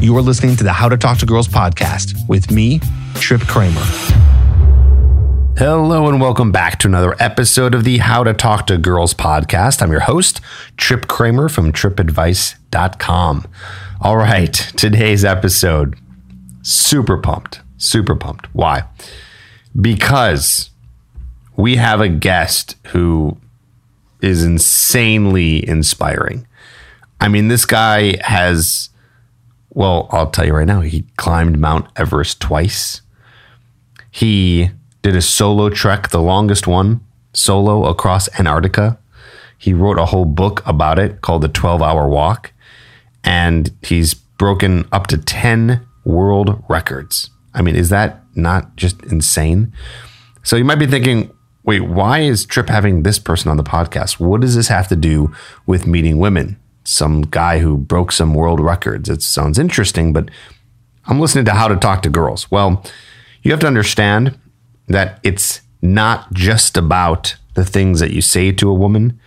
You 0.00 0.16
are 0.16 0.22
listening 0.22 0.56
to 0.56 0.64
the 0.64 0.72
How 0.72 0.88
to 0.88 0.96
Talk 0.96 1.18
to 1.18 1.26
Girls 1.26 1.46
podcast 1.46 2.26
with 2.26 2.50
me, 2.50 2.80
Trip 3.16 3.42
Kramer. 3.42 3.82
Hello 5.58 6.08
and 6.08 6.20
welcome 6.20 6.50
back 6.50 6.78
to 6.78 6.88
another 6.88 7.14
episode 7.20 7.74
of 7.74 7.84
the 7.84 7.98
How 7.98 8.24
to 8.24 8.32
Talk 8.32 8.66
to 8.68 8.78
Girls 8.78 9.12
podcast. 9.12 9.82
I'm 9.82 9.90
your 9.90 10.00
host, 10.00 10.40
Trip 10.78 11.06
Kramer 11.06 11.50
from 11.50 11.70
tripadvice.com. 11.72 13.46
All 14.00 14.16
right, 14.16 14.52
today's 14.54 15.22
episode, 15.22 15.96
super 16.62 17.18
pumped, 17.18 17.60
super 17.76 18.16
pumped. 18.16 18.46
Why? 18.54 18.84
Because 19.78 20.70
we 21.56 21.76
have 21.76 22.00
a 22.00 22.08
guest 22.08 22.76
who 22.88 23.36
is 24.22 24.44
insanely 24.44 25.68
inspiring. 25.68 26.46
I 27.20 27.28
mean, 27.28 27.48
this 27.48 27.66
guy 27.66 28.16
has, 28.22 28.89
well, 29.70 30.08
I'll 30.10 30.30
tell 30.30 30.46
you 30.46 30.54
right 30.54 30.66
now, 30.66 30.80
he 30.80 31.04
climbed 31.16 31.58
Mount 31.58 31.86
Everest 31.96 32.40
twice. 32.40 33.02
He 34.10 34.70
did 35.02 35.16
a 35.16 35.22
solo 35.22 35.70
trek, 35.70 36.08
the 36.08 36.20
longest 36.20 36.66
one, 36.66 37.00
solo 37.32 37.86
across 37.86 38.28
Antarctica. 38.38 38.98
He 39.56 39.72
wrote 39.72 39.98
a 39.98 40.06
whole 40.06 40.24
book 40.24 40.62
about 40.66 40.98
it 40.98 41.20
called 41.20 41.42
The 41.42 41.48
12 41.48 41.82
Hour 41.82 42.08
Walk. 42.08 42.52
And 43.22 43.70
he's 43.82 44.14
broken 44.14 44.88
up 44.90 45.06
to 45.08 45.18
10 45.18 45.86
world 46.04 46.64
records. 46.68 47.30
I 47.54 47.62
mean, 47.62 47.76
is 47.76 47.90
that 47.90 48.22
not 48.34 48.76
just 48.76 49.02
insane? 49.04 49.72
So 50.42 50.56
you 50.56 50.64
might 50.64 50.76
be 50.76 50.86
thinking, 50.86 51.30
wait, 51.62 51.80
why 51.80 52.20
is 52.20 52.46
Trip 52.46 52.68
having 52.68 53.02
this 53.02 53.18
person 53.18 53.50
on 53.50 53.56
the 53.56 53.62
podcast? 53.62 54.18
What 54.18 54.40
does 54.40 54.56
this 54.56 54.68
have 54.68 54.88
to 54.88 54.96
do 54.96 55.32
with 55.66 55.86
meeting 55.86 56.18
women? 56.18 56.59
Some 56.84 57.22
guy 57.22 57.58
who 57.58 57.76
broke 57.76 58.12
some 58.12 58.34
world 58.34 58.60
records. 58.60 59.08
It 59.08 59.22
sounds 59.22 59.58
interesting, 59.58 60.12
but 60.12 60.30
I'm 61.06 61.20
listening 61.20 61.44
to 61.46 61.54
how 61.54 61.68
to 61.68 61.76
talk 61.76 62.02
to 62.02 62.08
girls. 62.08 62.50
Well, 62.50 62.84
you 63.42 63.50
have 63.50 63.60
to 63.60 63.66
understand 63.66 64.38
that 64.88 65.20
it's 65.22 65.60
not 65.82 66.32
just 66.32 66.76
about 66.76 67.36
the 67.54 67.64
things 67.64 68.00
that 68.00 68.12
you 68.12 68.20
say 68.20 68.52
to 68.52 68.70
a 68.70 68.74
woman, 68.74 69.18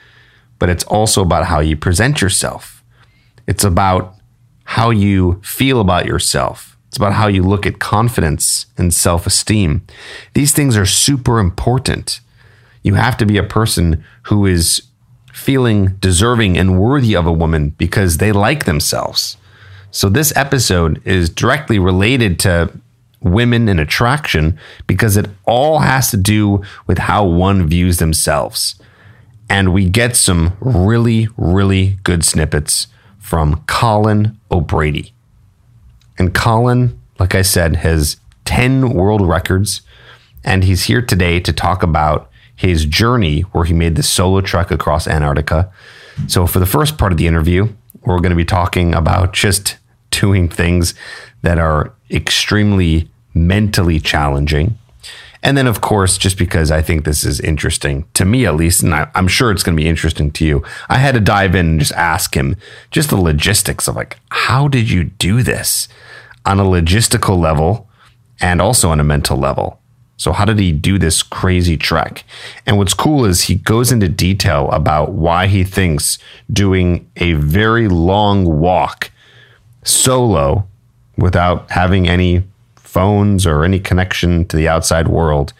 but 0.59 0.69
it's 0.69 0.83
also 0.85 1.21
about 1.21 1.45
how 1.45 1.59
you 1.59 1.75
present 1.75 2.21
yourself. 2.21 2.83
It's 3.47 3.63
about 3.63 4.15
how 4.65 4.91
you 4.91 5.41
feel 5.43 5.81
about 5.81 6.05
yourself. 6.05 6.77
It's 6.87 6.97
about 6.97 7.13
how 7.13 7.27
you 7.27 7.43
look 7.43 7.65
at 7.65 7.79
confidence 7.79 8.67
and 8.77 8.93
self 8.93 9.25
esteem. 9.25 9.85
These 10.35 10.53
things 10.53 10.77
are 10.77 10.85
super 10.85 11.39
important. 11.39 12.19
You 12.83 12.95
have 12.95 13.17
to 13.17 13.25
be 13.25 13.37
a 13.37 13.43
person 13.43 14.03
who 14.23 14.45
is 14.45 14.83
feeling 15.33 15.95
deserving 15.99 16.57
and 16.57 16.79
worthy 16.79 17.15
of 17.15 17.25
a 17.25 17.33
woman 17.33 17.69
because 17.71 18.17
they 18.17 18.31
like 18.31 18.65
themselves. 18.65 19.35
So, 19.91 20.09
this 20.09 20.35
episode 20.35 21.01
is 21.05 21.29
directly 21.29 21.77
related 21.79 22.39
to 22.41 22.71
women 23.19 23.67
and 23.67 23.79
attraction 23.79 24.57
because 24.87 25.17
it 25.17 25.29
all 25.45 25.79
has 25.79 26.11
to 26.11 26.17
do 26.17 26.61
with 26.87 26.97
how 26.99 27.25
one 27.25 27.67
views 27.67 27.97
themselves. 27.97 28.75
And 29.49 29.73
we 29.73 29.89
get 29.89 30.15
some 30.15 30.57
really, 30.59 31.27
really 31.37 31.97
good 32.03 32.23
snippets 32.23 32.87
from 33.19 33.63
Colin 33.67 34.37
O'Brady. 34.51 35.13
And 36.17 36.33
Colin, 36.33 36.99
like 37.19 37.35
I 37.35 37.41
said, 37.41 37.77
has 37.77 38.17
10 38.45 38.91
world 38.91 39.21
records. 39.21 39.81
And 40.43 40.63
he's 40.63 40.85
here 40.85 41.01
today 41.01 41.39
to 41.39 41.53
talk 41.53 41.83
about 41.83 42.29
his 42.63 42.85
journey 42.85 43.41
where 43.41 43.65
he 43.65 43.73
made 43.73 43.95
the 43.95 44.03
solo 44.03 44.41
trek 44.41 44.71
across 44.71 45.05
Antarctica. 45.05 45.71
So, 46.27 46.47
for 46.47 46.59
the 46.59 46.65
first 46.65 46.97
part 46.97 47.11
of 47.11 47.17
the 47.17 47.27
interview, 47.27 47.67
we're 48.05 48.19
going 48.19 48.29
to 48.29 48.35
be 48.35 48.45
talking 48.45 48.95
about 48.95 49.33
just 49.33 49.77
doing 50.11 50.47
things 50.47 50.93
that 51.41 51.57
are 51.57 51.93
extremely 52.09 53.09
mentally 53.33 53.99
challenging. 53.99 54.77
And 55.41 55.57
then, 55.57 55.67
of 55.67 55.81
course, 55.81 56.17
just 56.17 56.37
because 56.37 56.71
I 56.71 56.81
think 56.81 57.03
this 57.03 57.25
is 57.25 57.41
interesting 57.41 58.05
to 58.13 58.23
me, 58.23 58.45
at 58.45 58.55
least, 58.55 58.81
and 58.81 58.95
I, 58.95 59.11
am 59.13 59.27
sure 59.27 59.51
it's 59.51 59.63
going 59.63 59.75
to 59.75 59.81
be 59.81 59.89
interesting 59.89 60.31
to 60.31 60.45
you, 60.45 60.63
I 60.87 60.99
had 60.99 61.15
to 61.15 61.19
dive 61.19 61.55
in 61.55 61.67
and 61.67 61.79
just 61.79 61.91
ask 61.93 62.33
him 62.35 62.55
just 62.91 63.09
the 63.09 63.17
logistics 63.17 63.89
of 63.89 63.97
like, 63.97 64.19
how 64.29 64.69
did 64.69 64.89
you 64.89 65.03
do 65.03 65.43
this 65.43 65.89
on 66.45 66.61
a 66.61 66.63
logistical 66.63 67.37
level 67.37 67.89
and 68.39 68.61
also 68.61 68.89
on 68.89 69.01
a 69.01 69.03
mental 69.03 69.35
level? 69.35 69.81
So, 70.17 70.31
how 70.31 70.45
did 70.45 70.59
he 70.59 70.71
do 70.71 70.97
this 70.97 71.23
crazy 71.23 71.77
trek? 71.77 72.23
And 72.65 72.77
what's 72.77 72.93
cool 72.93 73.25
is 73.25 73.43
he 73.43 73.55
goes 73.55 73.91
into 73.91 74.07
detail 74.07 74.69
about 74.71 75.11
why 75.11 75.47
he 75.47 75.63
thinks 75.63 76.19
doing 76.51 77.09
a 77.17 77.33
very 77.33 77.87
long 77.87 78.59
walk 78.59 79.11
solo 79.83 80.67
without 81.17 81.69
having 81.71 82.07
any 82.07 82.43
phones 82.75 83.45
or 83.45 83.63
any 83.63 83.79
connection 83.79 84.45
to 84.45 84.55
the 84.55 84.67
outside 84.67 85.07
world 85.07 85.53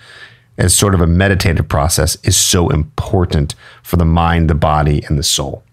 as 0.58 0.76
sort 0.76 0.94
of 0.94 1.02
a 1.02 1.08
meditative 1.08 1.68
process 1.68 2.16
is 2.24 2.38
so 2.38 2.70
important 2.70 3.56
for 3.82 3.98
the 3.98 4.06
mind, 4.06 4.50
the 4.50 4.56
body, 4.56 5.04
and 5.08 5.18
the 5.18 5.24
soul. 5.24 5.64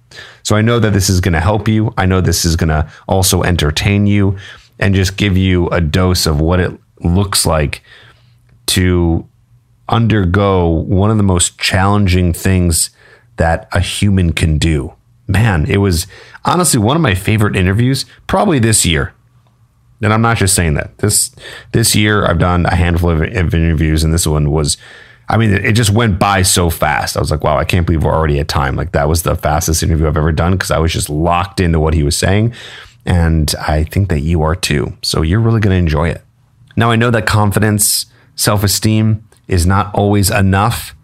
So 0.42 0.56
I 0.56 0.62
know 0.62 0.78
that 0.80 0.92
this 0.92 1.10
is 1.10 1.20
going 1.20 1.34
to 1.34 1.40
help 1.40 1.68
you. 1.68 1.92
I 1.96 2.06
know 2.06 2.20
this 2.20 2.44
is 2.44 2.56
going 2.56 2.70
to 2.70 2.90
also 3.06 3.42
entertain 3.42 4.06
you 4.06 4.38
and 4.78 4.94
just 4.94 5.16
give 5.16 5.36
you 5.36 5.68
a 5.68 5.80
dose 5.80 6.26
of 6.26 6.40
what 6.40 6.60
it 6.60 6.72
looks 7.00 7.46
like 7.46 7.82
to 8.70 9.28
undergo 9.88 10.68
one 10.68 11.10
of 11.10 11.16
the 11.16 11.22
most 11.22 11.58
challenging 11.58 12.32
things 12.32 12.90
that 13.36 13.68
a 13.72 13.80
human 13.80 14.32
can 14.32 14.58
do. 14.58 14.94
Man, 15.26 15.64
it 15.66 15.78
was 15.78 16.06
honestly 16.44 16.80
one 16.80 16.96
of 16.96 17.02
my 17.02 17.14
favorite 17.14 17.56
interviews, 17.56 18.04
probably 18.26 18.58
this 18.58 18.84
year 18.84 19.14
and 20.02 20.12
I'm 20.12 20.22
not 20.22 20.38
just 20.38 20.54
saying 20.54 20.74
that. 20.74 20.96
This 20.98 21.30
this 21.72 21.94
year 21.94 22.26
I've 22.26 22.38
done 22.38 22.66
a 22.66 22.74
handful 22.74 23.10
of, 23.10 23.22
interviews, 23.22 24.02
and 24.02 24.14
this 24.14 24.26
one 24.26 24.50
was, 24.50 24.76
I 25.28 25.36
mean, 25.36 25.52
it, 25.52 25.64
it, 25.64 25.72
just 25.72 25.90
went 25.90 26.18
by 26.18 26.42
so 26.42 26.70
fast. 26.70 27.16
I 27.16 27.20
was 27.20 27.30
like, 27.30 27.44
wow, 27.44 27.58
I 27.58 27.64
can't 27.64 27.86
believe 27.86 28.04
we're 28.04 28.14
already 28.14 28.38
at 28.38 28.48
time. 28.48 28.76
Like 28.76 28.92
that 28.92 29.08
was 29.08 29.22
the 29.22 29.36
fastest 29.36 29.82
interview 29.82 30.06
I've 30.06 30.16
ever 30.16 30.32
done 30.32 30.52
because 30.52 30.70
I 30.70 30.78
was 30.78 30.92
just 30.92 31.10
locked 31.10 31.60
into 31.60 31.78
what 31.78 31.94
he 31.94 32.02
was 32.02 32.16
saying, 32.16 32.54
and 33.04 33.54
I 33.60 33.84
think 33.84 34.08
that 34.08 34.20
you 34.20 34.42
are 34.42 34.56
too. 34.56 34.96
So 35.02 35.22
you're 35.22 35.40
really 35.40 35.60
going 35.60 35.74
to 35.74 35.78
enjoy 35.78 36.08
it. 36.08 36.22
Now 36.76 36.90
I 36.90 36.96
know 36.96 37.10
that 37.10 37.26
confidence, 37.26 38.06
self 38.40 38.64
esteem 38.64 39.22
is 39.48 39.66
not 39.66 39.94
always 39.94 40.30
enough. 40.30 40.94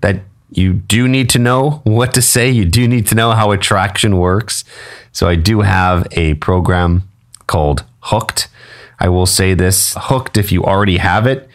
That 0.00 0.22
you 0.50 0.72
do 0.72 1.06
need 1.08 1.30
to 1.30 1.38
know 1.38 1.70
what 1.84 2.12
to 2.14 2.22
say. 2.22 2.50
You 2.50 2.64
do 2.64 2.88
need 2.88 3.06
to 3.06 3.14
know 3.14 3.30
how 3.30 3.52
attraction 3.52 4.18
works. 4.18 4.64
So 5.12 5.28
I 5.28 5.36
do 5.36 5.60
have 5.60 6.06
a 6.12 6.34
program 6.34 7.08
called 7.46 7.84
Hooked. 8.00 8.48
I 8.98 9.08
will 9.08 9.26
say 9.26 9.54
this 9.54 9.94
Hooked, 9.96 10.36
if 10.36 10.50
you 10.50 10.64
already 10.64 10.96
have 10.96 11.26
it, 11.26 11.48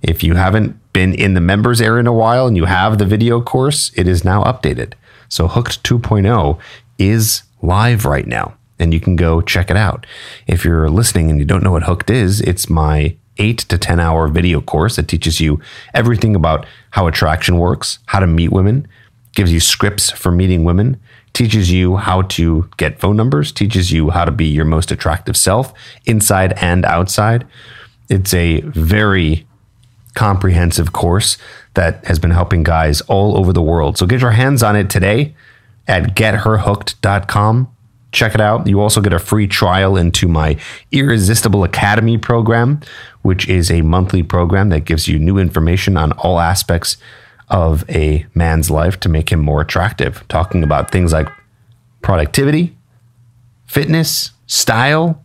if 0.00 0.22
you 0.22 0.34
haven't 0.34 0.78
been 0.92 1.14
in 1.14 1.34
the 1.34 1.40
members 1.40 1.80
area 1.80 2.00
in 2.00 2.06
a 2.06 2.12
while 2.12 2.46
and 2.46 2.56
you 2.56 2.66
have 2.66 2.98
the 2.98 3.06
video 3.06 3.40
course, 3.40 3.90
it 3.96 4.06
is 4.06 4.24
now 4.24 4.44
updated. 4.44 4.92
So 5.28 5.48
Hooked 5.48 5.82
2.0 5.82 6.58
is 6.98 7.42
live 7.62 8.04
right 8.04 8.26
now 8.26 8.56
and 8.78 8.92
you 8.92 9.00
can 9.00 9.16
go 9.16 9.40
check 9.40 9.70
it 9.70 9.76
out. 9.76 10.06
If 10.46 10.64
you're 10.64 10.90
listening 10.90 11.30
and 11.30 11.38
you 11.38 11.44
don't 11.44 11.62
know 11.62 11.72
what 11.72 11.84
Hooked 11.84 12.10
is, 12.10 12.40
it's 12.40 12.68
my 12.68 13.16
eight 13.42 13.58
to 13.58 13.76
10 13.76 14.00
hour 14.00 14.28
video 14.28 14.60
course 14.60 14.96
that 14.96 15.08
teaches 15.08 15.40
you 15.40 15.60
everything 15.92 16.34
about 16.34 16.64
how 16.92 17.06
attraction 17.06 17.58
works, 17.58 17.98
how 18.06 18.20
to 18.20 18.26
meet 18.26 18.52
women, 18.52 18.86
gives 19.34 19.52
you 19.52 19.60
scripts 19.60 20.10
for 20.10 20.30
meeting 20.30 20.64
women, 20.64 20.98
teaches 21.32 21.70
you 21.70 21.96
how 21.96 22.22
to 22.22 22.68
get 22.76 23.00
phone 23.00 23.16
numbers, 23.16 23.50
teaches 23.50 23.90
you 23.90 24.10
how 24.10 24.24
to 24.24 24.30
be 24.30 24.46
your 24.46 24.64
most 24.64 24.92
attractive 24.92 25.36
self 25.36 25.74
inside 26.06 26.52
and 26.54 26.84
outside. 26.84 27.46
It's 28.08 28.32
a 28.32 28.60
very 28.60 29.46
comprehensive 30.14 30.92
course 30.92 31.38
that 31.74 32.04
has 32.04 32.18
been 32.18 32.32
helping 32.32 32.62
guys 32.62 33.00
all 33.02 33.36
over 33.36 33.52
the 33.52 33.62
world. 33.62 33.96
So 33.96 34.06
get 34.06 34.20
your 34.20 34.32
hands 34.32 34.62
on 34.62 34.76
it 34.76 34.90
today 34.90 35.34
at 35.88 36.14
getherhooked.com. 36.14 37.74
Check 38.12 38.34
it 38.34 38.40
out. 38.40 38.66
You 38.66 38.80
also 38.80 39.00
get 39.00 39.12
a 39.12 39.18
free 39.18 39.46
trial 39.46 39.96
into 39.96 40.28
my 40.28 40.58
Irresistible 40.90 41.64
Academy 41.64 42.18
program, 42.18 42.80
which 43.22 43.48
is 43.48 43.70
a 43.70 43.80
monthly 43.80 44.22
program 44.22 44.68
that 44.68 44.84
gives 44.84 45.08
you 45.08 45.18
new 45.18 45.38
information 45.38 45.96
on 45.96 46.12
all 46.12 46.38
aspects 46.38 46.98
of 47.48 47.88
a 47.90 48.26
man's 48.34 48.70
life 48.70 49.00
to 49.00 49.08
make 49.08 49.32
him 49.32 49.40
more 49.40 49.60
attractive, 49.60 50.24
talking 50.28 50.62
about 50.62 50.90
things 50.90 51.12
like 51.12 51.28
productivity, 52.02 52.76
fitness, 53.66 54.32
style. 54.46 55.24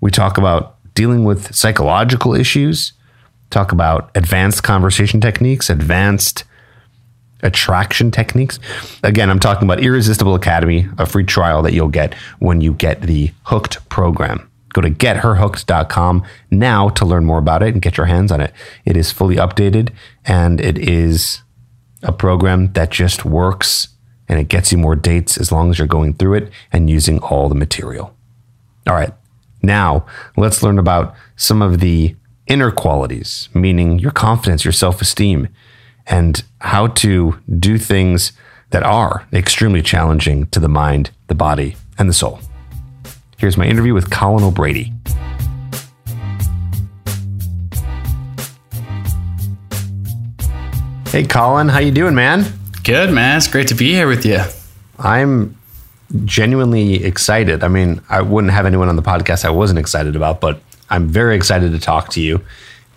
We 0.00 0.10
talk 0.10 0.38
about 0.38 0.76
dealing 0.94 1.24
with 1.24 1.54
psychological 1.54 2.34
issues, 2.34 2.92
talk 3.50 3.72
about 3.72 4.10
advanced 4.14 4.62
conversation 4.62 5.20
techniques, 5.20 5.68
advanced 5.68 6.44
attraction 7.42 8.10
techniques. 8.10 8.58
Again, 9.02 9.30
I'm 9.30 9.40
talking 9.40 9.66
about 9.68 9.82
Irresistible 9.82 10.34
Academy, 10.34 10.88
a 10.98 11.06
free 11.06 11.24
trial 11.24 11.62
that 11.62 11.72
you'll 11.72 11.88
get 11.88 12.14
when 12.38 12.60
you 12.60 12.72
get 12.74 13.02
the 13.02 13.32
Hooked 13.44 13.88
program. 13.88 14.48
Go 14.72 14.80
to 14.80 14.90
getherhooked.com 14.90 16.24
now 16.50 16.88
to 16.90 17.04
learn 17.04 17.24
more 17.24 17.38
about 17.38 17.62
it 17.62 17.74
and 17.74 17.82
get 17.82 17.96
your 17.96 18.06
hands 18.06 18.32
on 18.32 18.40
it. 18.40 18.52
It 18.84 18.96
is 18.96 19.12
fully 19.12 19.36
updated 19.36 19.90
and 20.24 20.60
it 20.60 20.78
is 20.78 21.42
a 22.02 22.12
program 22.12 22.72
that 22.72 22.90
just 22.90 23.24
works 23.24 23.88
and 24.28 24.40
it 24.40 24.48
gets 24.48 24.72
you 24.72 24.78
more 24.78 24.96
dates 24.96 25.36
as 25.36 25.52
long 25.52 25.70
as 25.70 25.78
you're 25.78 25.86
going 25.86 26.14
through 26.14 26.34
it 26.34 26.50
and 26.72 26.88
using 26.88 27.18
all 27.18 27.48
the 27.48 27.54
material. 27.54 28.16
All 28.88 28.94
right, 28.94 29.12
Now, 29.62 30.06
let's 30.36 30.62
learn 30.62 30.78
about 30.78 31.14
some 31.36 31.62
of 31.62 31.80
the 31.80 32.16
inner 32.46 32.70
qualities, 32.70 33.48
meaning 33.54 33.98
your 33.98 34.10
confidence, 34.10 34.64
your 34.64 34.72
self 34.72 35.00
esteem, 35.00 35.48
and 36.06 36.42
how 36.60 36.88
to 36.88 37.38
do 37.58 37.78
things 37.78 38.32
that 38.70 38.82
are 38.82 39.26
extremely 39.32 39.82
challenging 39.82 40.46
to 40.46 40.60
the 40.60 40.68
mind, 40.68 41.10
the 41.26 41.34
body, 41.34 41.76
and 41.98 42.08
the 42.08 42.14
soul. 42.14 42.40
Here's 43.36 43.56
my 43.56 43.66
interview 43.66 43.94
with 43.94 44.10
Colin 44.10 44.44
O'Brady. 44.44 44.92
Hey 51.08 51.24
Colin, 51.24 51.68
how 51.68 51.78
you 51.78 51.90
doing, 51.90 52.14
man? 52.14 52.44
Good, 52.84 53.12
man. 53.12 53.36
It's 53.36 53.46
great 53.46 53.68
to 53.68 53.74
be 53.74 53.92
here 53.92 54.08
with 54.08 54.24
you. 54.24 54.40
I'm 54.98 55.58
genuinely 56.24 57.04
excited. 57.04 57.62
I 57.62 57.68
mean, 57.68 58.00
I 58.08 58.22
wouldn't 58.22 58.52
have 58.52 58.64
anyone 58.64 58.88
on 58.88 58.96
the 58.96 59.02
podcast 59.02 59.44
I 59.44 59.50
wasn't 59.50 59.78
excited 59.78 60.16
about, 60.16 60.40
but 60.40 60.60
I'm 60.88 61.08
very 61.08 61.36
excited 61.36 61.72
to 61.72 61.78
talk 61.78 62.08
to 62.10 62.20
you 62.20 62.40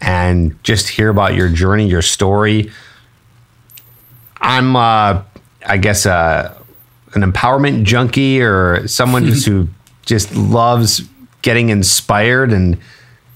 and 0.02 0.62
just 0.64 0.88
hear 0.88 1.10
about 1.10 1.36
your 1.36 1.50
journey, 1.50 1.88
your 1.88 2.02
story. 2.02 2.72
I'm, 4.46 4.76
uh, 4.76 5.24
I 5.66 5.78
guess, 5.78 6.06
uh, 6.06 6.56
an 7.16 7.24
empowerment 7.24 7.84
junkie 7.84 8.42
or 8.42 8.88
someone 8.88 9.26
just 9.26 9.46
who 9.48 9.68
just 10.06 10.36
loves 10.36 11.02
getting 11.42 11.70
inspired, 11.70 12.54
and 12.54 12.78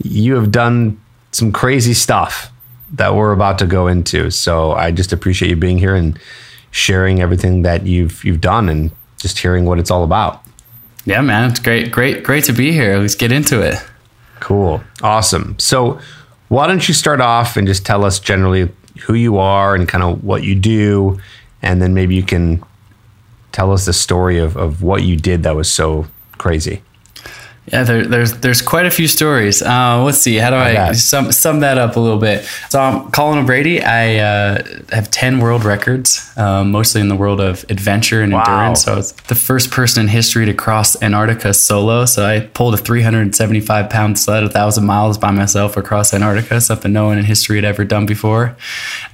you 0.04 0.36
have 0.36 0.52
done 0.52 1.02
some 1.32 1.52
crazy 1.52 1.94
stuff 1.94 2.52
that 2.94 3.16
we're 3.16 3.32
about 3.32 3.60
to 3.60 3.66
go 3.66 3.88
into. 3.88 4.30
So 4.30 4.72
I 4.74 4.92
just 4.92 5.12
appreciate 5.12 5.50
you 5.50 5.56
being 5.56 5.80
here 5.80 5.96
and 5.96 6.20
sharing 6.72 7.22
everything 7.22 7.64
that 7.64 7.86
you've 7.88 8.24
you've 8.24 8.42
done 8.42 8.70
and 8.70 8.92
just 9.18 9.40
hearing 9.40 9.66
what 9.66 9.80
it's 9.80 9.90
all 9.90 10.04
about. 10.04 10.44
Yeah, 11.06 11.22
man, 11.22 11.50
it's 11.50 11.60
great, 11.60 11.92
great, 11.92 12.24
great 12.24 12.44
to 12.44 12.54
be 12.54 12.72
here. 12.72 12.98
Let's 12.98 13.16
get 13.16 13.32
into 13.32 13.62
it. 13.62 13.84
Cool, 14.40 14.84
awesome. 15.02 15.58
So 15.58 16.00
why 16.50 16.68
don't 16.68 16.88
you 16.88 16.94
start 16.94 17.20
off 17.20 17.58
and 17.58 17.68
just 17.68 17.86
tell 17.86 18.06
us 18.06 18.20
generally 18.20 18.70
who 19.02 19.14
you 19.14 19.38
are 19.38 19.76
and 19.76 19.88
kind 19.88 20.04
of 20.04 20.24
what 20.24 20.44
you 20.44 20.56
do, 20.56 21.20
and 21.62 21.82
then 21.82 21.94
maybe 21.94 22.16
you 22.16 22.24
can 22.24 22.64
tell 23.52 23.72
us 23.72 23.86
the 23.86 23.94
story 23.94 24.38
of, 24.38 24.56
of 24.56 24.82
what 24.82 25.04
you 25.04 25.18
did 25.18 25.44
that 25.44 25.56
was 25.56 25.72
so 25.72 26.08
crazy. 26.38 26.82
Yeah, 27.72 27.84
there, 27.84 28.06
there's 28.06 28.34
there's 28.34 28.62
quite 28.62 28.86
a 28.86 28.92
few 28.92 29.08
stories. 29.08 29.62
Uh, 29.62 30.04
let's 30.04 30.18
see, 30.18 30.36
how 30.38 30.50
do 30.50 30.56
I, 30.56 30.90
I 30.90 30.92
sum 30.94 31.32
sum 31.32 31.60
that 31.60 31.78
up 31.78 31.96
a 31.96 32.00
little 32.00 32.18
bit? 32.18 32.44
So 32.70 32.80
I'm 32.80 33.12
Colin 33.12 33.40
O'Brady. 33.40 33.84
I 33.84 34.18
uh, 34.18 34.64
have 34.92 35.12
ten 35.12 35.40
world 35.40 35.64
records, 35.64 36.32
uh, 36.36 36.64
mostly 36.64 37.00
in 37.02 37.10
the 37.10 37.16
world 37.16 37.40
of 37.40 37.64
adventure 37.70 38.22
and 38.22 38.34
wow. 38.34 38.44
endurance. 38.44 38.84
So 38.84 38.94
I 38.94 38.96
was 38.96 39.12
the 39.12 39.36
first 39.36 39.70
person 39.70 40.02
in 40.02 40.08
history 40.08 40.46
to 40.46 40.54
cross 40.54 41.02
Antarctica 41.02 41.54
solo. 41.54 42.06
So 42.06 42.26
I 42.26 42.40
pulled 42.40 42.74
a 42.74 42.78
375 42.78 43.90
pound 43.90 44.18
sled 44.18 44.44
a 44.44 44.50
thousand 44.50 44.86
miles 44.86 45.18
by 45.18 45.32
myself 45.32 45.78
across 45.78 46.14
Antarctica, 46.14 46.62
something 46.62 46.92
no 46.92 47.06
one 47.06 47.20
in 47.20 47.26
history 47.26 47.58
had 47.58 47.66
ever 47.66 47.86
done 47.86 48.06
before. 48.06 48.56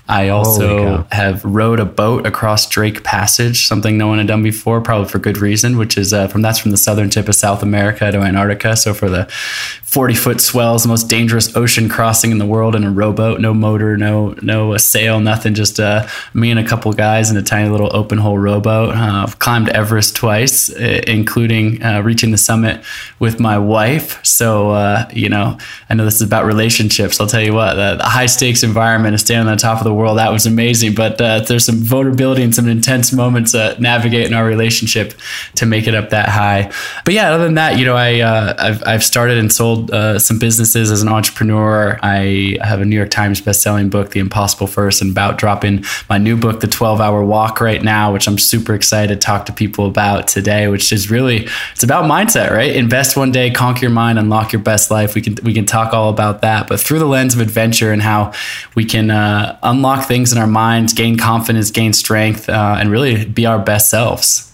I 0.07 0.29
also 0.29 1.07
have 1.11 1.43
rowed 1.43 1.79
a 1.79 1.85
boat 1.85 2.27
across 2.27 2.69
Drake 2.69 3.03
Passage, 3.03 3.65
something 3.65 3.97
no 3.97 4.07
one 4.07 4.19
had 4.19 4.27
done 4.27 4.43
before, 4.43 4.79
probably 4.79 5.07
for 5.07 5.17
good 5.17 5.39
reason, 5.39 5.77
which 5.77 5.97
is 5.97 6.13
uh, 6.13 6.27
from 6.27 6.43
that's 6.43 6.59
from 6.59 6.69
the 6.69 6.77
southern 6.77 7.09
tip 7.09 7.27
of 7.27 7.33
South 7.33 7.63
America 7.63 8.11
to 8.11 8.19
Antarctica. 8.19 8.75
So 8.75 8.93
for 8.93 9.09
the 9.09 9.25
40 9.25 10.13
foot 10.13 10.41
swells, 10.41 10.83
the 10.83 10.89
most 10.89 11.09
dangerous 11.09 11.55
ocean 11.55 11.89
crossing 11.89 12.29
in 12.29 12.37
the 12.37 12.45
world 12.45 12.75
in 12.75 12.83
a 12.83 12.91
rowboat, 12.91 13.41
no 13.41 13.53
motor, 13.53 13.97
no 13.97 14.35
no 14.43 14.77
sail, 14.77 15.19
nothing, 15.19 15.55
just 15.55 15.79
uh, 15.79 16.07
me 16.35 16.51
and 16.51 16.59
a 16.59 16.67
couple 16.67 16.93
guys 16.93 17.31
in 17.31 17.37
a 17.37 17.41
tiny 17.41 17.69
little 17.69 17.95
open 17.95 18.19
hole 18.19 18.37
rowboat. 18.37 18.93
Uh, 18.93 19.23
I've 19.25 19.39
climbed 19.39 19.69
Everest 19.69 20.15
twice, 20.15 20.69
including 20.69 21.81
uh, 21.81 22.01
reaching 22.01 22.29
the 22.29 22.37
summit 22.37 22.83
with 23.17 23.39
my 23.39 23.57
wife. 23.57 24.23
So 24.23 24.69
uh, 24.69 25.09
you 25.11 25.29
know, 25.29 25.57
I 25.89 25.95
know 25.95 26.05
this 26.05 26.15
is 26.15 26.21
about 26.21 26.45
relationships. 26.45 27.19
I'll 27.19 27.27
tell 27.27 27.41
you 27.41 27.55
what, 27.55 27.73
the, 27.73 27.95
the 27.95 28.03
high 28.03 28.27
stakes 28.27 28.61
environment 28.61 29.15
of 29.15 29.21
standing 29.21 29.47
on 29.47 29.55
the 29.55 29.61
top 29.61 29.79
of 29.79 29.83
the 29.83 29.94
world. 29.95 30.17
That 30.17 30.31
was 30.31 30.45
amazing. 30.45 30.95
But 30.95 31.19
uh, 31.19 31.39
there's 31.39 31.65
some 31.65 31.77
vulnerability 31.77 32.43
and 32.43 32.53
some 32.53 32.67
intense 32.67 33.11
moments 33.11 33.55
uh, 33.55 33.75
navigating 33.79 34.33
our 34.33 34.45
relationship 34.45 35.13
to 35.55 35.65
make 35.65 35.87
it 35.87 35.95
up 35.95 36.09
that 36.09 36.29
high. 36.29 36.71
But 37.03 37.13
yeah, 37.13 37.31
other 37.31 37.45
than 37.45 37.55
that, 37.55 37.79
you 37.79 37.85
know, 37.85 37.95
I 37.95 38.19
uh, 38.19 38.55
I've, 38.57 38.83
I've 38.85 39.03
started 39.03 39.37
and 39.37 39.51
sold 39.51 39.91
uh, 39.91 40.19
some 40.19 40.39
businesses 40.39 40.91
as 40.91 41.01
an 41.01 41.07
entrepreneur. 41.07 41.99
I 42.01 42.57
have 42.61 42.81
a 42.81 42.85
New 42.85 42.95
York 42.95 43.09
Times 43.09 43.41
best-selling 43.41 43.89
book, 43.89 44.11
The 44.11 44.19
Impossible 44.19 44.67
First, 44.67 45.01
and 45.01 45.11
about 45.11 45.37
dropping 45.37 45.85
my 46.09 46.17
new 46.17 46.37
book, 46.37 46.59
The 46.59 46.67
12-Hour 46.67 47.23
Walk, 47.23 47.61
right 47.61 47.81
now, 47.81 48.13
which 48.13 48.27
I'm 48.27 48.37
super 48.37 48.73
excited 48.73 49.13
to 49.13 49.19
talk 49.19 49.45
to 49.45 49.53
people 49.53 49.87
about 49.87 50.27
today. 50.27 50.67
Which 50.67 50.91
is 50.91 51.09
really 51.09 51.47
it's 51.71 51.83
about 51.83 52.05
mindset, 52.05 52.51
right? 52.51 52.75
Invest 52.75 53.17
one 53.17 53.31
day, 53.31 53.51
conquer 53.51 53.81
your 53.81 53.91
mind, 53.91 54.19
unlock 54.19 54.51
your 54.51 54.61
best 54.61 54.91
life. 54.91 55.15
We 55.15 55.21
can 55.21 55.35
we 55.43 55.53
can 55.53 55.65
talk 55.65 55.93
all 55.93 56.09
about 56.09 56.41
that, 56.41 56.67
but 56.67 56.79
through 56.79 56.99
the 56.99 57.05
lens 57.05 57.33
of 57.33 57.41
adventure 57.41 57.91
and 57.91 58.01
how 58.01 58.33
we 58.75 58.85
can 58.85 59.11
uh, 59.11 59.57
unlock 59.63 59.84
unlock 59.85 60.07
things 60.07 60.31
in 60.31 60.37
our 60.37 60.47
minds, 60.47 60.93
gain 60.93 61.17
confidence, 61.17 61.71
gain 61.71 61.93
strength, 61.93 62.49
uh, 62.49 62.77
and 62.79 62.91
really 62.91 63.25
be 63.25 63.45
our 63.45 63.59
best 63.59 63.89
selves. 63.89 64.51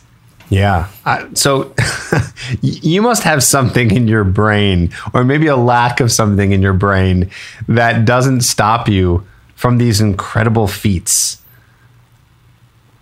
Yeah. 0.50 0.89
Uh, 1.06 1.28
so 1.33 1.74
you 2.62 3.01
must 3.01 3.24
have 3.24 3.42
something 3.42 3.92
in 3.92 4.07
your 4.07 4.25
brain, 4.25 4.94
or 5.13 5.24
maybe 5.24 5.48
a 5.48 5.56
lack 5.56 6.00
of 6.01 6.12
something 6.12 6.51
in 6.51 6.62
your 6.62 6.74
brain 6.74 7.30
that 7.68 8.06
doesn't 8.06 8.42
stop 8.42 8.89
you 8.89 9.25
from 9.56 9.78
these 9.78 10.01
incredible 10.01 10.68
feats. 10.68 11.42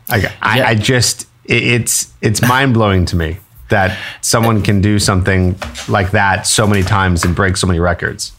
I, 0.10 0.18
yeah. 0.18 0.34
I, 0.42 0.64
I 0.64 0.76
just, 0.76 1.24
it, 1.46 1.64
it's 1.64 2.14
it's 2.22 2.42
mind 2.42 2.74
blowing 2.74 3.06
to 3.06 3.16
me 3.16 3.38
that 3.70 3.98
someone 4.22 4.62
can 4.62 4.82
do 4.82 5.00
something 5.00 5.56
like 5.88 6.12
that 6.12 6.46
so 6.46 6.68
many 6.68 6.84
times 6.84 7.24
and 7.24 7.36
break 7.36 7.58
so 7.58 7.68
many 7.68 7.80
records. 7.80 8.32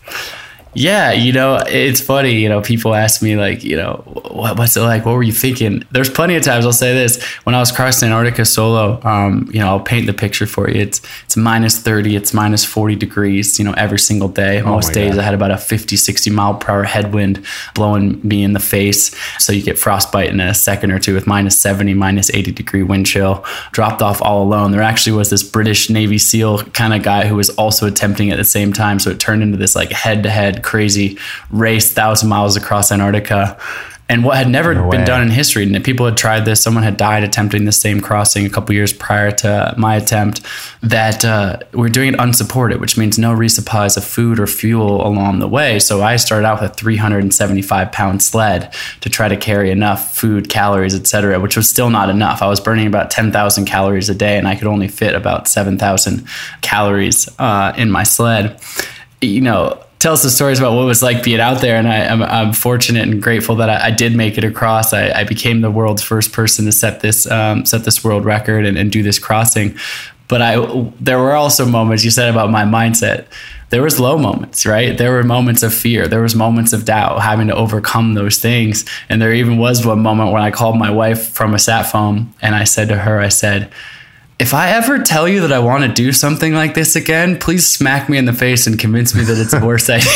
Yeah, 0.72 1.10
you 1.10 1.32
know, 1.32 1.58
it's 1.66 2.00
funny. 2.00 2.34
You 2.34 2.48
know, 2.48 2.60
people 2.60 2.94
ask 2.94 3.22
me 3.22 3.36
like, 3.36 3.64
you 3.64 3.76
know, 3.76 4.02
what, 4.06 4.56
what's 4.56 4.76
it 4.76 4.82
like? 4.82 5.04
What 5.04 5.16
were 5.16 5.22
you 5.22 5.32
thinking? 5.32 5.84
There's 5.90 6.08
plenty 6.08 6.36
of 6.36 6.44
times 6.44 6.64
I'll 6.64 6.72
say 6.72 6.94
this 6.94 7.22
when 7.42 7.56
I 7.56 7.58
was 7.58 7.72
crossing 7.72 8.08
Antarctica 8.08 8.44
solo. 8.44 9.00
Um, 9.02 9.50
you 9.52 9.58
know, 9.58 9.66
I'll 9.66 9.80
paint 9.80 10.06
the 10.06 10.12
picture 10.12 10.46
for 10.46 10.70
you. 10.70 10.80
It's 10.80 11.00
it's 11.24 11.36
minus 11.36 11.78
30, 11.78 12.14
it's 12.14 12.32
minus 12.32 12.64
40 12.64 12.94
degrees. 12.94 13.58
You 13.58 13.64
know, 13.64 13.72
every 13.72 13.98
single 13.98 14.28
day. 14.28 14.60
Oh 14.60 14.66
Most 14.66 14.92
days 14.92 15.14
God. 15.14 15.20
I 15.20 15.24
had 15.24 15.34
about 15.34 15.50
a 15.50 15.58
50, 15.58 15.96
60 15.96 16.30
mile 16.30 16.54
per 16.54 16.72
hour 16.72 16.84
headwind 16.84 17.44
blowing 17.74 18.20
me 18.26 18.44
in 18.44 18.52
the 18.52 18.60
face. 18.60 19.14
So 19.42 19.52
you 19.52 19.62
get 19.62 19.76
frostbite 19.76 20.30
in 20.30 20.38
a 20.38 20.54
second 20.54 20.92
or 20.92 21.00
two 21.00 21.14
with 21.14 21.26
minus 21.26 21.58
70, 21.58 21.94
minus 21.94 22.30
80 22.30 22.52
degree 22.52 22.84
wind 22.84 23.06
chill. 23.06 23.44
Dropped 23.72 24.02
off 24.02 24.22
all 24.22 24.44
alone. 24.44 24.70
There 24.70 24.82
actually 24.82 25.16
was 25.16 25.30
this 25.30 25.42
British 25.42 25.90
Navy 25.90 26.18
SEAL 26.18 26.64
kind 26.66 26.94
of 26.94 27.02
guy 27.02 27.26
who 27.26 27.34
was 27.34 27.50
also 27.50 27.88
attempting 27.88 28.30
at 28.30 28.36
the 28.36 28.44
same 28.44 28.72
time. 28.72 29.00
So 29.00 29.10
it 29.10 29.18
turned 29.18 29.42
into 29.42 29.56
this 29.56 29.74
like 29.74 29.90
head 29.90 30.22
to 30.22 30.30
head 30.30 30.59
crazy 30.60 31.18
race, 31.50 31.92
thousand 31.92 32.28
miles 32.28 32.56
across 32.56 32.92
Antarctica. 32.92 33.58
And 34.10 34.24
what 34.24 34.36
had 34.36 34.48
never 34.48 34.74
no 34.74 34.90
been 34.90 35.04
done 35.04 35.22
in 35.22 35.30
history, 35.30 35.62
and 35.62 35.84
people 35.84 36.04
had 36.04 36.16
tried 36.16 36.44
this. 36.44 36.60
Someone 36.60 36.82
had 36.82 36.96
died 36.96 37.22
attempting 37.22 37.64
the 37.64 37.70
same 37.70 38.00
crossing 38.00 38.44
a 38.44 38.50
couple 38.50 38.74
years 38.74 38.92
prior 38.92 39.30
to 39.30 39.72
my 39.78 39.94
attempt. 39.94 40.44
That 40.82 41.24
uh, 41.24 41.60
we're 41.72 41.90
doing 41.90 42.14
it 42.14 42.16
unsupported, 42.18 42.80
which 42.80 42.98
means 42.98 43.20
no 43.20 43.32
resupplies 43.32 43.96
of 43.96 44.02
food 44.02 44.40
or 44.40 44.48
fuel 44.48 45.06
along 45.06 45.38
the 45.38 45.46
way. 45.46 45.78
So 45.78 46.02
I 46.02 46.16
started 46.16 46.44
out 46.44 46.60
with 46.60 46.72
a 46.72 46.74
375 46.74 47.92
pound 47.92 48.20
sled 48.20 48.74
to 49.02 49.08
try 49.08 49.28
to 49.28 49.36
carry 49.36 49.70
enough 49.70 50.16
food, 50.16 50.48
calories, 50.48 50.96
etc., 50.96 51.38
which 51.38 51.56
was 51.56 51.70
still 51.70 51.88
not 51.88 52.10
enough. 52.10 52.42
I 52.42 52.48
was 52.48 52.58
burning 52.58 52.88
about 52.88 53.12
10,000 53.12 53.64
calories 53.64 54.08
a 54.08 54.14
day, 54.16 54.38
and 54.38 54.48
I 54.48 54.56
could 54.56 54.66
only 54.66 54.88
fit 54.88 55.14
about 55.14 55.46
7,000 55.46 56.26
calories 56.62 57.28
uh, 57.38 57.74
in 57.76 57.92
my 57.92 58.02
sled. 58.02 58.60
You 59.20 59.40
know 59.40 59.84
tell 60.00 60.14
us 60.14 60.22
the 60.22 60.30
stories 60.30 60.58
about 60.58 60.72
what 60.74 60.82
it 60.82 60.86
was 60.86 61.02
like 61.02 61.22
being 61.22 61.40
out 61.40 61.60
there. 61.60 61.76
And 61.76 61.86
I, 61.86 61.98
am 61.98 62.22
I'm, 62.22 62.30
I'm 62.48 62.52
fortunate 62.52 63.06
and 63.06 63.22
grateful 63.22 63.54
that 63.56 63.70
I, 63.70 63.86
I 63.86 63.90
did 63.92 64.16
make 64.16 64.36
it 64.36 64.44
across. 64.44 64.92
I, 64.92 65.10
I, 65.10 65.24
became 65.24 65.60
the 65.60 65.70
world's 65.70 66.02
first 66.02 66.32
person 66.32 66.64
to 66.64 66.72
set 66.72 67.00
this 67.00 67.30
um, 67.30 67.64
set 67.64 67.84
this 67.84 68.02
world 68.02 68.24
record 68.24 68.64
and, 68.64 68.76
and 68.76 68.90
do 68.90 69.02
this 69.04 69.18
crossing. 69.18 69.76
But 70.26 70.42
I 70.42 70.90
there 71.00 71.18
were 71.18 71.34
also 71.34 71.66
moments 71.66 72.04
you 72.04 72.10
said 72.10 72.28
about 72.28 72.50
my 72.50 72.64
mindset. 72.64 73.26
There 73.68 73.82
was 73.82 74.00
low 74.00 74.18
moments, 74.18 74.66
right? 74.66 74.98
There 74.98 75.12
were 75.12 75.22
moments 75.22 75.62
of 75.62 75.72
fear. 75.72 76.08
There 76.08 76.22
was 76.22 76.34
moments 76.34 76.72
of 76.72 76.84
doubt, 76.84 77.22
having 77.22 77.46
to 77.48 77.54
overcome 77.54 78.14
those 78.14 78.38
things. 78.38 78.84
And 79.08 79.22
there 79.22 79.32
even 79.32 79.58
was 79.58 79.86
one 79.86 80.00
moment 80.00 80.32
when 80.32 80.42
I 80.42 80.50
called 80.50 80.76
my 80.76 80.90
wife 80.90 81.28
from 81.28 81.54
a 81.54 81.58
sat 81.58 81.84
phone 81.84 82.34
and 82.42 82.56
I 82.56 82.64
said 82.64 82.88
to 82.88 82.96
her, 82.96 83.20
I 83.20 83.28
said, 83.28 83.70
if 84.40 84.54
I 84.54 84.70
ever 84.70 84.98
tell 85.00 85.28
you 85.28 85.42
that 85.42 85.52
I 85.52 85.58
want 85.58 85.84
to 85.84 85.92
do 85.92 86.12
something 86.12 86.54
like 86.54 86.72
this 86.72 86.96
again, 86.96 87.38
please 87.38 87.66
smack 87.66 88.08
me 88.08 88.16
in 88.16 88.24
the 88.24 88.32
face 88.32 88.66
and 88.66 88.78
convince 88.78 89.14
me 89.14 89.22
that 89.22 89.36
it's 89.36 89.52
the 89.52 89.64
worst 89.64 89.90
idea. 89.90 90.10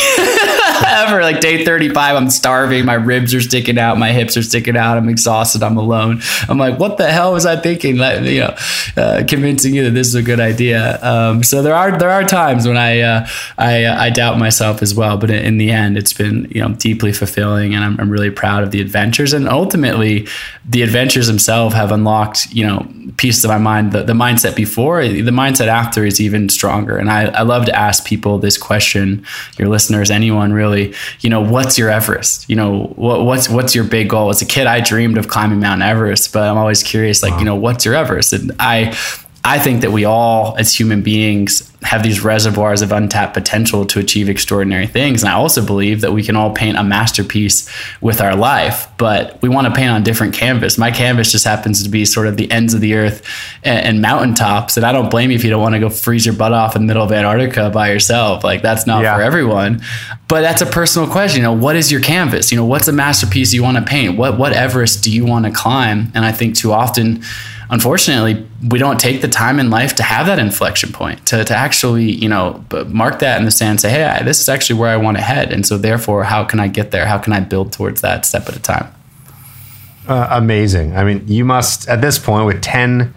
ever. 0.86 1.22
Like 1.22 1.40
day 1.40 1.64
35, 1.64 2.16
I'm 2.16 2.30
starving. 2.30 2.84
My 2.84 2.94
ribs 2.94 3.34
are 3.34 3.40
sticking 3.40 3.78
out. 3.78 3.98
My 3.98 4.12
hips 4.12 4.36
are 4.36 4.42
sticking 4.42 4.76
out. 4.76 4.96
I'm 4.96 5.08
exhausted. 5.08 5.62
I'm 5.62 5.76
alone. 5.76 6.20
I'm 6.48 6.58
like, 6.58 6.78
what 6.78 6.98
the 6.98 7.10
hell 7.10 7.32
was 7.32 7.46
I 7.46 7.56
thinking? 7.56 7.96
Like, 7.96 8.22
you 8.22 8.40
know, 8.40 8.54
uh, 8.96 9.24
convincing 9.28 9.74
you 9.74 9.84
that 9.84 9.90
this 9.90 10.06
is 10.06 10.14
a 10.14 10.22
good 10.22 10.40
idea. 10.40 10.98
Um, 11.02 11.42
so 11.42 11.62
there 11.62 11.74
are 11.74 11.96
there 11.98 12.10
are 12.10 12.24
times 12.24 12.66
when 12.66 12.76
I 12.76 13.00
uh, 13.00 13.26
I, 13.58 13.86
I 13.86 14.10
doubt 14.10 14.38
myself 14.38 14.82
as 14.82 14.94
well. 14.94 15.16
But 15.16 15.30
in 15.30 15.58
the 15.58 15.70
end, 15.70 15.96
it's 15.96 16.12
been 16.12 16.48
you 16.50 16.60
know 16.60 16.74
deeply 16.74 17.12
fulfilling, 17.12 17.74
and 17.74 17.84
I'm, 17.84 18.00
I'm 18.00 18.10
really 18.10 18.30
proud 18.30 18.62
of 18.62 18.70
the 18.70 18.80
adventures. 18.80 19.32
And 19.32 19.48
ultimately, 19.48 20.26
the 20.64 20.82
adventures 20.82 21.26
themselves 21.26 21.74
have 21.74 21.92
unlocked 21.92 22.52
you 22.52 22.66
know 22.66 22.86
pieces 23.16 23.44
of 23.44 23.50
my 23.50 23.58
mind. 23.58 23.92
The, 23.92 24.02
the 24.02 24.12
mindset 24.12 24.56
before, 24.56 25.02
the 25.06 25.22
mindset 25.30 25.68
after 25.68 26.04
is 26.04 26.20
even 26.20 26.48
stronger. 26.48 26.96
And 26.96 27.10
I, 27.10 27.26
I 27.26 27.42
love 27.42 27.66
to 27.66 27.74
ask 27.74 28.04
people 28.04 28.38
this 28.38 28.56
question, 28.56 29.24
your 29.58 29.68
listeners, 29.68 30.10
anyone 30.10 30.52
really, 30.52 30.63
you 30.72 31.30
know, 31.30 31.40
what's 31.40 31.78
your 31.78 31.90
Everest? 31.90 32.48
You 32.48 32.56
know, 32.56 32.84
what, 32.96 33.24
what's 33.24 33.48
what's 33.48 33.74
your 33.74 33.84
big 33.84 34.08
goal? 34.08 34.30
As 34.30 34.42
a 34.42 34.46
kid, 34.46 34.66
I 34.66 34.80
dreamed 34.80 35.18
of 35.18 35.28
climbing 35.28 35.60
Mount 35.60 35.82
Everest, 35.82 36.32
but 36.32 36.42
I'm 36.42 36.56
always 36.56 36.82
curious, 36.82 37.22
like, 37.22 37.32
wow. 37.32 37.38
you 37.38 37.44
know, 37.44 37.56
what's 37.56 37.84
your 37.84 37.94
Everest? 37.94 38.32
And 38.32 38.52
I 38.58 38.96
I 39.46 39.58
think 39.58 39.82
that 39.82 39.92
we 39.92 40.06
all, 40.06 40.56
as 40.56 40.74
human 40.74 41.02
beings, 41.02 41.70
have 41.82 42.02
these 42.02 42.24
reservoirs 42.24 42.80
of 42.80 42.92
untapped 42.92 43.34
potential 43.34 43.84
to 43.84 43.98
achieve 44.00 44.30
extraordinary 44.30 44.86
things. 44.86 45.22
And 45.22 45.30
I 45.30 45.34
also 45.34 45.64
believe 45.64 46.00
that 46.00 46.14
we 46.14 46.22
can 46.22 46.34
all 46.34 46.50
paint 46.50 46.78
a 46.78 46.82
masterpiece 46.82 47.70
with 48.00 48.22
our 48.22 48.34
life, 48.34 48.88
but 48.96 49.40
we 49.42 49.50
want 49.50 49.66
to 49.66 49.72
paint 49.74 49.90
on 49.90 50.02
different 50.02 50.32
canvas. 50.32 50.78
My 50.78 50.90
canvas 50.90 51.30
just 51.30 51.44
happens 51.44 51.82
to 51.82 51.90
be 51.90 52.06
sort 52.06 52.26
of 52.26 52.38
the 52.38 52.50
ends 52.50 52.72
of 52.72 52.80
the 52.80 52.94
earth 52.94 53.22
and, 53.62 53.84
and 53.84 54.00
mountaintops. 54.00 54.78
And 54.78 54.86
I 54.86 54.92
don't 54.92 55.10
blame 55.10 55.30
you 55.30 55.36
if 55.36 55.44
you 55.44 55.50
don't 55.50 55.60
want 55.60 55.74
to 55.74 55.78
go 55.78 55.90
freeze 55.90 56.24
your 56.24 56.34
butt 56.34 56.54
off 56.54 56.74
in 56.74 56.80
the 56.80 56.86
middle 56.86 57.02
of 57.02 57.12
Antarctica 57.12 57.68
by 57.68 57.92
yourself. 57.92 58.44
Like 58.44 58.62
that's 58.62 58.86
not 58.86 59.02
yeah. 59.02 59.14
for 59.14 59.20
everyone. 59.20 59.82
But 60.26 60.40
that's 60.40 60.62
a 60.62 60.66
personal 60.66 61.06
question. 61.06 61.42
You 61.42 61.44
know, 61.44 61.52
what 61.52 61.76
is 61.76 61.92
your 61.92 62.00
canvas? 62.00 62.50
You 62.50 62.56
know, 62.56 62.64
what's 62.64 62.88
a 62.88 62.92
masterpiece 62.92 63.52
you 63.52 63.62
want 63.62 63.76
to 63.76 63.84
paint? 63.84 64.16
What 64.16 64.38
what 64.38 64.54
Everest 64.54 65.04
do 65.04 65.12
you 65.12 65.26
want 65.26 65.44
to 65.44 65.50
climb? 65.50 66.10
And 66.14 66.24
I 66.24 66.32
think 66.32 66.56
too 66.56 66.72
often 66.72 67.22
unfortunately, 67.70 68.46
we 68.68 68.78
don't 68.78 68.98
take 68.98 69.20
the 69.20 69.28
time 69.28 69.58
in 69.58 69.70
life 69.70 69.94
to 69.96 70.02
have 70.02 70.26
that 70.26 70.38
inflection 70.38 70.92
point 70.92 71.26
to, 71.26 71.44
to 71.44 71.54
actually, 71.54 72.10
you 72.10 72.28
know, 72.28 72.64
mark 72.86 73.18
that 73.20 73.38
in 73.38 73.44
the 73.44 73.50
sand, 73.50 73.80
say, 73.80 73.90
hey, 73.90 74.20
this 74.24 74.40
is 74.40 74.48
actually 74.48 74.78
where 74.78 74.90
I 74.90 74.96
want 74.96 75.16
to 75.16 75.22
head. 75.22 75.52
And 75.52 75.66
so, 75.66 75.78
therefore, 75.78 76.24
how 76.24 76.44
can 76.44 76.60
I 76.60 76.68
get 76.68 76.90
there? 76.90 77.06
How 77.06 77.18
can 77.18 77.32
I 77.32 77.40
build 77.40 77.72
towards 77.72 78.00
that 78.00 78.26
step 78.26 78.48
at 78.48 78.56
a 78.56 78.60
time? 78.60 78.92
Uh, 80.06 80.28
amazing. 80.30 80.96
I 80.96 81.04
mean, 81.04 81.26
you 81.26 81.44
must, 81.44 81.88
at 81.88 82.00
this 82.00 82.18
point, 82.18 82.46
with 82.46 82.62
10, 82.62 83.14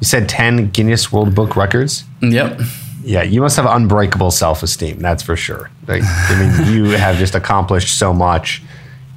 you 0.00 0.04
said 0.04 0.28
10 0.28 0.70
Guinness 0.70 1.12
World 1.12 1.34
Book 1.34 1.56
records? 1.56 2.04
Yep. 2.22 2.60
Yeah, 3.02 3.22
you 3.22 3.40
must 3.40 3.56
have 3.56 3.66
unbreakable 3.66 4.30
self 4.30 4.62
esteem. 4.62 5.00
That's 5.00 5.22
for 5.22 5.36
sure. 5.36 5.70
Like, 5.88 6.02
I 6.04 6.38
mean, 6.38 6.74
you 6.74 6.84
have 6.90 7.16
just 7.16 7.34
accomplished 7.34 7.98
so 7.98 8.12
much. 8.12 8.62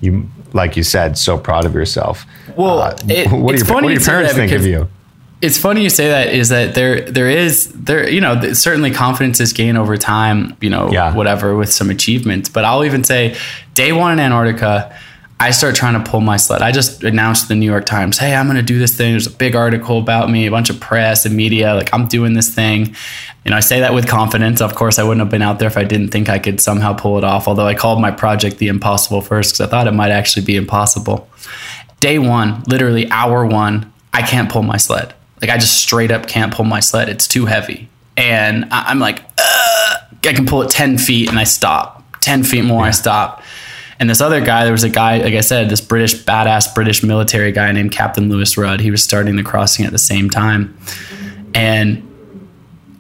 You 0.02 0.30
like 0.54 0.78
you 0.78 0.84
said, 0.84 1.18
so 1.18 1.38
proud 1.38 1.66
of 1.66 1.74
yourself. 1.74 2.26
Well, 2.56 2.80
uh, 2.80 2.98
it, 3.08 3.28
what, 3.32 3.56
do 3.56 3.66
your, 3.66 3.74
what 3.74 3.82
do 3.82 3.90
your 3.90 4.02
parents 4.02 4.34
think 4.34 4.52
of 4.52 4.66
you? 4.66 4.88
It's 5.42 5.58
funny 5.58 5.84
you 5.84 5.90
say 5.90 6.08
that. 6.08 6.34
Is 6.34 6.50
that 6.50 6.74
there? 6.74 7.02
There 7.02 7.30
is 7.30 7.74
there. 7.74 8.10
You 8.10 8.22
know, 8.22 8.54
certainly 8.54 8.92
confidence 8.92 9.42
is 9.42 9.52
gained 9.52 9.78
over 9.78 9.98
time. 9.98 10.56
You 10.62 10.70
know, 10.70 10.90
yeah. 10.90 11.14
whatever 11.14 11.58
with 11.58 11.72
some 11.72 11.90
achievements. 11.90 12.48
But 12.48 12.64
I'll 12.64 12.86
even 12.86 13.04
say, 13.04 13.36
day 13.74 13.92
one 13.92 14.14
in 14.14 14.20
Antarctica. 14.20 14.98
I 15.44 15.52
start 15.52 15.76
trying 15.76 16.02
to 16.02 16.10
pull 16.10 16.22
my 16.22 16.38
sled. 16.38 16.62
I 16.62 16.72
just 16.72 17.04
announced 17.04 17.50
the 17.50 17.56
New 17.56 17.66
York 17.66 17.86
Times, 17.86 18.18
hey, 18.18 18.34
I'm 18.34 18.46
going 18.46 18.56
to 18.56 18.64
do 18.64 18.80
this 18.80 18.96
thing. 18.96 19.12
There's 19.12 19.28
a 19.28 19.30
big 19.30 19.58
article 19.58 20.00
about 20.00 20.30
me, 20.30 20.48
a 20.48 20.52
bunch 20.52 20.70
of 20.70 20.80
press 20.80 21.26
and 21.26 21.36
media. 21.36 21.76
Like, 21.76 21.94
I'm 21.94 22.08
doing 22.08 22.32
this 22.32 22.56
thing. 22.56 22.96
You 23.44 23.52
know, 23.52 23.58
I 23.58 23.60
say 23.60 23.82
that 23.82 23.94
with 23.94 24.08
confidence. 24.08 24.62
Of 24.62 24.74
course, 24.74 25.00
I 25.00 25.04
wouldn't 25.04 25.20
have 25.20 25.30
been 25.30 25.42
out 25.42 25.60
there 25.60 25.68
if 25.68 25.76
I 25.76 25.84
didn't 25.84 26.12
think 26.12 26.30
I 26.30 26.40
could 26.40 26.62
somehow 26.62 26.94
pull 26.94 27.18
it 27.18 27.26
off. 27.26 27.50
Although 27.50 27.68
I 27.68 27.76
called 27.76 28.00
my 28.00 28.10
project 28.10 28.58
the 28.58 28.70
impossible 28.70 29.20
first 29.20 29.52
because 29.52 29.68
I 29.68 29.70
thought 29.70 29.86
it 29.86 29.92
might 29.92 30.12
actually 30.12 30.46
be 30.46 30.56
impossible. 30.56 31.28
Day 32.00 32.20
one, 32.20 32.64
literally 32.68 33.12
hour 33.12 33.46
one, 33.46 33.92
I 34.14 34.22
can't 34.22 34.50
pull 34.50 34.64
my 34.64 34.78
sled. 34.78 35.14
Like, 35.42 35.50
I 35.50 35.58
just 35.58 35.78
straight 35.78 36.12
up 36.12 36.26
can't 36.26 36.54
pull 36.54 36.64
my 36.64 36.80
sled. 36.80 37.10
It's 37.10 37.28
too 37.28 37.48
heavy. 37.48 37.90
And 38.16 38.66
I'm 38.72 39.00
like, 39.00 39.22
I 39.38 39.98
can 40.22 40.46
pull 40.46 40.62
it 40.62 40.70
10 40.70 41.00
feet 41.00 41.28
and 41.28 41.38
I 41.38 41.44
stop. 41.44 42.00
10 42.22 42.46
feet 42.46 42.64
more, 42.64 42.84
yeah. 42.84 42.88
I 42.88 42.92
stop 42.92 43.43
and 44.04 44.10
this 44.10 44.20
other 44.20 44.42
guy, 44.42 44.66
there 44.66 44.74
was 44.74 44.84
a 44.84 44.90
guy, 44.90 45.20
like 45.20 45.34
I 45.34 45.40
said, 45.40 45.70
this 45.70 45.80
British 45.80 46.14
badass 46.26 46.76
British 46.76 47.04
military 47.04 47.54
guy 47.54 47.72
named 47.72 47.94
Captain 47.94 48.28
Louis 48.28 48.58
Rudd. 48.58 48.82
He 48.82 48.92
was 48.92 49.02
starting 49.02 49.38
the 49.38 49.44
crossing 49.44 49.86
at 49.86 49.94
the 49.94 49.98
same 49.98 50.30
time, 50.30 50.78
and 51.56 52.06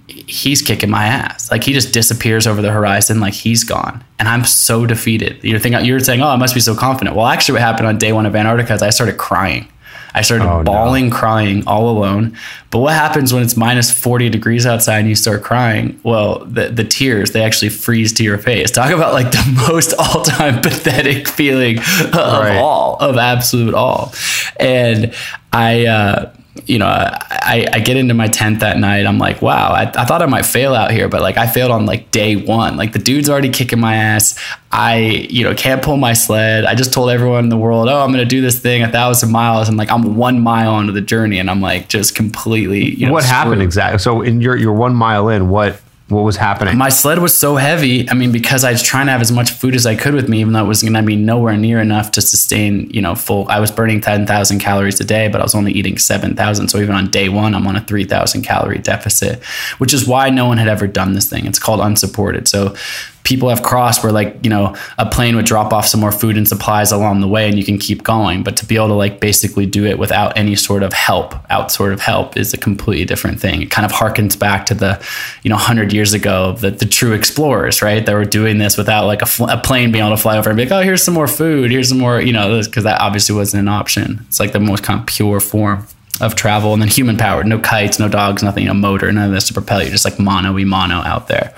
he's 0.07 0.61
kicking 0.61 0.89
my 0.89 1.03
ass. 1.03 1.51
Like 1.51 1.65
he 1.65 1.73
just 1.73 1.93
disappears 1.93 2.47
over 2.47 2.61
the 2.61 2.71
horizon, 2.71 3.19
like 3.19 3.33
he's 3.33 3.65
gone, 3.65 4.01
and 4.17 4.29
I'm 4.29 4.45
so 4.45 4.85
defeated. 4.85 5.43
You're 5.43 5.59
thinking, 5.59 5.83
you're 5.83 5.99
saying, 5.99 6.21
oh, 6.21 6.29
I 6.29 6.37
must 6.37 6.53
be 6.53 6.61
so 6.61 6.73
confident. 6.73 7.17
Well, 7.17 7.27
actually, 7.27 7.55
what 7.55 7.63
happened 7.63 7.87
on 7.87 7.97
day 7.97 8.13
one 8.13 8.25
of 8.25 8.33
Antarctica 8.33 8.73
is 8.73 8.81
I 8.81 8.89
started 8.89 9.17
crying. 9.17 9.67
I 10.13 10.21
started 10.21 10.45
oh, 10.45 10.63
bawling, 10.63 11.09
no. 11.09 11.15
crying 11.15 11.63
all 11.67 11.89
alone. 11.89 12.37
But 12.69 12.79
what 12.79 12.93
happens 12.93 13.33
when 13.33 13.43
it's 13.43 13.57
minus 13.57 13.91
40 13.91 14.29
degrees 14.29 14.65
outside 14.65 14.99
and 14.99 15.09
you 15.09 15.15
start 15.15 15.43
crying? 15.43 15.99
Well, 16.03 16.45
the, 16.45 16.69
the 16.69 16.83
tears, 16.83 17.31
they 17.31 17.43
actually 17.43 17.69
freeze 17.69 18.13
to 18.13 18.23
your 18.23 18.37
face. 18.37 18.71
Talk 18.71 18.91
about 18.91 19.13
like 19.13 19.31
the 19.31 19.65
most 19.69 19.93
all 19.93 20.23
time 20.23 20.61
pathetic 20.61 21.27
feeling 21.27 21.79
of 21.79 22.13
right. 22.13 22.57
all, 22.57 22.97
of 22.97 23.17
absolute 23.17 23.73
all. 23.73 24.13
And 24.59 25.13
I, 25.51 25.87
uh, 25.87 26.33
you 26.65 26.77
know, 26.77 26.85
I, 26.85 27.67
I 27.73 27.79
get 27.79 27.97
into 27.97 28.13
my 28.13 28.27
tent 28.27 28.59
that 28.59 28.77
night. 28.77 29.07
I'm 29.07 29.17
like, 29.17 29.41
wow, 29.41 29.71
I, 29.71 29.81
I 29.95 30.05
thought 30.05 30.21
I 30.21 30.27
might 30.27 30.45
fail 30.45 30.75
out 30.75 30.91
here, 30.91 31.09
but 31.09 31.21
like 31.21 31.35
I 31.35 31.47
failed 31.47 31.71
on 31.71 31.87
like 31.87 32.11
day 32.11 32.35
one. 32.35 32.77
Like 32.77 32.93
the 32.93 32.99
dude's 32.99 33.27
already 33.27 33.49
kicking 33.49 33.79
my 33.79 33.95
ass. 33.95 34.39
I, 34.71 34.97
you 35.29 35.43
know, 35.43 35.55
can't 35.55 35.81
pull 35.81 35.97
my 35.97 36.13
sled. 36.13 36.65
I 36.65 36.75
just 36.75 36.93
told 36.93 37.09
everyone 37.09 37.43
in 37.43 37.49
the 37.49 37.57
world, 37.57 37.89
oh, 37.89 38.01
I'm 38.01 38.11
going 38.11 38.23
to 38.23 38.29
do 38.29 38.41
this 38.41 38.59
thing 38.59 38.83
a 38.83 38.91
thousand 38.91 39.31
miles. 39.31 39.67
And 39.67 39.77
like 39.77 39.89
I'm 39.89 40.15
one 40.15 40.41
mile 40.41 40.79
into 40.79 40.93
the 40.93 41.01
journey 41.01 41.39
and 41.39 41.49
I'm 41.49 41.59
like 41.59 41.89
just 41.89 42.13
completely, 42.13 42.95
you 42.95 43.07
know, 43.07 43.13
what 43.13 43.23
screwed. 43.23 43.35
happened 43.35 43.61
exactly? 43.63 43.97
So 43.97 44.21
in 44.21 44.39
your, 44.39 44.55
you're 44.55 44.73
one 44.73 44.93
mile 44.93 45.29
in, 45.29 45.49
what, 45.49 45.79
what 46.09 46.23
was 46.23 46.35
happening? 46.35 46.77
My 46.77 46.89
sled 46.89 47.19
was 47.19 47.33
so 47.33 47.55
heavy. 47.55 48.09
I 48.09 48.13
mean, 48.13 48.31
because 48.31 48.63
I 48.63 48.71
was 48.71 48.83
trying 48.83 49.05
to 49.05 49.13
have 49.13 49.21
as 49.21 49.31
much 49.31 49.51
food 49.51 49.73
as 49.73 49.85
I 49.85 49.95
could 49.95 50.13
with 50.13 50.27
me, 50.27 50.41
even 50.41 50.53
though 50.53 50.63
it 50.63 50.67
was 50.67 50.81
going 50.81 50.93
to 50.93 51.01
be 51.01 51.15
nowhere 51.15 51.55
near 51.55 51.79
enough 51.79 52.11
to 52.11 52.21
sustain, 52.21 52.89
you 52.89 53.01
know, 53.01 53.15
full. 53.15 53.47
I 53.49 53.59
was 53.59 53.71
burning 53.71 54.01
10,000 54.01 54.59
calories 54.59 54.99
a 54.99 55.05
day, 55.05 55.29
but 55.29 55.39
I 55.39 55.43
was 55.43 55.55
only 55.55 55.71
eating 55.71 55.97
7,000. 55.97 56.67
So 56.67 56.79
even 56.79 56.93
on 56.93 57.09
day 57.09 57.29
one, 57.29 57.55
I'm 57.55 57.65
on 57.67 57.77
a 57.77 57.81
3,000 57.81 58.41
calorie 58.41 58.79
deficit, 58.79 59.41
which 59.77 59.93
is 59.93 60.05
why 60.05 60.29
no 60.29 60.45
one 60.45 60.57
had 60.57 60.67
ever 60.67 60.87
done 60.87 61.13
this 61.13 61.29
thing. 61.29 61.45
It's 61.45 61.59
called 61.59 61.79
unsupported. 61.79 62.47
So 62.49 62.75
people 63.23 63.49
have 63.49 63.63
crossed 63.63 64.03
where 64.03 64.11
like 64.11 64.37
you 64.43 64.49
know 64.49 64.75
a 64.97 65.09
plane 65.09 65.35
would 65.35 65.45
drop 65.45 65.73
off 65.73 65.87
some 65.87 65.99
more 65.99 66.11
food 66.11 66.37
and 66.37 66.47
supplies 66.47 66.91
along 66.91 67.21
the 67.21 67.27
way 67.27 67.47
and 67.47 67.57
you 67.57 67.63
can 67.63 67.77
keep 67.77 68.03
going. 68.03 68.43
But 68.43 68.57
to 68.57 68.65
be 68.65 68.75
able 68.75 68.89
to 68.89 68.93
like 68.93 69.19
basically 69.19 69.65
do 69.65 69.85
it 69.85 69.97
without 69.97 70.37
any 70.37 70.55
sort 70.55 70.83
of 70.83 70.93
help 70.93 71.33
out 71.49 71.71
sort 71.71 71.93
of 71.93 72.01
help 72.01 72.37
is 72.37 72.53
a 72.53 72.57
completely 72.57 73.05
different 73.05 73.39
thing. 73.39 73.61
It 73.61 73.71
kind 73.71 73.85
of 73.85 73.91
harkens 73.91 74.37
back 74.37 74.65
to 74.67 74.73
the 74.73 75.03
you 75.43 75.49
know 75.49 75.55
100 75.55 75.93
years 75.93 76.13
ago 76.13 76.53
the, 76.53 76.71
the 76.71 76.85
true 76.85 77.13
explorers 77.13 77.81
right? 77.81 78.05
That 78.05 78.13
were 78.13 78.25
doing 78.25 78.57
this 78.57 78.77
without 78.77 79.05
like 79.05 79.21
a, 79.21 79.25
fl- 79.25 79.49
a 79.49 79.57
plane 79.57 79.91
being 79.91 80.05
able 80.05 80.15
to 80.15 80.21
fly 80.21 80.37
over 80.37 80.49
and 80.49 80.57
be 80.57 80.63
like 80.63 80.71
oh 80.71 80.81
here's 80.81 81.03
some 81.03 81.13
more 81.13 81.27
food. 81.27 81.71
Here's 81.71 81.89
some 81.89 81.99
more 81.99 82.21
you 82.21 82.33
know 82.33 82.61
because 82.61 82.83
that 82.83 82.99
obviously 82.99 83.35
wasn't 83.35 83.61
an 83.61 83.69
option. 83.69 84.25
It's 84.27 84.39
like 84.39 84.51
the 84.51 84.59
most 84.59 84.83
kind 84.83 84.99
of 84.99 85.05
pure 85.05 85.39
form 85.39 85.87
of 86.21 86.35
travel 86.35 86.73
and 86.73 86.81
then 86.81 86.89
human 86.89 87.17
powered 87.17 87.47
no 87.47 87.57
kites 87.57 87.97
no 87.97 88.07
dogs 88.07 88.43
nothing 88.43 88.65
no 88.65 88.73
motor 88.73 89.11
none 89.11 89.25
of 89.25 89.31
this 89.31 89.47
to 89.47 89.53
propel 89.53 89.81
you. 89.81 89.89
Just 89.89 90.05
like 90.05 90.19
mono 90.19 90.51
we 90.51 90.65
mono 90.65 90.95
out 90.95 91.27
there. 91.29 91.53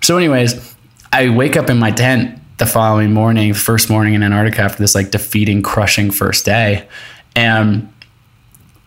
So 0.00 0.16
anyways 0.16 0.73
I 1.14 1.28
wake 1.28 1.56
up 1.56 1.70
in 1.70 1.78
my 1.78 1.92
tent 1.92 2.40
the 2.58 2.66
following 2.66 3.12
morning, 3.12 3.54
first 3.54 3.88
morning 3.88 4.14
in 4.14 4.24
Antarctica 4.24 4.62
after 4.62 4.78
this 4.78 4.96
like 4.96 5.12
defeating, 5.12 5.62
crushing 5.62 6.10
first 6.10 6.44
day. 6.44 6.88
And 7.36 7.88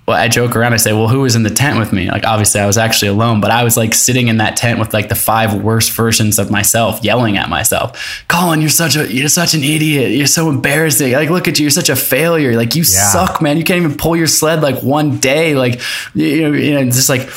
well, 0.05 0.17
I 0.17 0.27
joke 0.27 0.53
around. 0.53 0.73
I 0.73 0.77
say, 0.77 0.91
"Well, 0.91 1.07
who 1.07 1.21
was 1.21 1.37
in 1.37 1.43
the 1.43 1.49
tent 1.49 1.79
with 1.79 1.93
me?" 1.93 2.11
Like, 2.11 2.25
obviously, 2.25 2.59
I 2.59 2.65
was 2.65 2.77
actually 2.77 3.09
alone, 3.09 3.39
but 3.39 3.49
I 3.49 3.63
was 3.63 3.77
like 3.77 3.93
sitting 3.93 4.27
in 4.27 4.37
that 4.37 4.57
tent 4.57 4.77
with 4.77 4.93
like 4.93 5.07
the 5.07 5.15
five 5.15 5.53
worst 5.53 5.91
versions 5.91 6.37
of 6.37 6.51
myself, 6.51 7.01
yelling 7.01 7.37
at 7.37 7.47
myself. 7.49 8.25
Colin, 8.27 8.59
you're 8.59 8.69
such 8.69 8.97
a 8.97 9.13
you're 9.13 9.29
such 9.29 9.53
an 9.53 9.63
idiot. 9.63 10.11
You're 10.11 10.27
so 10.27 10.49
embarrassing. 10.49 11.13
Like, 11.13 11.29
look 11.29 11.47
at 11.47 11.59
you. 11.59 11.63
You're 11.63 11.71
such 11.71 11.89
a 11.89 11.95
failure. 11.95 12.57
Like, 12.57 12.75
you 12.75 12.81
yeah. 12.81 13.09
suck, 13.09 13.41
man. 13.41 13.57
You 13.57 13.63
can't 13.63 13.81
even 13.81 13.95
pull 13.95 14.17
your 14.17 14.27
sled 14.27 14.61
like 14.61 14.83
one 14.83 15.17
day. 15.17 15.55
Like, 15.55 15.79
you 16.13 16.41
know, 16.41 16.57
you 16.57 16.73
know, 16.73 16.83
just 16.85 17.07
like. 17.07 17.29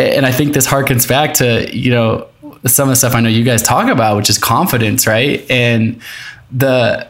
And 0.00 0.24
I 0.24 0.30
think 0.30 0.54
this 0.54 0.66
harkens 0.66 1.08
back 1.08 1.34
to 1.34 1.76
you 1.76 1.90
know 1.90 2.28
some 2.66 2.88
of 2.88 2.92
the 2.92 2.96
stuff 2.96 3.14
I 3.14 3.20
know 3.20 3.28
you 3.28 3.44
guys 3.44 3.62
talk 3.62 3.88
about, 3.88 4.16
which 4.16 4.30
is 4.30 4.38
confidence, 4.38 5.06
right? 5.06 5.48
And 5.50 6.00
the 6.50 7.08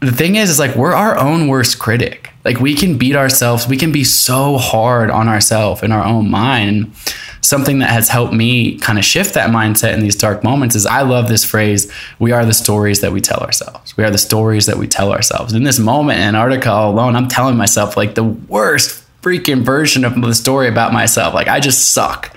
the 0.00 0.12
thing 0.12 0.36
is, 0.36 0.50
is 0.50 0.58
like 0.58 0.76
we're 0.76 0.92
our 0.92 1.18
own 1.18 1.48
worst 1.48 1.78
critic. 1.78 2.30
Like 2.44 2.60
we 2.60 2.74
can 2.74 2.98
beat 2.98 3.16
ourselves. 3.16 3.66
We 3.66 3.76
can 3.76 3.90
be 3.90 4.04
so 4.04 4.58
hard 4.58 5.10
on 5.10 5.28
ourselves 5.28 5.82
in 5.82 5.92
our 5.92 6.04
own 6.04 6.30
mind. 6.30 6.92
Something 7.40 7.78
that 7.78 7.90
has 7.90 8.08
helped 8.08 8.32
me 8.32 8.78
kind 8.78 8.98
of 8.98 9.04
shift 9.04 9.34
that 9.34 9.50
mindset 9.50 9.94
in 9.94 10.00
these 10.00 10.16
dark 10.16 10.44
moments 10.44 10.74
is 10.74 10.86
I 10.86 11.02
love 11.02 11.28
this 11.28 11.44
phrase, 11.44 11.90
we 12.18 12.32
are 12.32 12.44
the 12.44 12.54
stories 12.54 13.00
that 13.00 13.12
we 13.12 13.20
tell 13.20 13.40
ourselves. 13.40 13.96
We 13.96 14.04
are 14.04 14.10
the 14.10 14.18
stories 14.18 14.66
that 14.66 14.76
we 14.76 14.86
tell 14.86 15.12
ourselves. 15.12 15.52
In 15.52 15.62
this 15.62 15.78
moment 15.78 16.20
in 16.20 16.28
Antarctica 16.28 16.70
alone, 16.72 17.16
I'm 17.16 17.28
telling 17.28 17.56
myself 17.56 17.96
like 17.96 18.14
the 18.14 18.24
worst 18.24 19.04
freaking 19.22 19.62
version 19.62 20.04
of 20.04 20.20
the 20.20 20.34
story 20.34 20.68
about 20.68 20.92
myself. 20.92 21.32
Like 21.34 21.48
I 21.48 21.60
just 21.60 21.92
suck. 21.92 22.34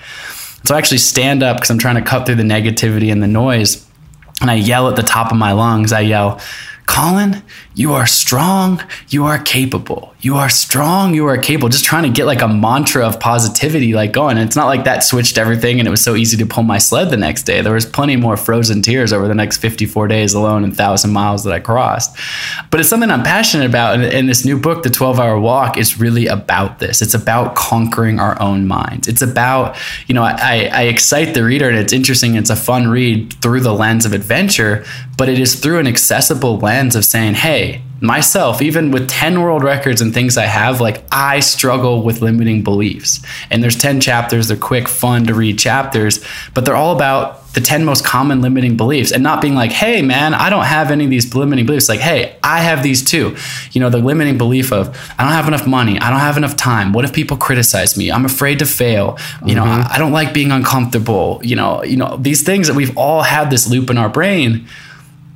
So 0.64 0.74
I 0.74 0.78
actually 0.78 0.98
stand 0.98 1.42
up 1.42 1.56
because 1.56 1.70
I'm 1.70 1.78
trying 1.78 1.96
to 1.96 2.02
cut 2.02 2.26
through 2.26 2.36
the 2.36 2.42
negativity 2.42 3.10
and 3.10 3.22
the 3.22 3.28
noise. 3.28 3.86
and 4.40 4.50
I 4.50 4.54
yell 4.54 4.88
at 4.88 4.96
the 4.96 5.02
top 5.02 5.32
of 5.32 5.38
my 5.38 5.52
lungs. 5.52 5.92
I 5.92 6.00
yell, 6.00 6.40
Colin, 6.86 7.42
you 7.74 7.92
are 7.92 8.06
strong, 8.06 8.82
you 9.08 9.24
are 9.26 9.38
capable. 9.38 10.14
You 10.20 10.34
are 10.34 10.48
strong, 10.48 11.14
you 11.14 11.26
are 11.26 11.38
capable. 11.38 11.68
Just 11.68 11.84
trying 11.84 12.02
to 12.02 12.08
get 12.08 12.26
like 12.26 12.42
a 12.42 12.48
mantra 12.48 13.06
of 13.06 13.20
positivity 13.20 13.94
like 13.94 14.10
going. 14.10 14.36
And 14.36 14.44
it's 14.48 14.56
not 14.56 14.66
like 14.66 14.82
that 14.82 15.04
switched 15.04 15.38
everything 15.38 15.78
and 15.78 15.86
it 15.86 15.92
was 15.92 16.02
so 16.02 16.16
easy 16.16 16.36
to 16.38 16.46
pull 16.46 16.64
my 16.64 16.78
sled 16.78 17.10
the 17.10 17.16
next 17.16 17.44
day. 17.44 17.60
There 17.60 17.72
was 17.72 17.86
plenty 17.86 18.16
more 18.16 18.36
frozen 18.36 18.82
tears 18.82 19.12
over 19.12 19.28
the 19.28 19.34
next 19.36 19.58
54 19.58 20.08
days 20.08 20.34
alone 20.34 20.64
and 20.64 20.72
1000 20.72 21.12
miles 21.12 21.44
that 21.44 21.52
I 21.52 21.60
crossed. 21.60 22.16
But 22.72 22.80
it's 22.80 22.88
something 22.88 23.12
I'm 23.12 23.22
passionate 23.22 23.66
about 23.66 23.94
and, 23.94 24.02
and 24.02 24.28
this 24.28 24.44
new 24.44 24.58
book, 24.58 24.82
The 24.82 24.88
12-Hour 24.88 25.38
Walk, 25.38 25.78
is 25.78 26.00
really 26.00 26.26
about 26.26 26.80
this. 26.80 27.00
It's 27.00 27.14
about 27.14 27.54
conquering 27.54 28.18
our 28.18 28.40
own 28.42 28.66
minds. 28.66 29.06
It's 29.06 29.22
about, 29.22 29.76
you 30.08 30.16
know, 30.16 30.24
I, 30.24 30.68
I 30.72 30.82
excite 30.82 31.34
the 31.34 31.44
reader 31.44 31.68
and 31.68 31.78
it's 31.78 31.92
interesting, 31.92 32.34
it's 32.34 32.50
a 32.50 32.56
fun 32.56 32.88
read 32.88 33.34
through 33.34 33.60
the 33.60 33.72
lens 33.72 34.04
of 34.04 34.12
adventure, 34.12 34.84
but 35.16 35.28
it 35.28 35.38
is 35.38 35.60
through 35.60 35.78
an 35.78 35.86
accessible 35.86 36.58
lens 36.58 36.96
of 36.96 37.04
saying, 37.04 37.34
"Hey, 37.34 37.82
myself, 38.00 38.62
even 38.62 38.90
with 38.90 39.08
10 39.08 39.42
world 39.42 39.62
records 39.62 40.00
and 40.00 40.14
things 40.14 40.36
I 40.36 40.44
have, 40.44 40.80
like 40.80 41.02
I 41.10 41.40
struggle 41.40 42.02
with 42.02 42.22
limiting 42.22 42.62
beliefs. 42.62 43.20
And 43.50 43.62
there's 43.62 43.76
10 43.76 44.00
chapters, 44.00 44.48
they're 44.48 44.56
quick, 44.56 44.88
fun 44.88 45.26
to 45.26 45.34
read 45.34 45.58
chapters, 45.58 46.24
but 46.54 46.64
they're 46.64 46.76
all 46.76 46.94
about 46.94 47.52
the 47.54 47.60
10 47.60 47.84
most 47.84 48.04
common 48.04 48.40
limiting 48.40 48.76
beliefs 48.76 49.10
and 49.10 49.22
not 49.22 49.40
being 49.40 49.54
like, 49.54 49.72
hey, 49.72 50.02
man, 50.02 50.34
I 50.34 50.50
don't 50.50 50.66
have 50.66 50.90
any 50.90 51.04
of 51.04 51.10
these 51.10 51.34
limiting 51.34 51.66
beliefs. 51.66 51.88
Like, 51.88 51.98
hey, 51.98 52.36
I 52.42 52.60
have 52.60 52.82
these 52.82 53.02
too. 53.02 53.36
You 53.72 53.80
know, 53.80 53.90
the 53.90 53.98
limiting 53.98 54.38
belief 54.38 54.72
of, 54.72 54.88
I 55.18 55.24
don't 55.24 55.32
have 55.32 55.48
enough 55.48 55.66
money. 55.66 55.98
I 55.98 56.10
don't 56.10 56.20
have 56.20 56.36
enough 56.36 56.56
time. 56.56 56.92
What 56.92 57.04
if 57.04 57.12
people 57.12 57.36
criticize 57.36 57.96
me? 57.96 58.12
I'm 58.12 58.24
afraid 58.24 58.60
to 58.60 58.66
fail. 58.66 59.18
You 59.44 59.54
know, 59.54 59.64
mm-hmm. 59.64 59.90
I, 59.90 59.94
I 59.94 59.98
don't 59.98 60.12
like 60.12 60.32
being 60.32 60.52
uncomfortable. 60.52 61.40
You 61.42 61.56
know, 61.56 61.82
you 61.82 61.96
know, 61.96 62.16
these 62.20 62.42
things 62.42 62.68
that 62.68 62.74
we've 62.74 62.96
all 62.96 63.22
had 63.22 63.50
this 63.50 63.68
loop 63.68 63.90
in 63.90 63.98
our 63.98 64.10
brain 64.10 64.68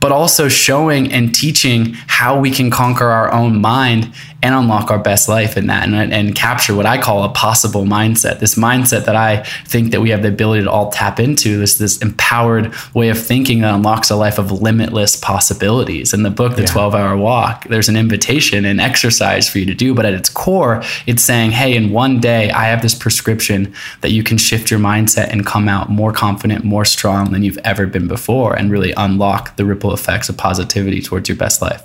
but 0.02 0.10
also 0.10 0.48
showing 0.48 1.12
and 1.12 1.32
teaching 1.32 1.94
how 2.08 2.38
we 2.38 2.50
can 2.50 2.70
conquer 2.70 3.06
our 3.06 3.32
own 3.32 3.60
mind 3.60 4.12
and 4.42 4.54
unlock 4.54 4.90
our 4.90 4.98
best 4.98 5.28
life 5.28 5.56
in 5.56 5.68
that 5.68 5.88
and, 5.88 6.12
and 6.12 6.34
capture 6.34 6.74
what 6.74 6.84
I 6.84 7.00
call 7.00 7.22
a 7.22 7.28
possible 7.30 7.84
mindset. 7.84 8.40
This 8.40 8.56
mindset 8.56 9.04
that 9.04 9.14
I 9.14 9.44
think 9.66 9.92
that 9.92 10.00
we 10.00 10.10
have 10.10 10.22
the 10.22 10.28
ability 10.28 10.64
to 10.64 10.70
all 10.70 10.90
tap 10.90 11.20
into, 11.20 11.58
this 11.58 11.76
this 11.78 11.98
empowered 11.98 12.74
way 12.94 13.08
of 13.08 13.18
thinking 13.18 13.60
that 13.60 13.74
unlocks 13.74 14.10
a 14.10 14.16
life 14.16 14.38
of 14.38 14.50
limitless 14.50 15.16
possibilities. 15.16 16.12
In 16.12 16.24
the 16.24 16.30
book, 16.30 16.56
The 16.56 16.62
yeah. 16.62 16.68
12 16.68 16.94
Hour 16.94 17.16
Walk, 17.16 17.68
there's 17.68 17.88
an 17.88 17.96
invitation 17.96 18.64
and 18.64 18.80
exercise 18.80 19.48
for 19.48 19.58
you 19.58 19.66
to 19.66 19.74
do, 19.74 19.94
but 19.94 20.04
at 20.04 20.14
its 20.14 20.28
core, 20.28 20.82
it's 21.06 21.22
saying, 21.22 21.52
hey, 21.52 21.74
in 21.74 21.92
one 21.92 22.20
day, 22.20 22.50
I 22.50 22.64
have 22.64 22.82
this 22.82 22.94
prescription 22.94 23.72
that 24.00 24.10
you 24.10 24.24
can 24.24 24.38
shift 24.38 24.70
your 24.70 24.80
mindset 24.80 25.28
and 25.28 25.46
come 25.46 25.68
out 25.68 25.88
more 25.88 26.12
confident, 26.12 26.64
more 26.64 26.84
strong 26.84 27.32
than 27.32 27.42
you've 27.42 27.58
ever 27.58 27.86
been 27.86 28.08
before, 28.08 28.54
and 28.54 28.70
really 28.70 28.92
unlock 28.96 29.56
the 29.56 29.64
ripple 29.64 29.92
effects 29.94 30.28
of 30.28 30.36
positivity 30.36 31.00
towards 31.00 31.28
your 31.28 31.36
best 31.36 31.62
life. 31.62 31.82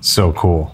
So 0.00 0.32
cool. 0.32 0.73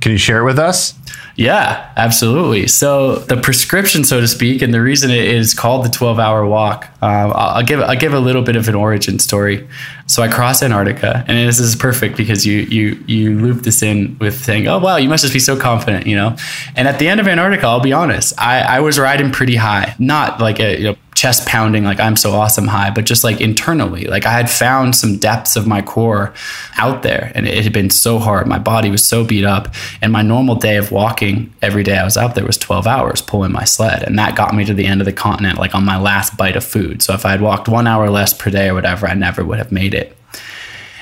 Can 0.00 0.12
you 0.12 0.18
share 0.18 0.40
it 0.40 0.44
with 0.44 0.58
us? 0.58 0.94
Yeah, 1.38 1.92
absolutely. 1.96 2.66
So 2.66 3.16
the 3.16 3.36
prescription, 3.36 4.02
so 4.02 4.20
to 4.20 4.26
speak, 4.26 4.60
and 4.60 4.74
the 4.74 4.80
reason 4.80 5.12
it 5.12 5.24
is 5.24 5.54
called 5.54 5.84
the 5.84 5.88
12 5.88 6.18
hour 6.18 6.44
walk, 6.44 6.88
um, 7.00 7.32
I'll, 7.32 7.62
give 7.62 7.80
I'll 7.80 7.96
give 7.96 8.12
a 8.12 8.18
little 8.18 8.42
bit 8.42 8.56
of 8.56 8.66
an 8.66 8.74
origin 8.74 9.20
story. 9.20 9.68
So 10.06 10.20
I 10.20 10.26
cross 10.26 10.64
Antarctica, 10.64 11.24
and 11.28 11.38
this 11.38 11.60
is 11.60 11.76
perfect 11.76 12.16
because 12.16 12.44
you 12.44 12.62
you 12.62 13.04
you 13.06 13.38
loop 13.38 13.62
this 13.62 13.82
in 13.82 14.16
with 14.18 14.42
saying, 14.42 14.66
"Oh 14.66 14.78
wow, 14.78 14.96
you 14.96 15.08
must 15.08 15.22
just 15.22 15.34
be 15.34 15.38
so 15.38 15.56
confident," 15.56 16.08
you 16.08 16.16
know. 16.16 16.34
And 16.74 16.88
at 16.88 16.98
the 16.98 17.06
end 17.06 17.20
of 17.20 17.28
Antarctica, 17.28 17.66
I'll 17.66 17.78
be 17.78 17.92
honest, 17.92 18.34
I, 18.36 18.60
I 18.60 18.80
was 18.80 18.98
riding 18.98 19.30
pretty 19.30 19.54
high, 19.54 19.94
not 19.98 20.40
like 20.40 20.58
a 20.58 20.76
you 20.76 20.84
know 20.84 20.96
chest 21.18 21.48
pounding 21.48 21.82
like 21.82 21.98
I'm 21.98 22.14
so 22.14 22.30
awesome 22.30 22.68
high, 22.68 22.90
but 22.90 23.04
just 23.04 23.24
like 23.24 23.40
internally, 23.40 24.04
like 24.04 24.24
I 24.24 24.30
had 24.30 24.48
found 24.48 24.94
some 24.94 25.18
depths 25.18 25.56
of 25.56 25.66
my 25.66 25.82
core 25.82 26.32
out 26.76 27.02
there 27.02 27.32
and 27.34 27.48
it 27.48 27.64
had 27.64 27.72
been 27.72 27.90
so 27.90 28.20
hard. 28.20 28.46
My 28.46 28.60
body 28.60 28.88
was 28.88 29.06
so 29.06 29.24
beat 29.24 29.44
up. 29.44 29.74
And 30.00 30.12
my 30.12 30.22
normal 30.22 30.54
day 30.54 30.76
of 30.76 30.92
walking 30.92 31.52
every 31.60 31.82
day 31.82 31.98
I 31.98 32.04
was 32.04 32.16
out 32.16 32.36
there 32.36 32.46
was 32.46 32.56
12 32.56 32.86
hours 32.86 33.20
pulling 33.20 33.50
my 33.50 33.64
sled. 33.64 34.04
And 34.04 34.16
that 34.18 34.36
got 34.36 34.54
me 34.54 34.64
to 34.64 34.74
the 34.74 34.86
end 34.86 35.00
of 35.00 35.06
the 35.06 35.12
continent, 35.12 35.58
like 35.58 35.74
on 35.74 35.84
my 35.84 35.98
last 35.98 36.36
bite 36.36 36.56
of 36.56 36.64
food. 36.64 37.02
So 37.02 37.14
if 37.14 37.26
I 37.26 37.32
had 37.32 37.40
walked 37.40 37.68
one 37.68 37.88
hour 37.88 38.08
less 38.10 38.32
per 38.32 38.50
day 38.50 38.68
or 38.68 38.74
whatever, 38.74 39.08
I 39.08 39.14
never 39.14 39.44
would 39.44 39.58
have 39.58 39.72
made 39.72 39.94
it. 39.94 40.16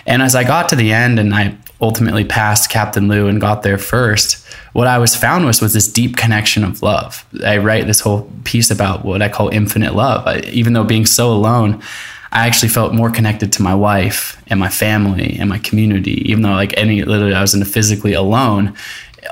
And 0.07 0.23
as 0.23 0.35
I 0.35 0.45
got 0.45 0.71
to 0.71 0.77
the 0.77 0.93
end 0.93 1.19
and 1.19 1.35
I 1.35 1.57
ultimately 1.81 2.25
passed 2.25 2.71
Captain 2.71 3.09
Lou 3.09 3.27
and 3.29 3.41
got 3.41 3.63
there 3.63 3.79
first, 3.79 4.47
what 4.73 4.87
I 4.87 4.99
was 4.99 5.15
found 5.15 5.45
was 5.45 5.61
was 5.61 5.73
this 5.73 5.91
deep 5.91 6.17
connection 6.17 6.65
of 6.65 6.83
love. 6.83 7.27
I 7.45 7.59
write 7.59 7.87
this 7.87 8.01
whole 8.01 8.31
piece 8.45 8.71
about 8.71 9.05
what 9.05 9.23
I 9.23 9.29
call 9.29 9.49
infinite 9.49 9.95
love. 9.95 10.27
I, 10.27 10.41
even 10.41 10.73
though 10.73 10.85
being 10.85 11.07
so 11.07 11.31
alone, 11.33 11.83
I 12.33 12.47
actually 12.47 12.69
felt 12.69 12.93
more 12.93 13.11
connected 13.11 13.53
to 13.55 13.63
my 13.63 13.75
wife 13.75 14.43
and 14.49 14.61
my 14.61 14.69
family 14.69 15.37
and 15.39 15.49
my 15.49 15.59
community. 15.59 16.29
Even 16.31 16.43
though 16.43 16.51
like 16.51 16.77
any 16.77 17.03
literally 17.03 17.35
I 17.35 17.41
was 17.41 17.55
in 17.55 17.65
physically 17.65 18.13
alone, 18.13 18.75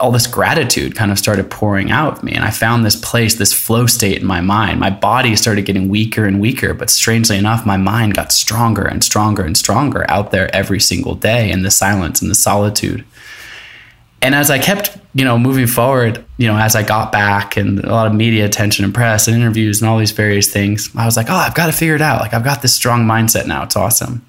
all 0.00 0.10
this 0.10 0.26
gratitude 0.26 0.94
kind 0.94 1.10
of 1.10 1.18
started 1.18 1.50
pouring 1.50 1.90
out 1.90 2.18
of 2.18 2.22
me. 2.22 2.32
And 2.32 2.44
I 2.44 2.50
found 2.50 2.84
this 2.84 2.96
place, 2.96 3.34
this 3.34 3.52
flow 3.52 3.86
state 3.86 4.20
in 4.20 4.26
my 4.26 4.40
mind. 4.40 4.80
My 4.80 4.90
body 4.90 5.36
started 5.36 5.64
getting 5.64 5.88
weaker 5.88 6.24
and 6.24 6.40
weaker, 6.40 6.74
but 6.74 6.90
strangely 6.90 7.36
enough, 7.36 7.66
my 7.66 7.76
mind 7.76 8.14
got 8.14 8.32
stronger 8.32 8.84
and 8.84 9.02
stronger 9.02 9.42
and 9.42 9.56
stronger 9.56 10.08
out 10.10 10.30
there 10.30 10.54
every 10.54 10.80
single 10.80 11.14
day 11.14 11.50
in 11.50 11.62
the 11.62 11.70
silence 11.70 12.20
and 12.20 12.30
the 12.30 12.34
solitude. 12.34 13.04
And 14.22 14.34
as 14.34 14.50
I 14.50 14.58
kept, 14.58 14.96
you 15.14 15.24
know, 15.24 15.38
moving 15.38 15.66
forward, 15.66 16.24
you 16.38 16.46
know, 16.46 16.56
as 16.56 16.74
I 16.74 16.82
got 16.82 17.12
back 17.12 17.58
and 17.58 17.80
a 17.80 17.90
lot 17.90 18.06
of 18.06 18.14
media 18.14 18.46
attention 18.46 18.84
and 18.84 18.94
press 18.94 19.28
and 19.28 19.36
interviews 19.36 19.82
and 19.82 19.90
all 19.90 19.98
these 19.98 20.12
various 20.12 20.50
things, 20.50 20.88
I 20.96 21.04
was 21.04 21.16
like, 21.16 21.28
oh, 21.28 21.34
I've 21.34 21.54
got 21.54 21.66
to 21.66 21.72
figure 21.72 21.94
it 21.94 22.00
out. 22.00 22.20
Like, 22.20 22.32
I've 22.32 22.44
got 22.44 22.62
this 22.62 22.74
strong 22.74 23.04
mindset 23.04 23.46
now. 23.46 23.64
It's 23.64 23.76
awesome 23.76 24.24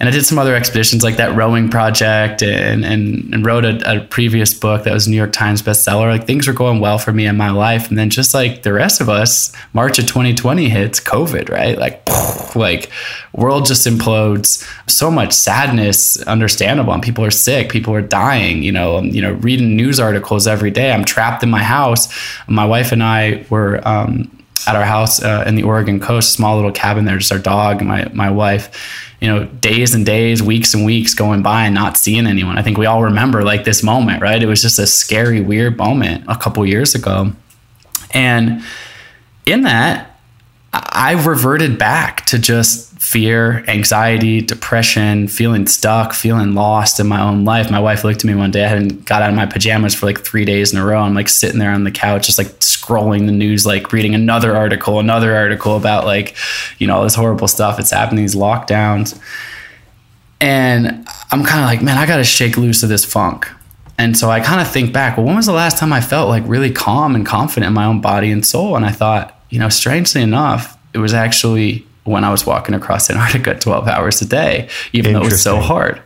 and 0.00 0.08
I 0.08 0.12
did 0.12 0.24
some 0.24 0.38
other 0.38 0.56
expeditions 0.56 1.02
like 1.02 1.18
that 1.18 1.36
rowing 1.36 1.68
project 1.68 2.42
and 2.42 2.86
and, 2.86 3.34
and 3.34 3.44
wrote 3.44 3.66
a, 3.66 3.98
a, 3.98 4.00
previous 4.06 4.54
book 4.54 4.84
that 4.84 4.94
was 4.94 5.06
New 5.06 5.16
York 5.16 5.32
Times 5.32 5.60
bestseller. 5.60 6.10
Like 6.10 6.26
things 6.26 6.48
were 6.48 6.54
going 6.54 6.80
well 6.80 6.96
for 6.96 7.12
me 7.12 7.26
in 7.26 7.36
my 7.36 7.50
life, 7.50 7.90
and 7.90 7.98
then 7.98 8.08
just 8.08 8.32
like 8.32 8.62
the 8.62 8.72
rest 8.72 9.02
of 9.02 9.10
us, 9.10 9.54
March 9.74 9.98
of 9.98 10.06
2020 10.06 10.70
hits 10.70 11.00
COVID, 11.00 11.50
right? 11.50 11.78
Like 11.78 12.02
like 12.56 12.90
world 13.34 13.66
just 13.66 13.86
implodes. 13.86 14.66
So 14.88 15.10
much 15.10 15.34
sadness, 15.34 16.20
understandable. 16.22 16.94
And 16.94 17.02
people 17.02 17.24
are 17.24 17.30
sick, 17.30 17.70
people 17.70 17.94
are 17.94 18.02
dying. 18.02 18.62
You 18.62 18.72
know, 18.72 19.02
you 19.02 19.20
know, 19.20 19.32
reading 19.32 19.76
news 19.76 20.00
articles 20.00 20.46
every 20.46 20.70
day. 20.70 20.92
I'm 20.92 21.04
trapped 21.04 21.42
in 21.42 21.50
my 21.50 21.62
house. 21.62 22.08
My 22.48 22.64
wife 22.64 22.90
and 22.90 23.02
I 23.02 23.44
were. 23.50 23.86
Um, 23.86 24.34
at 24.66 24.76
our 24.76 24.84
house 24.84 25.22
uh, 25.22 25.44
in 25.46 25.54
the 25.54 25.62
Oregon 25.62 26.00
coast, 26.00 26.32
small 26.32 26.56
little 26.56 26.72
cabin 26.72 27.04
there, 27.04 27.18
just 27.18 27.32
our 27.32 27.38
dog 27.38 27.80
and 27.80 27.88
my 27.88 28.08
my 28.12 28.30
wife. 28.30 29.08
You 29.20 29.28
know, 29.28 29.44
days 29.44 29.94
and 29.94 30.06
days, 30.06 30.42
weeks 30.42 30.72
and 30.72 30.86
weeks 30.86 31.12
going 31.12 31.42
by 31.42 31.66
and 31.66 31.74
not 31.74 31.98
seeing 31.98 32.26
anyone. 32.26 32.56
I 32.56 32.62
think 32.62 32.78
we 32.78 32.86
all 32.86 33.02
remember 33.02 33.42
like 33.42 33.64
this 33.64 33.82
moment, 33.82 34.22
right? 34.22 34.42
It 34.42 34.46
was 34.46 34.62
just 34.62 34.78
a 34.78 34.86
scary, 34.86 35.42
weird 35.42 35.76
moment 35.76 36.24
a 36.26 36.36
couple 36.36 36.64
years 36.64 36.94
ago, 36.94 37.32
and 38.12 38.62
in 39.44 39.62
that, 39.62 40.09
I 40.72 41.12
reverted 41.12 41.78
back 41.78 42.26
to 42.26 42.38
just 42.38 42.90
fear, 43.00 43.64
anxiety, 43.66 44.40
depression, 44.40 45.26
feeling 45.26 45.66
stuck, 45.66 46.12
feeling 46.12 46.54
lost 46.54 47.00
in 47.00 47.08
my 47.08 47.20
own 47.20 47.44
life. 47.44 47.70
My 47.70 47.80
wife 47.80 48.04
looked 48.04 48.20
at 48.20 48.24
me 48.24 48.36
one 48.36 48.52
day. 48.52 48.64
I 48.64 48.68
hadn't 48.68 49.04
got 49.04 49.22
out 49.22 49.30
of 49.30 49.36
my 49.36 49.46
pajamas 49.46 49.96
for 49.96 50.06
like 50.06 50.20
three 50.20 50.44
days 50.44 50.72
in 50.72 50.78
a 50.78 50.84
row. 50.84 51.00
I'm 51.00 51.14
like 51.14 51.28
sitting 51.28 51.58
there 51.58 51.72
on 51.72 51.82
the 51.82 51.90
couch, 51.90 52.26
just 52.26 52.38
like 52.38 52.48
scrolling 52.60 53.26
the 53.26 53.32
news, 53.32 53.66
like 53.66 53.92
reading 53.92 54.14
another 54.14 54.56
article, 54.56 55.00
another 55.00 55.34
article 55.34 55.76
about 55.76 56.04
like, 56.04 56.36
you 56.78 56.86
know, 56.86 56.98
all 56.98 57.02
this 57.02 57.16
horrible 57.16 57.48
stuff 57.48 57.78
that's 57.78 57.90
happening, 57.90 58.22
these 58.22 58.36
lockdowns. 58.36 59.20
And 60.40 61.08
I'm 61.32 61.44
kind 61.44 61.64
of 61.64 61.66
like, 61.66 61.82
man, 61.82 61.98
I 61.98 62.06
got 62.06 62.18
to 62.18 62.24
shake 62.24 62.56
loose 62.56 62.84
of 62.84 62.90
this 62.90 63.04
funk. 63.04 63.50
And 63.98 64.16
so 64.16 64.30
I 64.30 64.38
kind 64.38 64.60
of 64.60 64.70
think 64.70 64.92
back, 64.92 65.16
well, 65.16 65.26
when 65.26 65.36
was 65.36 65.46
the 65.46 65.52
last 65.52 65.78
time 65.78 65.92
I 65.92 66.00
felt 66.00 66.28
like 66.28 66.44
really 66.46 66.70
calm 66.70 67.16
and 67.16 67.26
confident 67.26 67.68
in 67.68 67.74
my 67.74 67.86
own 67.86 68.00
body 68.00 68.30
and 68.30 68.46
soul? 68.46 68.76
And 68.76 68.86
I 68.86 68.92
thought, 68.92 69.39
you 69.50 69.58
know, 69.58 69.68
strangely 69.68 70.22
enough, 70.22 70.78
it 70.94 70.98
was 70.98 71.12
actually 71.12 71.86
when 72.04 72.24
I 72.24 72.30
was 72.30 72.46
walking 72.46 72.74
across 72.74 73.10
Antarctica 73.10 73.54
12 73.60 73.88
hours 73.88 74.22
a 74.22 74.26
day, 74.26 74.68
even 74.92 75.12
though 75.12 75.22
it 75.22 75.30
was 75.30 75.42
so 75.42 75.58
hard. 75.58 76.00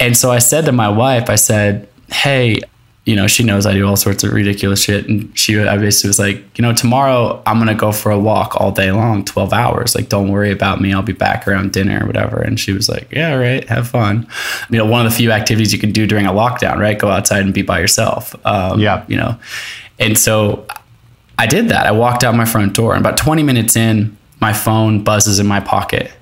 And 0.00 0.16
so 0.16 0.30
I 0.30 0.38
said 0.38 0.64
to 0.64 0.72
my 0.72 0.88
wife, 0.88 1.30
I 1.30 1.36
said, 1.36 1.88
Hey, 2.10 2.60
you 3.04 3.16
know, 3.16 3.26
she 3.26 3.42
knows 3.42 3.66
I 3.66 3.72
do 3.72 3.86
all 3.86 3.96
sorts 3.96 4.22
of 4.22 4.32
ridiculous 4.32 4.84
shit. 4.84 5.08
And 5.08 5.36
she, 5.36 5.58
I 5.58 5.76
basically 5.76 6.08
was 6.08 6.20
like, 6.20 6.36
you 6.56 6.62
know, 6.62 6.72
tomorrow 6.72 7.42
I'm 7.46 7.56
going 7.56 7.66
to 7.68 7.74
go 7.74 7.90
for 7.90 8.12
a 8.12 8.18
walk 8.18 8.60
all 8.60 8.70
day 8.70 8.92
long, 8.92 9.24
12 9.24 9.52
hours. 9.52 9.96
Like, 9.96 10.08
don't 10.08 10.30
worry 10.30 10.52
about 10.52 10.80
me. 10.80 10.92
I'll 10.92 11.02
be 11.02 11.12
back 11.12 11.48
around 11.48 11.72
dinner 11.72 12.04
or 12.04 12.06
whatever. 12.06 12.40
And 12.40 12.60
she 12.60 12.72
was 12.72 12.88
like, 12.88 13.10
yeah, 13.10 13.34
right. 13.34 13.68
Have 13.68 13.88
fun. 13.88 14.28
You 14.70 14.78
know, 14.78 14.86
one 14.86 15.04
of 15.04 15.10
the 15.10 15.16
few 15.16 15.32
activities 15.32 15.72
you 15.72 15.80
can 15.80 15.90
do 15.90 16.06
during 16.06 16.26
a 16.26 16.32
lockdown, 16.32 16.78
right? 16.78 16.96
Go 16.96 17.08
outside 17.08 17.42
and 17.42 17.52
be 17.52 17.62
by 17.62 17.80
yourself. 17.80 18.36
Um, 18.46 18.78
yeah. 18.78 19.04
You 19.08 19.16
know, 19.16 19.36
and 19.98 20.16
so 20.16 20.64
I 21.38 21.46
did 21.46 21.68
that. 21.68 21.86
I 21.86 21.92
walked 21.92 22.24
out 22.24 22.34
my 22.34 22.44
front 22.44 22.74
door 22.74 22.94
and 22.94 23.04
about 23.04 23.16
20 23.16 23.42
minutes 23.42 23.76
in, 23.76 24.16
my 24.40 24.52
phone 24.52 25.04
buzzes 25.04 25.38
in 25.38 25.46
my 25.46 25.60
pocket 25.60 26.12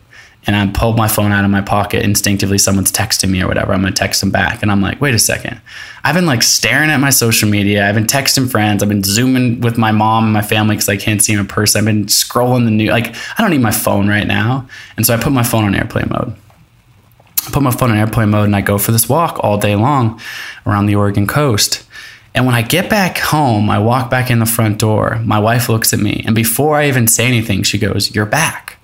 and 0.47 0.57
I 0.57 0.67
pulled 0.73 0.97
my 0.97 1.09
phone 1.09 1.33
out 1.33 1.45
of 1.45 1.51
my 1.51 1.61
pocket 1.61 2.03
instinctively. 2.03 2.57
Someone's 2.57 2.91
texting 2.91 3.31
me 3.31 3.43
or 3.43 3.47
whatever. 3.47 3.75
I'm 3.75 3.83
going 3.83 3.93
to 3.93 3.99
text 3.99 4.21
them 4.21 4.31
back. 4.31 4.63
And 4.63 4.73
I'm 4.73 4.81
like, 4.81 5.01
wait 5.01 5.15
a 5.15 5.19
second. 5.19 5.61
I've 6.03 6.15
been 6.15 6.25
like 6.25 6.43
staring 6.43 6.89
at 6.89 6.97
my 6.97 7.11
social 7.11 7.49
media. 7.49 7.87
I've 7.87 7.95
been 7.95 8.07
texting 8.07 8.51
friends. 8.51 8.83
I've 8.83 8.89
been 8.89 9.05
zooming 9.05 9.61
with 9.61 9.77
my 9.77 9.93
mom 9.93 10.25
and 10.25 10.33
my 10.33 10.43
family 10.43 10.77
because 10.77 10.89
I 10.89 10.97
can't 10.97 11.23
see 11.23 11.35
them 11.35 11.43
in 11.43 11.47
person. 11.47 11.79
I've 11.79 11.85
been 11.85 12.07
scrolling 12.07 12.65
the 12.65 12.71
news. 12.71 12.89
Like, 12.89 13.15
I 13.15 13.43
don't 13.43 13.51
need 13.51 13.61
my 13.61 13.71
phone 13.71 14.09
right 14.09 14.27
now. 14.27 14.67
And 14.97 15.05
so 15.05 15.15
I 15.15 15.23
put 15.23 15.33
my 15.33 15.43
phone 15.43 15.65
on 15.65 15.75
airplane 15.75 16.09
mode. 16.09 16.35
I 17.47 17.51
put 17.51 17.63
my 17.63 17.71
phone 17.71 17.91
on 17.91 17.99
airplane 17.99 18.31
mode 18.31 18.47
and 18.47 18.57
I 18.57 18.63
go 18.63 18.79
for 18.79 18.93
this 18.93 19.09
walk 19.09 19.39
all 19.45 19.59
day 19.59 19.77
long 19.77 20.21
around 20.67 20.87
the 20.87 20.95
Oregon 20.95 21.27
coast. 21.27 21.87
And 22.35 22.47
when 22.47 22.55
I 22.55 22.63
get 22.63 22.89
back 22.89 23.19
home, 23.19 23.69
I 23.71 23.79
walk 23.79 24.11
back 24.11 24.31
in 24.31 24.39
the 24.39 24.47
front 24.47 24.79
door. 24.79 25.21
My 25.25 25.39
wife 25.39 25.69
looks 25.69 25.93
at 25.93 25.99
me, 25.99 26.23
and 26.27 26.35
before 26.35 26.77
I 26.77 26.89
even 26.89 27.07
say 27.07 27.27
anything, 27.27 27.63
she 27.63 27.79
goes, 27.79 28.15
You're 28.15 28.27
back. 28.27 28.80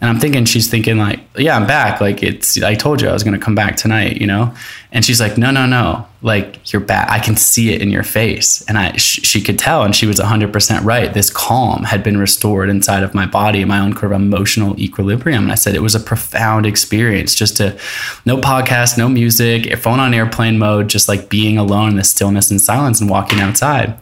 And 0.00 0.08
I'm 0.08 0.20
thinking 0.20 0.44
she's 0.44 0.70
thinking 0.70 0.96
like, 0.96 1.20
yeah, 1.36 1.56
I'm 1.56 1.66
back. 1.66 2.00
Like 2.00 2.22
it's 2.22 2.62
I 2.62 2.74
told 2.76 3.02
you 3.02 3.08
I 3.08 3.12
was 3.12 3.24
going 3.24 3.38
to 3.38 3.44
come 3.44 3.56
back 3.56 3.76
tonight, 3.76 4.20
you 4.20 4.28
know? 4.28 4.54
And 4.90 5.04
she's 5.04 5.20
like, 5.20 5.36
"No, 5.36 5.50
no, 5.50 5.66
no. 5.66 6.06
Like 6.22 6.72
you're 6.72 6.80
back. 6.80 7.10
I 7.10 7.18
can 7.18 7.36
see 7.36 7.74
it 7.74 7.82
in 7.82 7.90
your 7.90 8.04
face." 8.04 8.62
And 8.68 8.78
I 8.78 8.96
sh- 8.96 9.20
she 9.22 9.42
could 9.42 9.58
tell 9.58 9.82
and 9.82 9.94
she 9.94 10.06
was 10.06 10.18
100% 10.18 10.84
right. 10.84 11.12
This 11.12 11.30
calm 11.30 11.84
had 11.84 12.02
been 12.02 12.16
restored 12.16 12.70
inside 12.70 13.02
of 13.02 13.12
my 13.12 13.26
body, 13.26 13.64
my 13.64 13.80
own 13.80 13.92
kind 13.92 14.12
of 14.12 14.12
emotional 14.12 14.78
equilibrium. 14.80 15.44
And 15.44 15.52
I 15.52 15.56
said 15.56 15.74
it 15.74 15.82
was 15.82 15.94
a 15.94 16.00
profound 16.00 16.64
experience 16.64 17.34
just 17.34 17.56
to 17.58 17.78
no 18.24 18.38
podcast, 18.38 18.96
no 18.96 19.08
music, 19.08 19.76
phone 19.78 20.00
on 20.00 20.14
airplane 20.14 20.58
mode, 20.58 20.88
just 20.88 21.08
like 21.08 21.28
being 21.28 21.58
alone 21.58 21.90
in 21.90 21.96
the 21.96 22.04
stillness 22.04 22.50
and 22.50 22.60
silence 22.60 23.00
and 23.00 23.10
walking 23.10 23.40
outside 23.40 23.98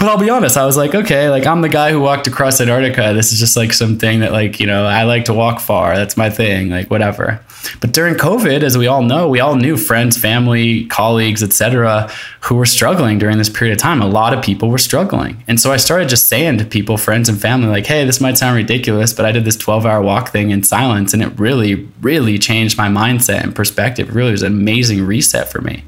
but 0.00 0.08
I'll 0.08 0.16
be 0.16 0.30
honest, 0.30 0.56
I 0.56 0.64
was 0.64 0.78
like, 0.78 0.94
okay, 0.94 1.28
like 1.28 1.44
I'm 1.44 1.60
the 1.60 1.68
guy 1.68 1.92
who 1.92 2.00
walked 2.00 2.26
across 2.26 2.58
Antarctica. 2.58 3.12
This 3.12 3.32
is 3.32 3.38
just 3.38 3.54
like 3.54 3.74
something 3.74 4.20
that 4.20 4.32
like, 4.32 4.58
you 4.58 4.66
know, 4.66 4.86
I 4.86 5.02
like 5.02 5.26
to 5.26 5.34
walk 5.34 5.60
far. 5.60 5.94
That's 5.94 6.16
my 6.16 6.30
thing, 6.30 6.70
like 6.70 6.90
whatever. 6.90 7.38
But 7.82 7.92
during 7.92 8.14
COVID, 8.14 8.62
as 8.62 8.78
we 8.78 8.86
all 8.86 9.02
know, 9.02 9.28
we 9.28 9.40
all 9.40 9.56
knew 9.56 9.76
friends, 9.76 10.16
family, 10.16 10.86
colleagues, 10.86 11.42
etc., 11.42 12.10
who 12.40 12.54
were 12.54 12.64
struggling 12.64 13.18
during 13.18 13.36
this 13.36 13.50
period 13.50 13.74
of 13.74 13.78
time. 13.78 14.00
A 14.00 14.06
lot 14.06 14.32
of 14.32 14.42
people 14.42 14.70
were 14.70 14.78
struggling. 14.78 15.44
And 15.46 15.60
so 15.60 15.70
I 15.70 15.76
started 15.76 16.08
just 16.08 16.28
saying 16.28 16.56
to 16.56 16.64
people, 16.64 16.96
friends 16.96 17.28
and 17.28 17.38
family, 17.38 17.68
like, 17.68 17.84
hey, 17.84 18.06
this 18.06 18.22
might 18.22 18.38
sound 18.38 18.56
ridiculous, 18.56 19.12
but 19.12 19.26
I 19.26 19.32
did 19.32 19.44
this 19.44 19.56
12 19.56 19.84
hour 19.84 20.00
walk 20.00 20.30
thing 20.30 20.50
in 20.50 20.62
silence. 20.62 21.12
And 21.12 21.22
it 21.22 21.38
really, 21.38 21.86
really 22.00 22.38
changed 22.38 22.78
my 22.78 22.88
mindset 22.88 23.42
and 23.42 23.54
perspective. 23.54 24.08
It 24.08 24.14
really 24.14 24.32
was 24.32 24.42
an 24.42 24.52
amazing 24.54 25.04
reset 25.04 25.52
for 25.52 25.60
me. 25.60 25.84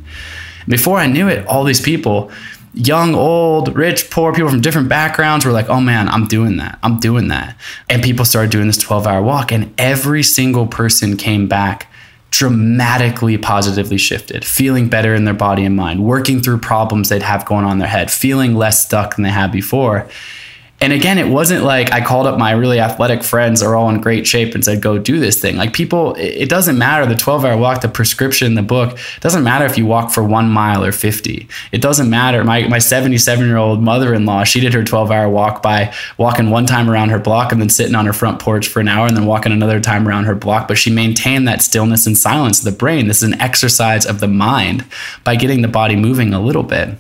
Before 0.68 0.98
I 0.98 1.06
knew 1.06 1.28
it, 1.28 1.46
all 1.46 1.64
these 1.64 1.80
people, 1.80 2.30
young, 2.74 3.14
old, 3.14 3.74
rich, 3.76 4.10
poor, 4.10 4.32
people 4.32 4.50
from 4.50 4.60
different 4.60 4.88
backgrounds 4.88 5.44
were 5.44 5.52
like, 5.52 5.68
oh 5.68 5.80
man, 5.80 6.08
I'm 6.08 6.26
doing 6.26 6.56
that. 6.56 6.78
I'm 6.82 6.98
doing 6.98 7.28
that. 7.28 7.56
And 7.88 8.02
people 8.02 8.24
started 8.24 8.50
doing 8.50 8.66
this 8.66 8.78
12 8.78 9.06
hour 9.06 9.22
walk, 9.22 9.52
and 9.52 9.72
every 9.78 10.22
single 10.22 10.66
person 10.66 11.16
came 11.16 11.48
back 11.48 11.88
dramatically 12.30 13.36
positively 13.36 13.98
shifted, 13.98 14.42
feeling 14.44 14.88
better 14.88 15.14
in 15.14 15.24
their 15.24 15.34
body 15.34 15.64
and 15.64 15.76
mind, 15.76 16.02
working 16.02 16.40
through 16.40 16.58
problems 16.58 17.10
they'd 17.10 17.22
have 17.22 17.44
going 17.44 17.64
on 17.64 17.72
in 17.72 17.78
their 17.78 17.88
head, 17.88 18.10
feeling 18.10 18.54
less 18.54 18.82
stuck 18.82 19.16
than 19.16 19.22
they 19.22 19.30
had 19.30 19.52
before. 19.52 20.08
And 20.82 20.92
again, 20.92 21.16
it 21.16 21.28
wasn't 21.28 21.62
like 21.62 21.92
I 21.92 22.04
called 22.04 22.26
up 22.26 22.40
my 22.40 22.50
really 22.50 22.80
athletic 22.80 23.22
friends 23.22 23.62
are 23.62 23.76
all 23.76 23.88
in 23.88 24.00
great 24.00 24.26
shape 24.26 24.52
and 24.56 24.64
said, 24.64 24.82
go 24.82 24.98
do 24.98 25.20
this 25.20 25.40
thing. 25.40 25.56
Like 25.56 25.72
people, 25.72 26.16
it 26.18 26.48
doesn't 26.48 26.76
matter 26.76 27.06
the 27.06 27.14
12 27.14 27.44
hour 27.44 27.56
walk, 27.56 27.82
the 27.82 27.88
prescription, 27.88 28.56
the 28.56 28.62
book, 28.62 28.98
doesn't 29.20 29.44
matter 29.44 29.64
if 29.64 29.78
you 29.78 29.86
walk 29.86 30.10
for 30.10 30.24
one 30.24 30.48
mile 30.48 30.84
or 30.84 30.90
50. 30.90 31.46
It 31.70 31.80
doesn't 31.80 32.10
matter. 32.10 32.42
My, 32.42 32.66
my 32.66 32.80
77 32.80 33.46
year 33.46 33.58
old 33.58 33.80
mother 33.80 34.12
in 34.12 34.26
law, 34.26 34.42
she 34.42 34.58
did 34.58 34.74
her 34.74 34.82
12 34.82 35.12
hour 35.12 35.28
walk 35.28 35.62
by 35.62 35.94
walking 36.18 36.50
one 36.50 36.66
time 36.66 36.90
around 36.90 37.10
her 37.10 37.20
block 37.20 37.52
and 37.52 37.60
then 37.60 37.68
sitting 37.68 37.94
on 37.94 38.06
her 38.06 38.12
front 38.12 38.40
porch 38.40 38.66
for 38.66 38.80
an 38.80 38.88
hour 38.88 39.06
and 39.06 39.16
then 39.16 39.26
walking 39.26 39.52
another 39.52 39.78
time 39.78 40.08
around 40.08 40.24
her 40.24 40.34
block. 40.34 40.66
But 40.66 40.78
she 40.78 40.92
maintained 40.92 41.46
that 41.46 41.62
stillness 41.62 42.08
and 42.08 42.18
silence 42.18 42.58
of 42.58 42.64
the 42.64 42.76
brain. 42.76 43.06
This 43.06 43.22
is 43.22 43.30
an 43.30 43.40
exercise 43.40 44.04
of 44.04 44.18
the 44.18 44.26
mind 44.26 44.84
by 45.22 45.36
getting 45.36 45.62
the 45.62 45.68
body 45.68 45.94
moving 45.94 46.34
a 46.34 46.40
little 46.40 46.64
bit. 46.64 46.98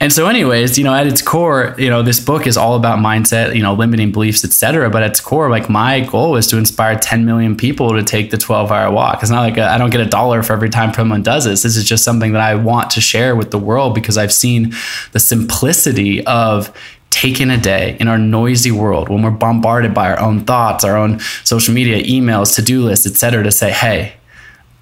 And 0.00 0.12
so, 0.12 0.26
anyways, 0.26 0.78
you 0.78 0.84
know, 0.84 0.94
at 0.94 1.06
its 1.06 1.20
core, 1.22 1.74
you 1.78 1.90
know, 1.90 2.02
this 2.02 2.20
book 2.20 2.46
is 2.46 2.56
all 2.56 2.74
about 2.74 2.98
mindset, 2.98 3.54
you 3.54 3.62
know, 3.62 3.74
limiting 3.74 4.12
beliefs, 4.12 4.44
etc. 4.44 4.88
But 4.90 5.02
at 5.02 5.10
its 5.10 5.20
core, 5.20 5.50
like 5.50 5.68
my 5.68 6.00
goal 6.00 6.36
is 6.36 6.46
to 6.48 6.58
inspire 6.58 6.98
10 6.98 7.24
million 7.24 7.56
people 7.56 7.90
to 7.90 8.02
take 8.02 8.30
the 8.30 8.38
12 8.38 8.72
hour 8.72 8.90
walk. 8.90 9.22
It's 9.22 9.30
not 9.30 9.42
like 9.42 9.58
I 9.58 9.78
don't 9.78 9.90
get 9.90 10.00
a 10.00 10.06
dollar 10.06 10.42
for 10.42 10.54
every 10.54 10.70
time 10.70 10.92
someone 10.92 11.22
does 11.22 11.44
this. 11.44 11.62
This 11.62 11.76
is 11.76 11.84
just 11.84 12.04
something 12.04 12.32
that 12.32 12.42
I 12.42 12.54
want 12.54 12.90
to 12.90 13.00
share 13.00 13.36
with 13.36 13.50
the 13.50 13.58
world 13.58 13.94
because 13.94 14.16
I've 14.16 14.32
seen 14.32 14.72
the 15.12 15.20
simplicity 15.20 16.24
of 16.26 16.74
taking 17.10 17.50
a 17.50 17.58
day 17.58 17.96
in 18.00 18.08
our 18.08 18.18
noisy 18.18 18.70
world 18.70 19.08
when 19.08 19.22
we're 19.22 19.30
bombarded 19.30 19.92
by 19.92 20.10
our 20.10 20.20
own 20.20 20.44
thoughts, 20.44 20.84
our 20.84 20.96
own 20.96 21.18
social 21.44 21.74
media, 21.74 22.02
emails, 22.02 22.54
to-do 22.54 22.82
lists, 22.82 23.06
etc., 23.06 23.42
to 23.42 23.50
say, 23.50 23.72
hey, 23.72 24.14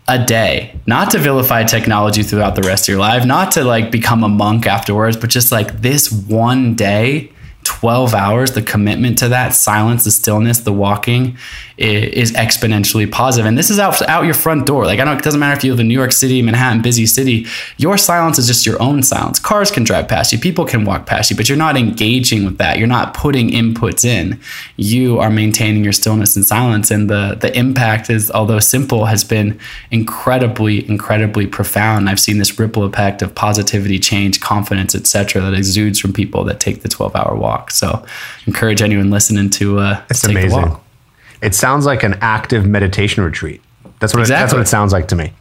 a 0.08 0.24
day, 0.24 0.74
not 0.86 1.10
to 1.10 1.18
vilify 1.18 1.64
technology 1.64 2.22
throughout 2.22 2.54
the 2.54 2.62
rest 2.62 2.88
of 2.88 2.92
your 2.92 3.00
life, 3.00 3.26
not 3.26 3.52
to 3.52 3.64
like 3.64 3.90
become 3.90 4.24
a 4.24 4.28
monk 4.28 4.66
afterwards, 4.66 5.16
but 5.16 5.28
just 5.28 5.52
like 5.52 5.82
this 5.82 6.10
one 6.10 6.74
day 6.74 7.30
12 7.78 8.12
hours, 8.12 8.50
the 8.52 8.62
commitment 8.62 9.16
to 9.16 9.28
that 9.28 9.54
silence, 9.54 10.02
the 10.02 10.10
stillness, 10.10 10.58
the 10.58 10.72
walking 10.72 11.38
is, 11.76 12.32
exponentially 12.32 13.10
positive. 13.10 13.46
And 13.46 13.56
this 13.56 13.70
is 13.70 13.78
out, 13.78 14.02
out 14.08 14.24
your 14.24 14.34
front 14.34 14.66
door. 14.66 14.84
Like, 14.84 14.98
I 14.98 15.04
don't, 15.04 15.16
it 15.16 15.22
doesn't 15.22 15.38
matter 15.38 15.56
if 15.56 15.62
you 15.62 15.70
live 15.70 15.78
in 15.78 15.86
New 15.86 15.94
York 15.94 16.10
City, 16.10 16.42
Manhattan, 16.42 16.82
busy 16.82 17.06
city, 17.06 17.46
your 17.76 17.96
silence 17.96 18.36
is 18.36 18.48
just 18.48 18.66
your 18.66 18.82
own 18.82 19.04
silence. 19.04 19.38
Cars 19.38 19.70
can 19.70 19.84
drive 19.84 20.08
past 20.08 20.32
you, 20.32 20.40
people 20.40 20.64
can 20.64 20.84
walk 20.84 21.06
past 21.06 21.30
you, 21.30 21.36
but 21.36 21.48
you're 21.48 21.56
not 21.56 21.76
engaging 21.76 22.44
with 22.44 22.58
that. 22.58 22.78
You're 22.78 22.88
not 22.88 23.14
putting 23.14 23.48
inputs 23.50 24.04
in. 24.04 24.40
You 24.76 25.20
are 25.20 25.30
maintaining 25.30 25.84
your 25.84 25.92
stillness 25.92 26.34
and 26.34 26.44
silence. 26.44 26.90
And 26.90 27.08
the, 27.08 27.38
the 27.40 27.56
impact 27.56 28.10
is, 28.10 28.28
although 28.32 28.58
simple, 28.58 29.04
has 29.04 29.22
been 29.22 29.58
incredibly, 29.92 30.88
incredibly 30.88 31.46
profound. 31.46 32.08
I've 32.08 32.18
seen 32.18 32.38
this 32.38 32.58
ripple 32.58 32.82
effect 32.82 33.22
of 33.22 33.36
positivity, 33.36 34.00
change, 34.00 34.40
confidence, 34.40 34.96
etc., 34.96 35.42
that 35.42 35.54
exudes 35.54 36.00
from 36.00 36.12
people 36.12 36.42
that 36.44 36.58
take 36.58 36.82
the 36.82 36.88
12 36.88 37.14
hour 37.14 37.36
walk 37.36 37.67
walk. 37.68 37.72
So 37.72 38.06
encourage 38.46 38.82
anyone 38.82 39.10
listening 39.10 39.50
to 39.50 39.78
uh, 39.78 40.02
it's 40.10 40.22
take 40.22 40.32
amazing. 40.32 40.60
The 40.60 40.68
walk. 40.68 40.84
It 41.40 41.54
sounds 41.54 41.86
like 41.86 42.02
an 42.02 42.18
active 42.20 42.66
meditation 42.66 43.22
retreat. 43.22 43.62
That's 44.00 44.14
what 44.14 44.20
exactly. 44.20 44.34
it, 44.34 44.38
that's 44.40 44.52
what 44.52 44.62
it 44.62 44.68
sounds 44.68 44.92
like 44.92 45.08
to 45.08 45.16
me. 45.16 45.32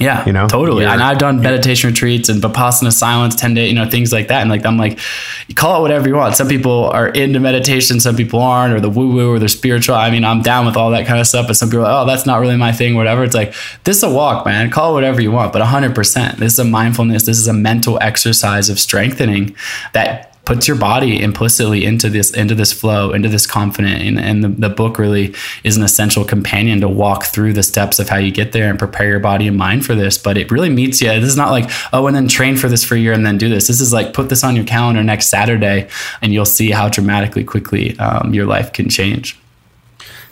Yeah, 0.00 0.26
you 0.26 0.32
know, 0.32 0.48
totally. 0.48 0.84
And 0.84 1.00
I've 1.00 1.18
done 1.18 1.40
meditation 1.40 1.88
retreats 1.90 2.28
and 2.28 2.42
vipassana 2.42 2.92
silence, 2.92 3.36
ten 3.36 3.54
day, 3.54 3.68
you 3.68 3.74
know, 3.74 3.88
things 3.88 4.12
like 4.12 4.26
that. 4.26 4.40
And 4.40 4.50
like 4.50 4.66
I'm 4.66 4.76
like, 4.76 4.98
you 5.46 5.54
call 5.54 5.78
it 5.78 5.82
whatever 5.82 6.08
you 6.08 6.16
want. 6.16 6.34
Some 6.34 6.48
people 6.48 6.86
are 6.86 7.06
into 7.06 7.38
meditation, 7.38 8.00
some 8.00 8.16
people 8.16 8.40
aren't, 8.40 8.74
or 8.74 8.80
the 8.80 8.90
woo 8.90 9.14
woo, 9.14 9.32
or 9.32 9.38
the 9.38 9.48
spiritual. 9.48 9.94
I 9.94 10.10
mean, 10.10 10.24
I'm 10.24 10.42
down 10.42 10.66
with 10.66 10.76
all 10.76 10.90
that 10.90 11.06
kind 11.06 11.20
of 11.20 11.28
stuff. 11.28 11.46
But 11.46 11.54
some 11.54 11.68
people, 11.68 11.86
are 11.86 11.92
like, 11.92 12.02
oh, 12.02 12.06
that's 12.06 12.26
not 12.26 12.40
really 12.40 12.56
my 12.56 12.72
thing, 12.72 12.96
whatever. 12.96 13.22
It's 13.22 13.36
like 13.36 13.54
this 13.84 13.98
is 13.98 14.02
a 14.02 14.10
walk, 14.10 14.44
man. 14.44 14.68
Call 14.68 14.90
it 14.90 14.94
whatever 14.94 15.22
you 15.22 15.30
want, 15.30 15.52
but 15.52 15.60
100. 15.60 15.94
percent 15.94 16.38
This 16.38 16.54
is 16.54 16.58
a 16.58 16.64
mindfulness. 16.64 17.24
This 17.24 17.38
is 17.38 17.46
a 17.46 17.52
mental 17.52 17.96
exercise 18.00 18.68
of 18.68 18.80
strengthening 18.80 19.54
that 19.92 20.33
puts 20.44 20.68
your 20.68 20.76
body 20.76 21.22
implicitly 21.22 21.84
into 21.84 22.10
this 22.10 22.30
into 22.30 22.54
this 22.54 22.72
flow 22.72 23.12
into 23.12 23.28
this 23.28 23.46
confident 23.46 24.00
and, 24.02 24.18
and 24.18 24.44
the, 24.44 24.48
the, 24.48 24.74
book 24.74 24.98
really 24.98 25.34
is 25.62 25.76
an 25.76 25.82
essential 25.82 26.24
companion 26.24 26.80
to 26.80 26.88
walk 26.88 27.24
through 27.24 27.52
the 27.52 27.62
steps 27.62 27.98
of 27.98 28.08
how 28.08 28.16
you 28.16 28.30
get 28.30 28.52
there 28.52 28.68
and 28.68 28.78
prepare 28.78 29.08
your 29.08 29.20
body 29.20 29.46
and 29.46 29.56
mind 29.56 29.86
for 29.86 29.94
this. 29.94 30.18
But 30.18 30.36
it 30.36 30.50
really 30.50 30.68
meets 30.68 31.00
you. 31.00 31.08
This 31.08 31.30
is 31.30 31.36
not 31.36 31.50
like 31.50 31.70
oh 31.92 32.06
and 32.06 32.16
then 32.16 32.28
train 32.28 32.56
for 32.56 32.68
this 32.68 32.84
for 32.84 32.94
a 32.94 32.98
year 32.98 33.12
and 33.12 33.24
then 33.24 33.38
do 33.38 33.48
this. 33.48 33.68
This 33.68 33.80
is 33.80 33.92
like 33.92 34.12
put 34.12 34.28
this 34.28 34.44
on 34.44 34.56
your 34.56 34.64
calendar 34.64 35.02
next 35.02 35.28
saturday 35.28 35.88
and 36.20 36.32
you'll 36.32 36.44
see 36.44 36.70
how 36.70 36.88
dramatically 36.88 37.44
quickly 37.44 37.98
um, 37.98 38.34
your 38.34 38.46
life 38.46 38.72
can 38.72 38.88
change. 38.88 39.38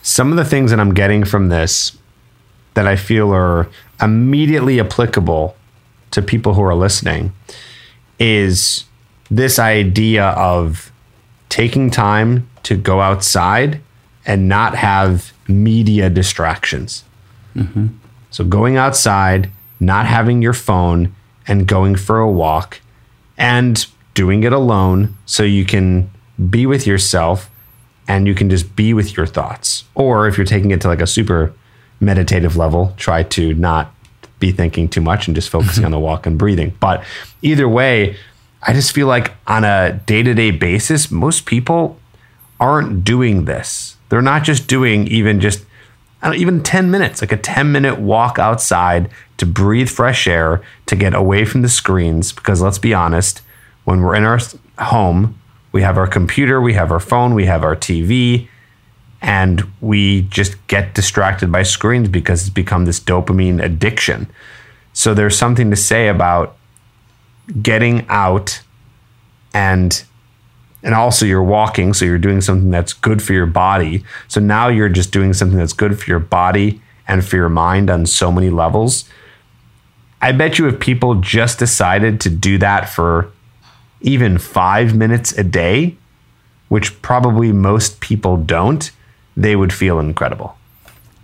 Some 0.01 0.31
of 0.31 0.37
the 0.37 0.45
things 0.45 0.71
that 0.71 0.79
i'm 0.79 0.93
getting 0.93 1.23
from 1.23 1.47
this 1.49 1.97
that 2.73 2.85
i 2.85 2.95
feel 2.95 3.33
are 3.33 3.69
immediately 4.01 4.79
applicable 4.79 5.55
to 6.11 6.21
people 6.21 6.53
who 6.53 6.61
are 6.61 6.75
listening 6.75 7.33
is 8.19 8.85
this 9.35 9.57
idea 9.57 10.25
of 10.29 10.91
taking 11.49 11.89
time 11.89 12.47
to 12.63 12.75
go 12.75 13.01
outside 13.01 13.81
and 14.25 14.47
not 14.47 14.75
have 14.75 15.33
media 15.47 16.09
distractions. 16.09 17.03
Mm-hmm. 17.55 17.87
So, 18.29 18.43
going 18.43 18.77
outside, 18.77 19.49
not 19.79 20.05
having 20.05 20.41
your 20.41 20.53
phone, 20.53 21.15
and 21.47 21.67
going 21.67 21.95
for 21.95 22.19
a 22.19 22.31
walk, 22.31 22.79
and 23.37 23.85
doing 24.13 24.43
it 24.43 24.53
alone 24.53 25.17
so 25.25 25.43
you 25.43 25.65
can 25.65 26.09
be 26.49 26.65
with 26.65 26.85
yourself 26.85 27.49
and 28.07 28.27
you 28.27 28.35
can 28.35 28.49
just 28.49 28.75
be 28.75 28.93
with 28.93 29.17
your 29.17 29.25
thoughts. 29.25 29.85
Or 29.95 30.27
if 30.27 30.37
you're 30.37 30.45
taking 30.45 30.71
it 30.71 30.81
to 30.81 30.87
like 30.87 31.01
a 31.01 31.07
super 31.07 31.53
meditative 31.99 32.55
level, 32.55 32.93
try 32.97 33.23
to 33.23 33.53
not 33.55 33.93
be 34.39 34.51
thinking 34.51 34.87
too 34.89 35.01
much 35.01 35.27
and 35.27 35.35
just 35.35 35.49
focusing 35.49 35.85
on 35.85 35.91
the 35.91 35.99
walk 35.99 36.25
and 36.25 36.37
breathing. 36.37 36.73
But 36.79 37.03
either 37.41 37.67
way, 37.67 38.17
I 38.65 38.73
just 38.73 38.93
feel 38.93 39.07
like 39.07 39.33
on 39.47 39.63
a 39.63 40.01
day 40.05 40.23
to 40.23 40.33
day 40.33 40.51
basis, 40.51 41.11
most 41.11 41.45
people 41.45 41.99
aren't 42.59 43.03
doing 43.03 43.45
this. 43.45 43.97
They're 44.09 44.21
not 44.21 44.43
just 44.43 44.67
doing 44.67 45.07
even 45.07 45.39
just 45.39 45.65
even 46.31 46.63
10 46.63 46.89
minutes, 46.89 47.21
like 47.21 47.33
a 47.33 47.37
10 47.37 47.71
minute 47.71 47.99
walk 47.99 48.39
outside 48.39 49.09
to 49.37 49.45
breathe 49.45 49.89
fresh 49.89 50.25
air, 50.25 50.61
to 50.85 50.95
get 50.95 51.13
away 51.13 51.43
from 51.43 51.61
the 51.61 51.69
screens. 51.69 52.31
Because 52.31 52.61
let's 52.61 52.77
be 52.77 52.93
honest, 52.93 53.41
when 53.83 54.01
we're 54.01 54.15
in 54.15 54.23
our 54.23 54.39
home, 54.79 55.39
we 55.73 55.81
have 55.81 55.97
our 55.97 56.07
computer, 56.07 56.61
we 56.61 56.73
have 56.73 56.91
our 56.91 56.99
phone, 56.99 57.33
we 57.33 57.45
have 57.45 57.63
our 57.63 57.75
TV, 57.75 58.47
and 59.21 59.67
we 59.81 60.21
just 60.23 60.55
get 60.67 60.93
distracted 60.93 61.51
by 61.51 61.63
screens 61.63 62.07
because 62.07 62.41
it's 62.41 62.49
become 62.49 62.85
this 62.85 62.99
dopamine 62.99 63.61
addiction. 63.61 64.27
So 64.93 65.13
there's 65.13 65.37
something 65.37 65.69
to 65.71 65.75
say 65.75 66.07
about 66.07 66.55
getting 67.61 68.05
out 68.09 68.61
and 69.53 70.03
and 70.81 70.93
also 70.93 71.25
you're 71.25 71.43
walking 71.43 71.93
so 71.93 72.03
you're 72.03 72.17
doing 72.17 72.41
something 72.41 72.69
that's 72.69 72.91
good 72.91 73.23
for 73.23 73.31
your 73.31 73.45
body. 73.45 74.03
So 74.27 74.41
now 74.41 74.67
you're 74.67 74.89
just 74.89 75.11
doing 75.11 75.33
something 75.33 75.57
that's 75.57 75.71
good 75.73 75.97
for 75.97 76.09
your 76.09 76.19
body 76.19 76.81
and 77.07 77.23
for 77.23 77.37
your 77.37 77.49
mind 77.49 77.89
on 77.89 78.05
so 78.05 78.31
many 78.31 78.49
levels. 78.49 79.05
I 80.21 80.33
bet 80.33 80.57
you 80.57 80.67
if 80.67 80.79
people 80.79 81.15
just 81.15 81.59
decided 81.59 82.19
to 82.21 82.29
do 82.29 82.57
that 82.57 82.89
for 82.89 83.31
even 84.01 84.37
5 84.37 84.95
minutes 84.95 85.31
a 85.37 85.43
day, 85.43 85.95
which 86.67 87.01
probably 87.01 87.53
most 87.53 88.01
people 88.01 88.35
don't, 88.37 88.91
they 89.37 89.55
would 89.55 89.71
feel 89.71 89.99
incredible. 89.99 90.57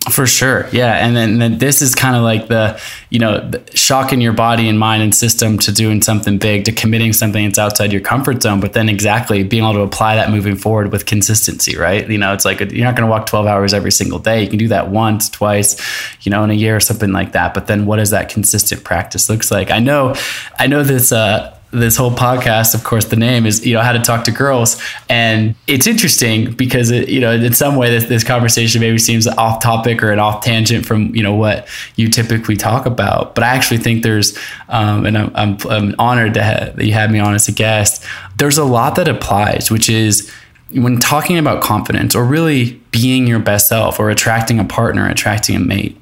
For 0.10 0.26
sure. 0.26 0.70
Yeah. 0.72 1.06
And 1.06 1.14
then, 1.14 1.40
then 1.40 1.58
this 1.58 1.82
is 1.82 1.94
kind 1.94 2.16
of 2.16 2.24
like 2.24 2.48
the, 2.48 2.80
you 3.10 3.20
know, 3.20 3.40
the 3.50 3.62
shocking 3.76 4.22
your 4.22 4.32
body 4.32 4.70
and 4.70 4.80
mind 4.80 5.04
and 5.04 5.14
system 5.14 5.58
to 5.60 5.74
doing 5.74 6.02
something 6.02 6.38
big, 6.38 6.64
to 6.66 6.72
committing 6.72 7.12
something 7.12 7.44
that's 7.44 7.60
outside 7.60 7.92
your 7.92 8.02
comfort 8.02 8.42
zone. 8.42 8.62
But 8.62 8.72
then 8.72 8.88
exactly 8.88 9.44
being 9.44 9.64
able 9.64 9.74
to 9.74 9.82
apply 9.82 10.16
that 10.16 10.32
moving 10.32 10.56
forward 10.56 10.94
with 10.94 11.06
consistency, 11.06 11.78
right? 11.78 12.10
You 12.10 12.18
know, 12.18 12.34
it's 12.34 12.46
like 12.46 12.60
you're 12.60 12.86
not 12.86 12.96
going 12.96 13.08
to 13.08 13.12
walk 13.12 13.26
12 13.26 13.46
hours 13.46 13.74
every 13.74 13.92
single 13.92 14.20
day. 14.20 14.42
You 14.42 14.48
can 14.48 14.58
do 14.58 14.70
that 14.70 14.90
once, 14.90 15.30
twice, 15.30 15.76
you 16.22 16.30
know, 16.30 16.46
in 16.46 16.50
a 16.50 16.54
year 16.54 16.78
or 16.78 16.80
something 16.80 17.12
like 17.12 17.34
that. 17.34 17.54
But 17.54 17.68
then 17.68 17.86
what 17.86 17.98
does 17.98 18.12
that 18.12 18.30
consistent 18.30 18.86
practice 18.86 19.30
looks 19.30 19.52
like? 19.52 19.70
I 19.70 19.80
know, 19.80 20.16
I 20.58 20.68
know 20.68 20.82
this, 20.82 21.12
uh, 21.12 21.54
this 21.72 21.98
whole 21.98 22.12
podcast, 22.12 22.74
of 22.74 22.84
course, 22.84 23.06
the 23.06 23.16
name 23.16 23.46
is, 23.46 23.66
you 23.66 23.74
know, 23.74 23.82
how 23.82 23.92
to 23.92 24.00
talk 24.00 24.24
to 24.24 24.32
girls. 24.32 24.82
And 25.08 25.54
it's 25.68 25.86
interesting 25.86 26.52
because, 26.54 26.90
it, 26.90 27.10
you 27.10 27.20
know, 27.20 27.32
in 27.32 27.54
some 27.54 27.76
way, 27.76 27.92
this, 27.92 28.06
this 28.06 28.24
conversation 28.24 28.82
maybe 28.82 28.98
seems 28.98 29.28
off 29.28 29.62
topic 29.62 30.02
or 30.02 30.12
an 30.12 30.20
off 30.20 30.44
tangent 30.44 30.86
from, 30.86 31.16
you 31.16 31.22
know, 31.22 31.36
what 31.36 31.68
you 31.96 32.10
typically 32.10 32.56
talk 32.56 32.86
about. 32.86 33.36
But 33.36 33.44
I 33.44 33.50
actually 33.50 33.78
think 33.78 34.02
there's, 34.02 34.38
um, 34.70 35.06
and 35.06 35.18
I'm, 35.18 35.32
I'm, 35.36 35.58
I'm 35.70 35.96
honored 36.00 36.34
to 36.34 36.40
that 36.40 36.84
you 36.84 36.94
had 36.94 37.12
me 37.12 37.20
on 37.20 37.36
as 37.36 37.48
a 37.48 37.52
guest. 37.52 38.04
There's 38.38 38.58
a 38.58 38.66
lot 38.66 38.96
that 38.96 39.08
applies, 39.08 39.70
which 39.70 39.90
is, 39.90 40.32
when 40.72 41.00
talking 41.00 41.38
about 41.40 41.64
confidence 41.64 42.16
or 42.16 42.24
really 42.24 42.80
being 42.92 43.26
your 43.26 43.40
best 43.40 43.68
self 43.68 44.00
or 44.00 44.12
attracting 44.12 44.60
a 44.60 44.64
partner, 44.64 45.10
attracting 45.10 45.56
a 45.56 45.60
mate, 45.60 46.00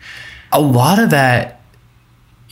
a 0.51 0.59
lot 0.59 0.99
of 0.99 1.09
that 1.09 1.56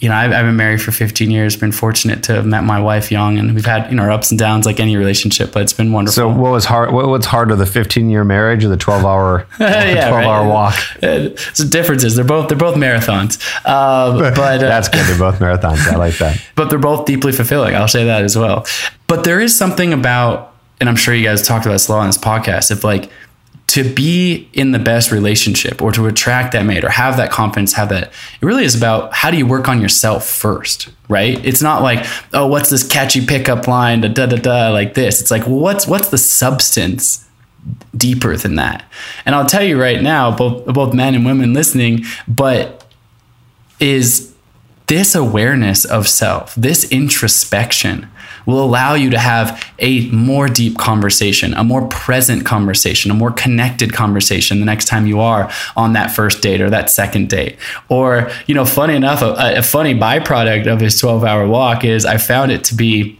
you 0.05 0.09
know, 0.09 0.17
I've, 0.17 0.31
I've, 0.33 0.45
been 0.45 0.55
married 0.55 0.83
for 0.83 0.91
15 0.91 1.31
years, 1.31 1.55
been 1.55 1.71
fortunate 1.71 2.21
to 2.25 2.35
have 2.35 2.45
met 2.45 2.63
my 2.63 2.79
wife 2.79 3.11
young 3.11 3.39
and 3.39 3.55
we've 3.55 3.65
had, 3.65 3.89
you 3.89 3.95
know, 3.95 4.03
our 4.03 4.11
ups 4.11 4.29
and 4.29 4.37
downs 4.37 4.67
like 4.67 4.79
any 4.79 4.97
relationship, 4.97 5.51
but 5.51 5.63
it's 5.63 5.73
been 5.73 5.91
wonderful. 5.91 6.13
So 6.13 6.27
what 6.29 6.51
was 6.51 6.63
hard, 6.63 6.93
what, 6.93 7.07
what's 7.07 7.25
harder, 7.25 7.55
the 7.55 7.65
15 7.65 8.11
year 8.11 8.23
marriage 8.23 8.63
or 8.63 8.67
the 8.67 8.77
12 8.77 9.03
hour, 9.03 9.47
yeah, 9.59 10.09
12 10.09 10.13
right. 10.13 10.25
hour 10.27 10.47
walk? 10.47 10.75
The 11.01 11.67
differences. 11.71 12.15
They're 12.15 12.23
both, 12.23 12.49
they're 12.49 12.57
both 12.57 12.75
marathons. 12.75 13.41
Uh, 13.65 14.19
but 14.35 14.37
uh, 14.37 14.57
that's 14.59 14.89
good. 14.89 15.03
They're 15.07 15.17
both 15.17 15.39
marathons. 15.39 15.87
I 15.87 15.95
like 15.95 16.19
that. 16.19 16.39
But 16.55 16.69
they're 16.69 16.77
both 16.77 17.05
deeply 17.05 17.31
fulfilling. 17.31 17.75
I'll 17.75 17.87
say 17.87 18.05
that 18.05 18.23
as 18.23 18.37
well. 18.37 18.67
But 19.07 19.23
there 19.23 19.41
is 19.41 19.57
something 19.57 19.91
about, 19.91 20.53
and 20.79 20.87
I'm 20.87 20.95
sure 20.95 21.15
you 21.15 21.25
guys 21.25 21.41
talked 21.41 21.65
about 21.65 21.73
this 21.73 21.87
a 21.87 21.93
lot 21.93 22.01
on 22.01 22.07
this 22.07 22.17
podcast, 22.17 22.69
if 22.69 22.83
like, 22.83 23.09
to 23.67 23.83
be 23.93 24.47
in 24.53 24.71
the 24.71 24.79
best 24.79 25.11
relationship 25.11 25.81
or 25.81 25.91
to 25.91 26.05
attract 26.05 26.53
that 26.53 26.65
mate 26.65 26.83
or 26.83 26.89
have 26.89 27.17
that 27.17 27.31
confidence, 27.31 27.73
have 27.73 27.89
that, 27.89 28.03
it 28.05 28.45
really 28.45 28.63
is 28.63 28.75
about 28.75 29.13
how 29.13 29.31
do 29.31 29.37
you 29.37 29.45
work 29.45 29.67
on 29.67 29.81
yourself 29.81 30.25
first, 30.25 30.89
right? 31.09 31.43
It's 31.43 31.61
not 31.61 31.81
like, 31.81 32.05
oh, 32.33 32.47
what's 32.47 32.69
this 32.69 32.87
catchy 32.87 33.25
pickup 33.25 33.67
line, 33.67 34.01
da 34.01 34.07
da 34.09 34.27
da 34.27 34.37
da, 34.37 34.69
like 34.69 34.93
this. 34.93 35.19
It's 35.19 35.31
like, 35.31 35.47
well, 35.47 35.59
what's 35.59 35.87
what's 35.87 36.09
the 36.09 36.17
substance 36.17 37.27
deeper 37.97 38.37
than 38.37 38.55
that? 38.55 38.85
And 39.25 39.33
I'll 39.33 39.47
tell 39.47 39.63
you 39.63 39.81
right 39.81 40.01
now, 40.01 40.35
both 40.35 40.65
both 40.67 40.93
men 40.93 41.15
and 41.15 41.25
women 41.25 41.53
listening, 41.53 42.03
but 42.27 42.85
is 43.79 44.33
this 44.87 45.15
awareness 45.15 45.85
of 45.85 46.07
self, 46.07 46.53
this 46.55 46.89
introspection 46.91 48.07
will 48.45 48.63
allow 48.63 48.93
you 48.93 49.09
to 49.09 49.17
have 49.17 49.73
a 49.79 50.09
more 50.09 50.47
deep 50.47 50.77
conversation, 50.77 51.53
a 51.53 51.63
more 51.63 51.87
present 51.87 52.45
conversation, 52.45 53.11
a 53.11 53.13
more 53.13 53.31
connected 53.31 53.93
conversation 53.93 54.59
the 54.59 54.65
next 54.65 54.85
time 54.85 55.05
you 55.07 55.19
are 55.19 55.51
on 55.75 55.93
that 55.93 56.11
first 56.11 56.41
date 56.41 56.61
or 56.61 56.69
that 56.69 56.89
second 56.89 57.29
date. 57.29 57.57
Or, 57.89 58.29
you 58.47 58.55
know, 58.55 58.65
funny 58.65 58.95
enough, 58.95 59.21
a, 59.21 59.57
a 59.57 59.61
funny 59.61 59.93
byproduct 59.93 60.67
of 60.67 60.79
his 60.79 60.99
12 60.99 61.23
hour 61.23 61.47
walk 61.47 61.83
is 61.83 62.05
I 62.05 62.17
found 62.17 62.51
it 62.51 62.63
to 62.65 62.75
be 62.75 63.19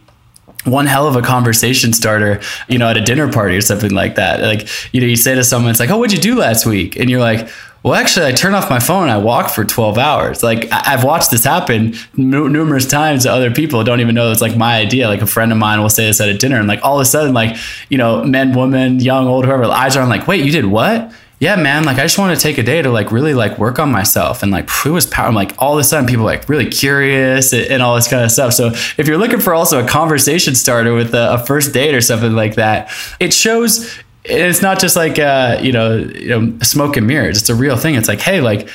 one 0.65 0.87
hell 0.87 1.07
of 1.07 1.15
a 1.15 1.21
conversation 1.21 1.93
starter, 1.93 2.41
you 2.67 2.77
know, 2.77 2.89
at 2.89 2.97
a 2.97 3.01
dinner 3.01 3.31
party 3.31 3.55
or 3.55 3.61
something 3.61 3.91
like 3.91 4.15
that. 4.15 4.41
Like, 4.41 4.67
you 4.93 4.99
know, 4.99 5.07
you 5.07 5.15
say 5.15 5.35
to 5.35 5.43
someone, 5.43 5.71
it's 5.71 5.79
like, 5.79 5.91
oh, 5.91 5.97
what'd 5.97 6.15
you 6.15 6.21
do 6.21 6.39
last 6.39 6.65
week? 6.65 6.95
And 6.95 7.09
you're 7.09 7.19
like, 7.19 7.47
well, 7.85 7.93
actually, 7.93 8.25
I 8.25 8.31
turn 8.31 8.55
off 8.55 8.67
my 8.67 8.79
phone 8.79 9.03
and 9.03 9.11
I 9.11 9.17
walk 9.19 9.51
for 9.51 9.63
12 9.63 9.99
hours. 9.99 10.41
Like, 10.41 10.67
I've 10.71 11.03
watched 11.03 11.29
this 11.29 11.43
happen 11.43 11.93
n- 12.17 12.31
numerous 12.51 12.87
times 12.87 13.23
to 13.23 13.31
other 13.31 13.51
people. 13.51 13.83
Don't 13.83 14.01
even 14.01 14.15
know 14.15 14.31
it's 14.31 14.41
like 14.41 14.57
my 14.57 14.77
idea. 14.77 15.07
Like, 15.07 15.21
a 15.21 15.27
friend 15.27 15.51
of 15.51 15.59
mine 15.59 15.79
will 15.79 15.91
say 15.91 16.07
this 16.07 16.19
at 16.19 16.27
a 16.27 16.33
dinner, 16.35 16.57
and 16.57 16.67
like 16.67 16.83
all 16.83 16.95
of 16.97 17.03
a 17.03 17.05
sudden, 17.05 17.35
like, 17.35 17.55
you 17.89 17.99
know, 17.99 18.23
men, 18.23 18.55
women, 18.57 18.99
young, 19.01 19.27
old, 19.27 19.45
whoever, 19.45 19.65
eyes 19.65 19.95
are 19.95 20.01
on, 20.01 20.09
like, 20.09 20.27
wait, 20.27 20.43
you 20.43 20.51
did 20.51 20.65
what? 20.65 21.13
yeah, 21.39 21.57
man, 21.57 21.83
like 21.83 21.97
I 21.97 22.03
just 22.03 22.17
want 22.17 22.35
to 22.35 22.41
take 22.41 22.57
a 22.57 22.63
day 22.63 22.81
to 22.81 22.89
like 22.89 23.11
really 23.11 23.33
like 23.33 23.59
work 23.59 23.77
on 23.77 23.91
myself 23.91 24.41
and 24.41 24.51
like 24.53 24.69
it 24.85 24.89
was 24.89 25.05
power. 25.05 25.27
I'm 25.27 25.35
like 25.35 25.53
all 25.59 25.73
of 25.73 25.79
a 25.79 25.83
sudden 25.83 26.07
people 26.07 26.23
like 26.23 26.47
really 26.47 26.67
curious 26.67 27.51
and, 27.51 27.67
and, 27.67 27.83
all 27.83 27.95
this 27.95 28.07
kind 28.07 28.23
of 28.23 28.31
stuff. 28.31 28.53
So 28.53 28.67
if 28.97 29.05
you're 29.05 29.17
looking 29.17 29.41
for 29.41 29.53
also 29.53 29.83
a 29.83 29.87
conversation 29.87 30.55
starter 30.55 30.93
with 30.93 31.13
a, 31.13 31.33
a 31.33 31.45
first 31.45 31.73
date 31.73 31.93
or 31.93 31.99
something 31.99 32.33
like 32.33 32.55
that, 32.55 32.89
it 33.19 33.33
shows. 33.33 33.99
It's 34.27 34.61
not 34.61 34.79
just 34.79 34.95
like 34.95 35.19
uh, 35.19 35.59
you 35.61 35.71
know, 35.71 35.97
you 35.97 36.29
know, 36.29 36.57
smoke 36.61 36.97
and 36.97 37.07
mirrors. 37.07 37.37
It's 37.39 37.49
a 37.49 37.55
real 37.55 37.77
thing. 37.77 37.95
It's 37.95 38.07
like, 38.07 38.21
hey, 38.21 38.41
like 38.41 38.69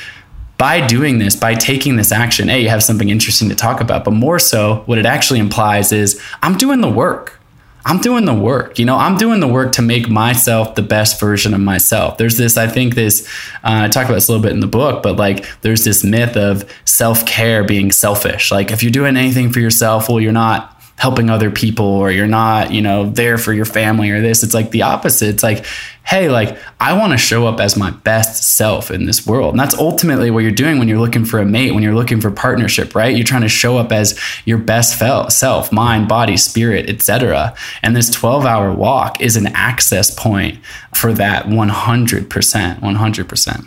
by 0.59 0.87
doing 0.87 1.19
this, 1.19 1.35
by 1.35 1.55
taking 1.55 1.97
this 1.97 2.13
action, 2.13 2.51
a 2.51 2.63
you 2.63 2.69
have 2.69 2.83
something 2.83 3.09
interesting 3.09 3.49
to 3.49 3.55
talk 3.55 3.81
about. 3.81 4.05
But 4.05 4.13
more 4.13 4.39
so, 4.39 4.83
what 4.87 4.99
it 4.99 5.07
actually 5.07 5.41
implies 5.41 5.91
is 5.91 6.21
I'm 6.43 6.57
doing 6.57 6.81
the 6.81 6.91
work. 6.91 7.41
I'm 7.87 7.99
doing 8.01 8.27
the 8.27 8.35
work. 8.35 8.79
You 8.79 8.85
know, 8.85 8.97
I'm 8.97 9.17
doing 9.17 9.41
the 9.41 9.49
work 9.49 9.73
to 9.73 9.83
make 9.83 10.09
myself 10.09 10.75
the 10.75 10.83
best 10.83 11.19
version 11.19 11.55
of 11.55 11.61
myself. 11.61 12.19
There's 12.19 12.37
this, 12.37 12.59
I 12.59 12.67
think, 12.67 12.95
this, 12.95 13.27
uh, 13.65 13.85
I 13.85 13.89
talk 13.89 14.05
about 14.05 14.17
this 14.17 14.29
a 14.29 14.33
little 14.33 14.43
bit 14.43 14.53
in 14.53 14.61
the 14.61 14.67
book, 14.67 15.03
but 15.03 15.17
like 15.17 15.47
there's 15.63 15.85
this 15.85 16.05
myth 16.05 16.37
of 16.37 16.71
self 16.85 17.25
care 17.25 17.65
being 17.65 17.91
selfish. 17.91 18.51
Like 18.51 18.71
if 18.71 18.83
you're 18.83 18.93
doing 18.93 19.17
anything 19.17 19.51
for 19.51 19.61
yourself, 19.61 20.09
well, 20.09 20.21
you're 20.21 20.33
not 20.33 20.80
helping 21.01 21.31
other 21.31 21.51
people 21.51 21.87
or 21.87 22.11
you're 22.11 22.27
not, 22.27 22.71
you 22.71 22.83
know, 22.83 23.09
there 23.09 23.39
for 23.39 23.55
your 23.55 23.65
family 23.65 24.11
or 24.11 24.21
this. 24.21 24.43
It's 24.43 24.53
like 24.53 24.71
the 24.71 24.83
opposite. 24.83 25.31
It's 25.31 25.43
like, 25.43 25.65
hey, 26.05 26.29
like 26.29 26.59
I 26.79 26.93
want 26.93 27.13
to 27.13 27.17
show 27.17 27.47
up 27.47 27.59
as 27.59 27.75
my 27.75 27.91
best 27.91 28.45
self 28.57 28.91
in 28.91 29.07
this 29.07 29.27
world. 29.27 29.55
And 29.55 29.59
that's 29.59 29.75
ultimately 29.75 30.31
what 30.31 30.41
you're 30.41 30.53
doing 30.53 30.79
when 30.79 30.89
you're 30.89 30.99
looking 30.99 31.25
for 31.25 31.39
a 31.39 31.47
mate, 31.47 31.71
when 31.71 31.83
you're 31.83 31.95
looking 31.95 32.21
for 32.21 32.31
partnership, 32.31 32.95
right? 32.95 33.17
You're 33.17 33.25
trying 33.25 33.41
to 33.41 33.49
show 33.49 33.79
up 33.79 33.93
as 33.93 34.21
your 34.45 34.59
best 34.59 34.99
self, 34.99 35.73
mind, 35.73 36.07
body, 36.07 36.37
spirit, 36.37 36.91
etc. 36.91 37.55
And 37.83 37.97
this 37.97 38.11
12-hour 38.11 38.75
walk 38.75 39.23
is 39.23 39.37
an 39.37 39.47
access 39.55 40.15
point 40.15 40.59
for 40.95 41.15
that 41.15 41.47
100%, 41.47 42.29
100%. 42.29 43.67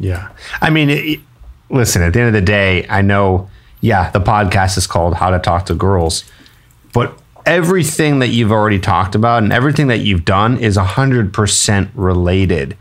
Yeah. 0.00 0.28
I 0.60 0.70
mean, 0.70 0.90
it, 0.90 1.20
listen, 1.70 2.02
at 2.02 2.14
the 2.14 2.18
end 2.18 2.26
of 2.26 2.34
the 2.34 2.44
day, 2.44 2.84
I 2.88 3.00
know 3.00 3.48
yeah, 3.80 4.10
the 4.10 4.20
podcast 4.20 4.78
is 4.78 4.86
called 4.86 5.14
How 5.14 5.28
to 5.28 5.38
Talk 5.38 5.66
to 5.66 5.74
Girls 5.74 6.24
but 6.94 7.18
everything 7.44 8.20
that 8.20 8.28
you've 8.28 8.52
already 8.52 8.78
talked 8.78 9.14
about 9.14 9.42
and 9.42 9.52
everything 9.52 9.88
that 9.88 9.98
you've 9.98 10.24
done 10.24 10.56
is 10.56 10.78
100% 10.78 11.90
related 11.94 12.76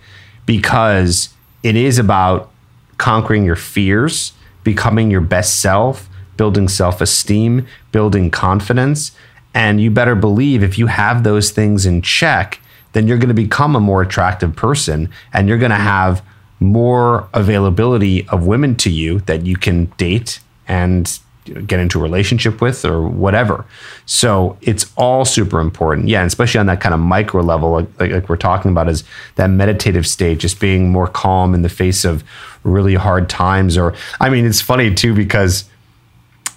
because 0.45 1.30
it 1.63 1.76
is 1.76 1.99
about 1.99 2.49
conquering 2.97 3.43
your 3.43 3.58
fears, 3.58 4.32
becoming 4.63 5.12
your 5.12 5.19
best 5.19 5.60
self, 5.60 6.08
building 6.38 6.69
self 6.69 7.02
esteem, 7.02 7.67
building 7.91 8.32
confidence. 8.32 9.12
And 9.54 9.82
you 9.82 9.91
better 9.91 10.15
believe 10.15 10.63
if 10.63 10.78
you 10.78 10.88
have 10.88 11.23
those 11.23 11.52
things 11.52 11.86
in 11.86 12.02
check, 12.02 12.60
then 12.93 13.08
you're 13.08 13.17
going 13.17 13.28
to 13.28 13.34
become 13.34 13.76
a 13.76 13.80
more 13.80 14.02
attractive 14.02 14.56
person 14.56 15.10
and 15.34 15.49
you're 15.49 15.58
going 15.58 15.71
to 15.71 15.76
have 15.76 16.23
more 16.60 17.28
availability 17.34 18.28
of 18.30 18.45
women 18.45 18.76
to 18.76 18.89
you 18.89 19.19
that 19.21 19.45
you 19.45 19.58
can 19.58 19.86
date 19.97 20.39
and 20.67 21.19
get 21.46 21.80
into 21.80 22.00
a 22.00 22.02
relationship 22.02 22.62
with 22.62 22.86
or 22.86 23.08
whatever. 23.08 23.66
So 24.06 24.58
it's 24.62 24.92
all 24.96 25.26
super 25.26 25.60
important. 25.60 26.08
Yeah, 26.08 26.22
and 26.22 26.28
especially 26.28 26.60
on 26.60 26.66
that 26.68 26.82
kind 26.82 26.94
of 26.94 27.00
micro 27.00 27.42
level, 27.42 27.72
like, 27.72 28.00
like, 28.00 28.12
like, 28.12 28.30
we're 28.30 28.38
talking 28.38 28.72
about, 28.72 28.90
is 28.90 29.04
that 29.36 29.50
meditative 29.50 30.08
state, 30.08 30.40
just 30.40 30.60
being 30.60 30.92
more 30.92 31.08
calm 31.08 31.54
in 31.54 31.62
the 31.62 31.70
face 31.70 32.06
of 32.06 32.24
really 32.64 32.96
hard 32.96 33.30
times. 33.30 33.78
Or, 33.78 33.94
I 34.20 34.30
mean, 34.30 34.46
it's 34.46 34.62
funny 34.62 34.94
too, 34.94 35.14
because 35.14 35.66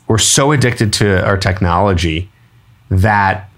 we're 0.09 0.19
so 0.19 0.53
addicted 0.53 0.93
to 0.95 1.25
our 1.25 1.37
technology 1.37 2.31
that 2.89 3.51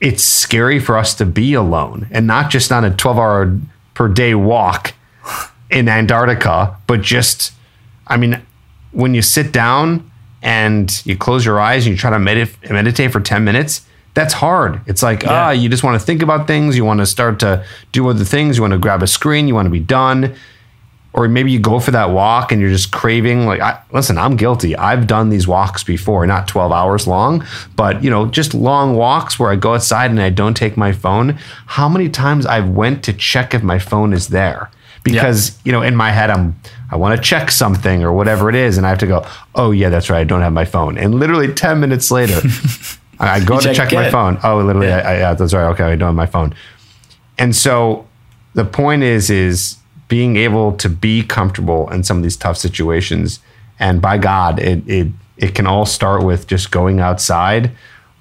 it's 0.00 0.22
scary 0.22 0.78
for 0.80 0.96
us 0.96 1.14
to 1.14 1.26
be 1.26 1.54
alone 1.54 2.08
and 2.10 2.26
not 2.26 2.50
just 2.50 2.70
on 2.72 2.84
a 2.84 2.90
12 2.94 3.18
hour 3.18 3.58
per 3.94 4.08
day 4.08 4.34
walk 4.34 4.94
in 5.70 5.88
Antarctica, 5.88 6.76
but 6.86 7.02
just, 7.02 7.52
I 8.06 8.16
mean, 8.16 8.40
when 8.92 9.14
you 9.14 9.22
sit 9.22 9.52
down 9.52 10.10
and 10.42 11.04
you 11.04 11.16
close 11.16 11.44
your 11.44 11.60
eyes 11.60 11.86
and 11.86 11.94
you 11.94 11.98
try 11.98 12.10
to 12.10 12.16
medit- 12.16 12.70
meditate 12.70 13.12
for 13.12 13.20
10 13.20 13.44
minutes, 13.44 13.82
that's 14.14 14.34
hard. 14.34 14.80
It's 14.86 15.02
like, 15.02 15.26
ah, 15.26 15.50
you 15.50 15.68
just 15.68 15.84
want 15.84 16.00
to 16.00 16.04
think 16.04 16.22
about 16.22 16.46
things. 16.46 16.76
You 16.76 16.84
want 16.84 17.00
to 17.00 17.06
start 17.06 17.38
to 17.40 17.64
do 17.92 18.08
other 18.08 18.24
things. 18.24 18.56
You 18.56 18.62
want 18.62 18.72
to 18.72 18.78
grab 18.78 19.02
a 19.02 19.06
screen. 19.06 19.46
You 19.46 19.54
want 19.54 19.66
to 19.66 19.70
be 19.70 19.80
done. 19.80 20.34
Or 21.12 21.26
maybe 21.28 21.50
you 21.50 21.58
go 21.58 21.80
for 21.80 21.90
that 21.92 22.10
walk 22.10 22.52
and 22.52 22.60
you're 22.60 22.70
just 22.70 22.92
craving. 22.92 23.46
Like, 23.46 23.60
I, 23.60 23.80
listen, 23.92 24.18
I'm 24.18 24.36
guilty. 24.36 24.76
I've 24.76 25.06
done 25.06 25.30
these 25.30 25.48
walks 25.48 25.82
before, 25.82 26.26
not 26.26 26.46
12 26.48 26.70
hours 26.70 27.06
long, 27.06 27.44
but 27.76 28.04
you 28.04 28.10
know, 28.10 28.26
just 28.26 28.54
long 28.54 28.94
walks 28.94 29.38
where 29.38 29.50
I 29.50 29.56
go 29.56 29.74
outside 29.74 30.10
and 30.10 30.20
I 30.20 30.30
don't 30.30 30.54
take 30.54 30.76
my 30.76 30.92
phone. 30.92 31.38
How 31.66 31.88
many 31.88 32.08
times 32.08 32.44
I've 32.44 32.68
went 32.68 33.02
to 33.04 33.12
check 33.12 33.54
if 33.54 33.62
my 33.62 33.78
phone 33.78 34.12
is 34.12 34.28
there? 34.28 34.70
Because 35.12 35.50
yeah. 35.50 35.56
you 35.64 35.72
know, 35.72 35.82
in 35.82 35.96
my 35.96 36.10
head, 36.10 36.30
I'm 36.30 36.58
I 36.90 36.96
want 36.96 37.16
to 37.16 37.22
check 37.22 37.50
something 37.50 38.02
or 38.02 38.12
whatever 38.12 38.48
it 38.48 38.54
is, 38.54 38.78
and 38.78 38.86
I 38.86 38.90
have 38.90 38.98
to 38.98 39.06
go. 39.06 39.26
Oh 39.54 39.70
yeah, 39.70 39.88
that's 39.88 40.10
right. 40.10 40.20
I 40.20 40.24
don't 40.24 40.40
have 40.40 40.52
my 40.52 40.64
phone. 40.64 40.98
And 40.98 41.14
literally 41.14 41.52
10 41.52 41.80
minutes 41.80 42.10
later. 42.10 42.40
I 43.20 43.40
go 43.44 43.54
you 43.54 43.60
to 43.60 43.74
check, 43.74 43.90
check 43.90 43.92
my 43.92 44.10
phone. 44.10 44.38
Oh, 44.44 44.58
literally, 44.58 44.86
yeah. 44.86 44.98
I, 44.98 45.14
I, 45.14 45.18
yeah, 45.18 45.34
that's 45.34 45.52
right. 45.52 45.66
Okay, 45.70 45.84
I 45.84 45.96
don't 45.96 46.08
have 46.08 46.14
my 46.14 46.26
phone. 46.26 46.54
And 47.36 47.54
so 47.54 48.06
the 48.54 48.64
point 48.64 49.02
is, 49.02 49.30
is 49.30 49.76
being 50.08 50.36
able 50.36 50.72
to 50.72 50.88
be 50.88 51.22
comfortable 51.22 51.90
in 51.90 52.02
some 52.02 52.16
of 52.16 52.22
these 52.22 52.36
tough 52.36 52.56
situations. 52.56 53.40
And 53.78 54.00
by 54.00 54.18
God, 54.18 54.58
it 54.58 54.88
it 54.88 55.08
it 55.36 55.54
can 55.54 55.66
all 55.66 55.86
start 55.86 56.24
with 56.24 56.46
just 56.46 56.70
going 56.70 57.00
outside 57.00 57.72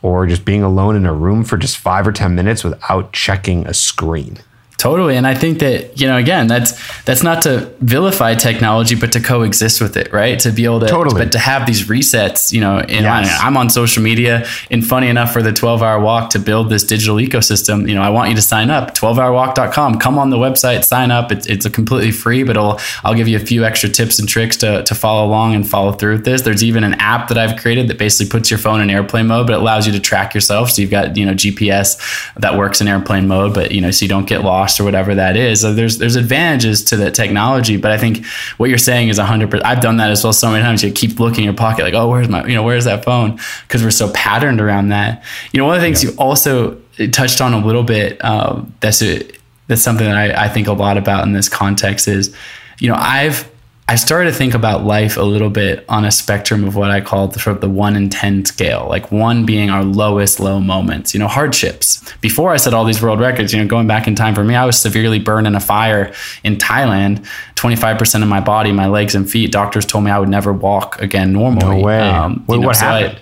or 0.01 0.27
just 0.27 0.45
being 0.45 0.63
alone 0.63 0.95
in 0.95 1.05
a 1.05 1.13
room 1.13 1.43
for 1.43 1.57
just 1.57 1.77
five 1.77 2.07
or 2.07 2.11
ten 2.11 2.35
minutes 2.35 2.63
without 2.63 3.13
checking 3.13 3.65
a 3.65 3.73
screen. 3.73 4.37
Totally. 4.77 5.17
And 5.17 5.25
I 5.25 5.33
think 5.33 5.57
that, 5.59 5.99
you 5.99 6.05
know, 6.05 6.17
again, 6.17 6.45
that's 6.45 6.73
that's 7.01 7.23
not 7.23 7.41
to 7.41 7.73
vilify 7.79 8.35
technology, 8.35 8.93
but 8.93 9.11
to 9.13 9.19
coexist 9.19 9.81
with 9.81 9.97
it, 9.97 10.13
right? 10.13 10.39
To 10.41 10.51
be 10.51 10.65
able 10.65 10.81
to 10.81 10.87
totally. 10.87 11.23
but 11.23 11.31
to 11.31 11.39
have 11.39 11.65
these 11.65 11.87
resets, 11.87 12.53
you 12.53 12.61
know, 12.61 12.85
yes. 12.87 13.39
I'm 13.41 13.57
on 13.57 13.71
social 13.71 14.03
media 14.03 14.45
and 14.69 14.85
funny 14.85 15.07
enough 15.07 15.33
for 15.33 15.41
the 15.41 15.51
12 15.51 15.81
hour 15.81 15.99
walk 15.99 16.29
to 16.31 16.39
build 16.39 16.69
this 16.69 16.83
digital 16.83 17.15
ecosystem, 17.15 17.89
you 17.89 17.95
know, 17.95 18.03
I 18.03 18.11
want 18.11 18.29
you 18.29 18.35
to 18.35 18.41
sign 18.41 18.69
up, 18.69 18.93
12hourwalk.com, 18.93 19.97
come 19.97 20.19
on 20.19 20.29
the 20.29 20.37
website, 20.37 20.83
sign 20.83 21.09
up. 21.09 21.31
It's, 21.31 21.47
it's 21.47 21.65
a 21.65 21.71
completely 21.71 22.11
free, 22.11 22.43
but 22.43 22.55
I'll, 22.55 22.79
I'll 23.03 23.15
give 23.15 23.27
you 23.27 23.37
a 23.37 23.45
few 23.45 23.65
extra 23.65 23.89
tips 23.89 24.19
and 24.19 24.29
tricks 24.29 24.57
to, 24.57 24.83
to 24.83 24.93
follow 24.93 25.25
along 25.25 25.55
and 25.55 25.67
follow 25.67 25.91
through 25.91 26.17
with 26.17 26.25
this. 26.25 26.43
There's 26.43 26.63
even 26.63 26.83
an 26.83 26.93
app 26.95 27.29
that 27.29 27.37
I've 27.39 27.59
created 27.59 27.87
that 27.87 27.97
basically 27.97 28.29
puts 28.29 28.51
your 28.51 28.59
phone 28.59 28.81
in 28.81 28.91
airplane 28.91 29.25
mode, 29.25 29.47
but 29.47 29.53
it 29.53 29.59
allows 29.59 29.87
you 29.87 29.93
to 29.93 29.99
track 29.99 30.35
yourself. 30.35 30.69
So 30.69 30.83
you've 30.83 30.91
got, 30.91 31.17
you 31.17 31.25
know, 31.25 31.33
GPS 31.33 31.97
that 32.35 32.55
works 32.55 32.79
in 32.79 32.87
airplane 32.87 33.27
mode, 33.27 33.55
but 33.55 33.71
you 33.71 33.81
know, 33.81 33.89
so 33.89 34.05
you 34.05 34.09
don't 34.09 34.27
get 34.27 34.43
lost 34.43 34.66
or 34.79 34.83
whatever 34.83 35.15
that 35.15 35.35
is. 35.35 35.61
So 35.61 35.73
there's 35.73 35.97
there's 35.97 36.15
advantages 36.15 36.83
to 36.85 36.97
that 36.97 37.15
technology, 37.15 37.77
but 37.77 37.91
I 37.91 37.97
think 37.97 38.25
what 38.57 38.69
you're 38.69 38.77
saying 38.77 39.09
is 39.09 39.19
100%. 39.19 39.61
I've 39.63 39.81
done 39.81 39.97
that 39.97 40.11
as 40.11 40.23
well 40.23 40.33
so 40.33 40.51
many 40.51 40.63
times. 40.63 40.83
You 40.83 40.91
keep 40.91 41.19
looking 41.19 41.39
in 41.39 41.45
your 41.45 41.53
pocket 41.53 41.83
like, 41.83 41.93
"Oh, 41.93 42.09
where's 42.09 42.29
my, 42.29 42.45
you 42.45 42.55
know, 42.55 42.63
where's 42.63 42.85
that 42.85 43.03
phone?" 43.03 43.39
because 43.67 43.83
we're 43.83 43.91
so 43.91 44.11
patterned 44.13 44.61
around 44.61 44.89
that. 44.89 45.23
You 45.51 45.59
know, 45.59 45.65
one 45.65 45.75
of 45.75 45.81
the 45.81 45.87
things 45.87 46.03
yeah. 46.03 46.11
you 46.11 46.17
also 46.17 46.79
touched 47.11 47.41
on 47.41 47.53
a 47.53 47.65
little 47.65 47.83
bit 47.83 48.23
um, 48.23 48.73
that's 48.79 49.01
a, 49.01 49.29
that's 49.67 49.81
something 49.81 50.05
that 50.05 50.17
I, 50.17 50.45
I 50.45 50.49
think 50.49 50.67
a 50.67 50.73
lot 50.73 50.97
about 50.97 51.25
in 51.25 51.33
this 51.33 51.49
context 51.49 52.07
is, 52.07 52.35
you 52.79 52.89
know, 52.89 52.95
I've 52.97 53.49
I 53.89 53.95
started 53.95 54.31
to 54.31 54.37
think 54.37 54.53
about 54.53 54.83
life 54.83 55.15
a 55.15 55.21
little 55.21 55.49
bit 55.49 55.85
on 55.87 56.03
a 56.03 56.11
spectrum 56.11 56.65
of 56.65 56.75
what 56.75 56.91
I 56.91 56.99
call 56.99 57.29
the 57.29 57.39
sort 57.39 57.55
of 57.55 57.61
the 57.61 57.69
one 57.69 57.95
in 57.95 58.09
10 58.09 58.43
scale, 58.43 58.85
like 58.89 59.13
one 59.13 59.45
being 59.45 59.69
our 59.69 59.81
lowest 59.81 60.41
low 60.41 60.59
moments, 60.59 61.13
you 61.13 61.21
know, 61.21 61.29
hardships. 61.29 62.03
Before 62.19 62.51
I 62.51 62.57
set 62.57 62.73
all 62.73 62.83
these 62.83 63.01
world 63.01 63.21
records, 63.21 63.53
you 63.53 63.61
know, 63.61 63.67
going 63.67 63.87
back 63.87 64.05
in 64.05 64.13
time 64.13 64.35
for 64.35 64.43
me, 64.43 64.55
I 64.55 64.65
was 64.65 64.77
severely 64.77 65.19
burned 65.19 65.47
in 65.47 65.55
a 65.55 65.61
fire 65.61 66.13
in 66.43 66.57
Thailand. 66.57 67.25
25% 67.55 68.21
of 68.21 68.27
my 68.27 68.41
body, 68.41 68.73
my 68.73 68.87
legs 68.87 69.15
and 69.15 69.29
feet, 69.29 69.53
doctors 69.53 69.85
told 69.85 70.03
me 70.03 70.11
I 70.11 70.19
would 70.19 70.27
never 70.27 70.51
walk 70.51 71.01
again 71.01 71.31
normally. 71.31 71.79
No 71.79 71.85
way. 71.85 72.09
Um, 72.09 72.43
Wait, 72.45 72.59
know, 72.59 72.67
what 72.67 72.75
so 72.75 72.87
happened? 72.87 73.21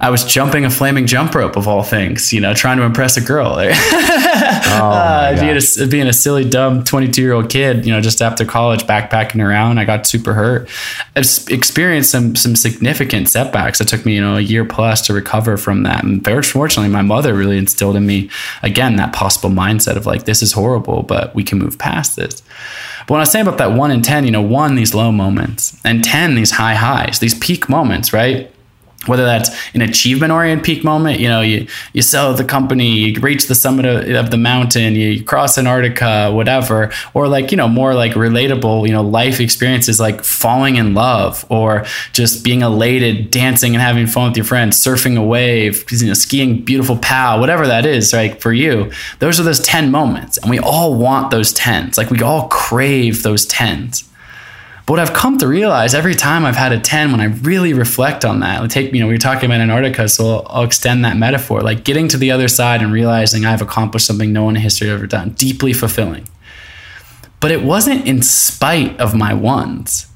I, 0.00 0.06
I 0.06 0.10
was 0.10 0.24
jumping 0.24 0.64
a 0.64 0.70
flaming 0.70 1.08
jump 1.08 1.34
rope 1.34 1.56
of 1.56 1.66
all 1.66 1.82
things, 1.82 2.32
you 2.32 2.40
know, 2.40 2.54
trying 2.54 2.76
to 2.76 2.84
impress 2.84 3.16
a 3.16 3.20
girl. 3.20 3.56
oh 4.66 4.90
uh, 4.92 5.40
being, 5.40 5.56
a, 5.56 5.86
being 5.88 6.06
a 6.06 6.12
silly, 6.12 6.48
dumb 6.48 6.84
22 6.84 7.20
year 7.20 7.32
old 7.32 7.50
kid, 7.50 7.86
you 7.86 7.92
know, 7.92 8.00
just 8.00 8.20
after 8.22 8.44
college, 8.44 8.84
backpacking 8.84 9.44
around, 9.44 9.78
I 9.78 9.84
got 9.84 10.06
super 10.06 10.34
hurt. 10.34 10.68
I've 11.16 11.26
experienced 11.48 12.10
some 12.10 12.36
some 12.36 12.56
significant 12.56 13.28
setbacks. 13.28 13.80
It 13.80 13.88
took 13.88 14.04
me, 14.04 14.14
you 14.14 14.20
know, 14.20 14.36
a 14.36 14.40
year 14.40 14.64
plus 14.64 15.00
to 15.06 15.12
recover 15.12 15.56
from 15.56 15.82
that. 15.84 16.04
And 16.04 16.22
very 16.22 16.42
fortunately, 16.42 16.90
my 16.90 17.02
mother 17.02 17.34
really 17.34 17.58
instilled 17.58 17.96
in 17.96 18.06
me 18.06 18.30
again 18.62 18.96
that 18.96 19.12
possible 19.12 19.50
mindset 19.50 19.96
of 19.96 20.06
like, 20.06 20.24
this 20.24 20.42
is 20.42 20.52
horrible, 20.52 21.02
but 21.02 21.34
we 21.34 21.44
can 21.44 21.58
move 21.58 21.78
past 21.78 22.16
this. 22.16 22.42
But 23.06 23.14
when 23.14 23.20
I 23.20 23.24
say 23.24 23.40
about 23.40 23.58
that 23.58 23.72
one 23.72 23.90
in 23.90 24.02
10, 24.02 24.26
you 24.26 24.30
know, 24.30 24.42
one, 24.42 24.74
these 24.74 24.94
low 24.94 25.10
moments, 25.10 25.78
and 25.84 26.04
10, 26.04 26.34
these 26.34 26.50
high 26.50 26.74
highs, 26.74 27.20
these 27.20 27.34
peak 27.34 27.68
moments, 27.68 28.12
right? 28.12 28.52
Whether 29.06 29.24
that's 29.24 29.48
an 29.74 29.80
achievement 29.80 30.32
oriented 30.32 30.64
peak 30.64 30.82
moment 30.82 31.20
you 31.20 31.28
know 31.28 31.40
you 31.40 31.66
you 31.92 32.02
sell 32.02 32.34
the 32.34 32.44
company 32.44 32.98
you 32.98 33.20
reach 33.20 33.46
the 33.46 33.54
summit 33.54 33.86
of, 33.86 34.08
of, 34.16 34.30
the 34.30 34.36
mountain 34.36 34.94
you 34.94 35.22
cross 35.22 35.56
antarctica 35.56 36.30
whatever 36.32 36.90
or 37.14 37.28
like 37.28 37.50
you 37.50 37.56
know 37.56 37.68
more 37.68 37.94
like 37.94 38.12
relatable 38.12 38.86
you 38.86 38.92
know 38.92 39.02
life 39.02 39.40
experiences 39.40 40.00
like 40.00 40.22
falling 40.24 40.76
in 40.76 40.94
love 40.94 41.46
or 41.48 41.84
just 42.12 42.44
being 42.44 42.62
elated 42.62 43.30
dancing 43.30 43.74
and 43.74 43.80
having 43.80 44.06
fun 44.06 44.28
with 44.28 44.36
your 44.36 44.44
friends 44.44 44.76
surfing 44.76 45.16
a 45.16 45.22
wave 45.22 45.84
you 45.92 46.08
know 46.08 46.14
skiing 46.14 46.62
beautiful 46.64 46.98
pow 46.98 47.38
whatever 47.38 47.66
that 47.66 47.86
is 47.86 48.12
right 48.12 48.42
for 48.42 48.52
you 48.52 48.90
those 49.20 49.38
are 49.40 49.42
those 49.42 49.60
10 49.60 49.90
moments. 49.90 50.38
And 50.38 50.50
we 50.50 50.58
all 50.58 50.94
want 50.94 51.30
those 51.30 51.52
10s 51.54 51.96
like 51.96 52.10
we 52.10 52.22
all 52.22 52.48
crave 52.48 53.22
those 53.22 53.46
10s 53.46 54.04
but 54.88 54.92
what 54.92 55.00
I've 55.00 55.12
come 55.12 55.36
to 55.36 55.46
realize 55.46 55.92
every 55.92 56.14
time 56.14 56.46
I've 56.46 56.56
had 56.56 56.72
a 56.72 56.80
10, 56.80 57.12
when 57.12 57.20
I 57.20 57.26
really 57.26 57.74
reflect 57.74 58.24
on 58.24 58.40
that, 58.40 58.70
take, 58.70 58.90
you 58.94 59.00
know, 59.00 59.06
we 59.06 59.12
were 59.12 59.18
talking 59.18 59.44
about 59.44 59.60
Antarctica, 59.60 60.08
so 60.08 60.36
I'll, 60.36 60.46
I'll, 60.48 60.64
extend 60.64 61.04
that 61.04 61.18
metaphor, 61.18 61.60
like 61.60 61.84
getting 61.84 62.08
to 62.08 62.16
the 62.16 62.30
other 62.30 62.48
side 62.48 62.80
and 62.80 62.90
realizing 62.90 63.44
I've 63.44 63.60
accomplished 63.60 64.06
something 64.06 64.32
no 64.32 64.44
one 64.44 64.56
in 64.56 64.62
history 64.62 64.88
ever 64.88 65.06
done, 65.06 65.32
deeply 65.32 65.74
fulfilling. 65.74 66.26
But 67.38 67.50
it 67.50 67.62
wasn't 67.62 68.06
in 68.06 68.22
spite 68.22 68.98
of 68.98 69.14
my 69.14 69.34
ones. 69.34 70.06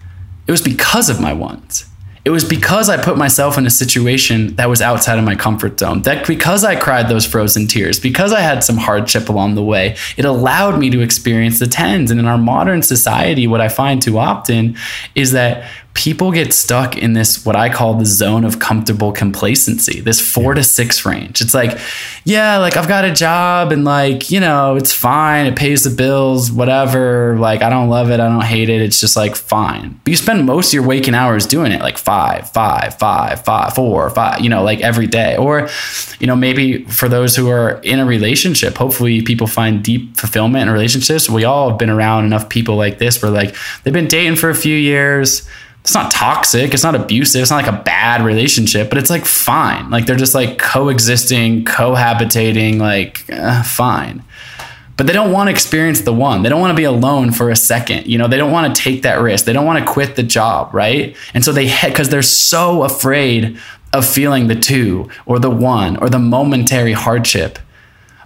It 0.47 0.51
was 0.53 0.63
because 0.63 1.11
of 1.11 1.21
my 1.21 1.35
ones. 1.35 1.85
It 2.25 2.31
was 2.31 2.45
because 2.45 2.89
I 2.89 3.03
put 3.03 3.19
myself 3.19 3.59
in 3.59 3.67
a 3.67 3.71
situation 3.71 4.55
that 4.55 4.69
was 4.69 4.81
outside 4.81 5.19
of 5.19 5.25
my 5.25 5.35
comfort 5.35 5.81
zone. 5.81 6.03
That 6.03 6.25
because 6.25 6.63
I 6.63 6.77
cried 6.77 7.09
those 7.09 7.27
frozen 7.27 7.67
tears, 7.67 7.99
because 7.99 8.33
I 8.33 8.41
had 8.41 8.63
some 8.63 8.77
hardship 8.77 9.29
along 9.29 9.57
the 9.57 9.63
way, 9.63 9.97
it 10.17 10.25
allowed 10.25 10.79
me 10.79 10.89
to 10.91 11.01
experience 11.01 11.59
the 11.59 11.67
tens. 11.67 12.13
And 12.13 12.21
in 12.21 12.27
our 12.27 12.39
modern 12.39 12.83
society, 12.83 13.49
what 13.49 13.61
I 13.61 13.69
find 13.69 14.01
too 14.01 14.19
often 14.19 14.77
is 15.17 15.33
that 15.33 15.69
people 15.95 16.33
get 16.33 16.55
stuck 16.55 16.97
in 16.97 17.13
this 17.13 17.45
what 17.45 17.55
I 17.55 17.69
call 17.69 17.95
the 17.95 18.07
zone 18.07 18.45
of 18.45 18.59
comfortable 18.59 19.13
complacency, 19.13 20.01
this 20.01 20.21
four 20.21 20.55
to 20.55 20.65
six 20.65 21.05
range. 21.05 21.41
It's 21.41 21.53
like, 21.53 21.79
yeah, 22.25 22.57
like 22.59 22.77
I've 22.77 22.89
got 22.89 23.05
a 23.05 23.13
job 23.13 23.73
and 23.73 23.85
like, 23.85 24.31
you 24.31 24.41
know, 24.41 24.77
it's 24.77 24.93
fine. 24.93 25.47
It 25.47 25.57
pays 25.57 25.85
the 25.85 25.91
bills, 25.91 26.51
whatever. 26.51 27.37
Like 27.39 27.63
I 27.63 27.69
don't 27.69 27.91
love 27.91 28.11
it. 28.11 28.21
I 28.21 28.29
don't 28.29 28.45
hate 28.45 28.71
it. 28.71 28.81
It's 28.81 29.01
just 29.01 29.17
like 29.17 29.37
fine. 29.37 30.01
But 30.05 30.11
you 30.11 30.17
spend 30.17 30.47
most 30.47 30.69
of 30.69 30.75
your 30.75 30.87
waking 30.87 31.15
hours 31.15 31.47
doing 31.47 31.73
it 31.73 31.83
like 31.83 31.99
five, 31.99 32.51
five, 32.51 32.99
five, 32.99 33.45
five, 33.45 33.75
four, 33.75 34.09
five, 34.11 34.41
you 34.41 34.49
know, 34.49 34.63
like 34.63 34.81
every 34.81 35.07
day. 35.07 35.37
Or, 35.37 35.69
you 36.19 36.27
know, 36.27 36.37
maybe 36.37 36.85
for 36.87 37.09
those 37.09 37.37
who 37.37 37.51
are 37.51 37.81
in 37.83 37.99
a 37.99 38.07
relationship, 38.07 38.77
hopefully 38.77 39.21
people 39.23 39.47
find 39.47 39.85
deep 39.85 40.17
fulfillment 40.17 40.69
in 40.69 40.71
relationships. 40.71 41.29
We 41.29 41.45
all 41.45 41.69
have 41.71 41.79
been 41.79 41.91
around 41.91 42.25
enough 42.25 42.49
people 42.49 42.77
like 42.77 42.99
this 42.99 43.23
where 43.23 43.31
like 43.31 43.55
they've 43.83 43.93
been 43.93 44.09
dating 44.09 44.37
for 44.37 44.49
a 44.49 44.55
few 44.55 44.77
years 44.77 45.47
it's 45.83 45.95
not 45.95 46.11
toxic 46.11 46.73
it's 46.73 46.85
not 46.85 46.95
abusive 46.95 47.43
it's 47.43 47.51
not 47.51 47.63
like 47.65 47.73
a 47.73 47.83
bad 47.83 48.25
relationship 48.25 48.89
but 48.89 48.99
it's 48.99 49.11
like 49.11 49.25
fine. 49.25 49.91
Like 49.91 50.07
they're 50.07 50.17
just 50.17 50.35
like 50.35 50.59
coexisting 50.59 51.65
cohabitating 51.65 52.79
like 52.79 53.25
uh, 53.31 53.63
fine. 53.63 54.23
But 54.97 55.07
they 55.07 55.15
don't 55.15 55.33
want 55.33 55.49
to 55.49 55.51
experience 55.51 56.03
the 56.03 56.13
one. 56.13 56.43
They 56.43 56.49
don't 56.49 56.61
want 56.61 56.71
to 56.71 56.77
be 56.77 56.85
alone 56.85 57.33
for 57.33 57.51
a 57.51 57.57
second 57.57 58.07
you 58.07 58.19
know? 58.19 58.29
They 58.29 58.37
don't 58.37 58.53
want 58.53 58.75
to 58.75 58.83
take 58.83 59.03
that 59.03 59.21
risk. 59.21 59.45
They 59.45 59.53
don't 59.53 59.67
want 59.67 59.85
to 59.85 59.93
quit 59.93 60.17
the 60.17 60.23
job 60.23 60.73
right? 60.73 61.17
And 61.35 61.45
so 61.45 61.53
they 61.53 61.73
because 61.85 62.09
they're 62.09 62.23
so 62.23 62.85
afraid 62.85 63.59
of 63.93 64.07
feeling 64.07 64.47
the 64.47 64.55
two 64.55 65.11
or 65.27 65.39
the 65.39 65.51
one 65.51 65.97
or 65.97 66.09
the 66.09 66.19
momentary 66.19 66.93
hardship. 66.93 67.59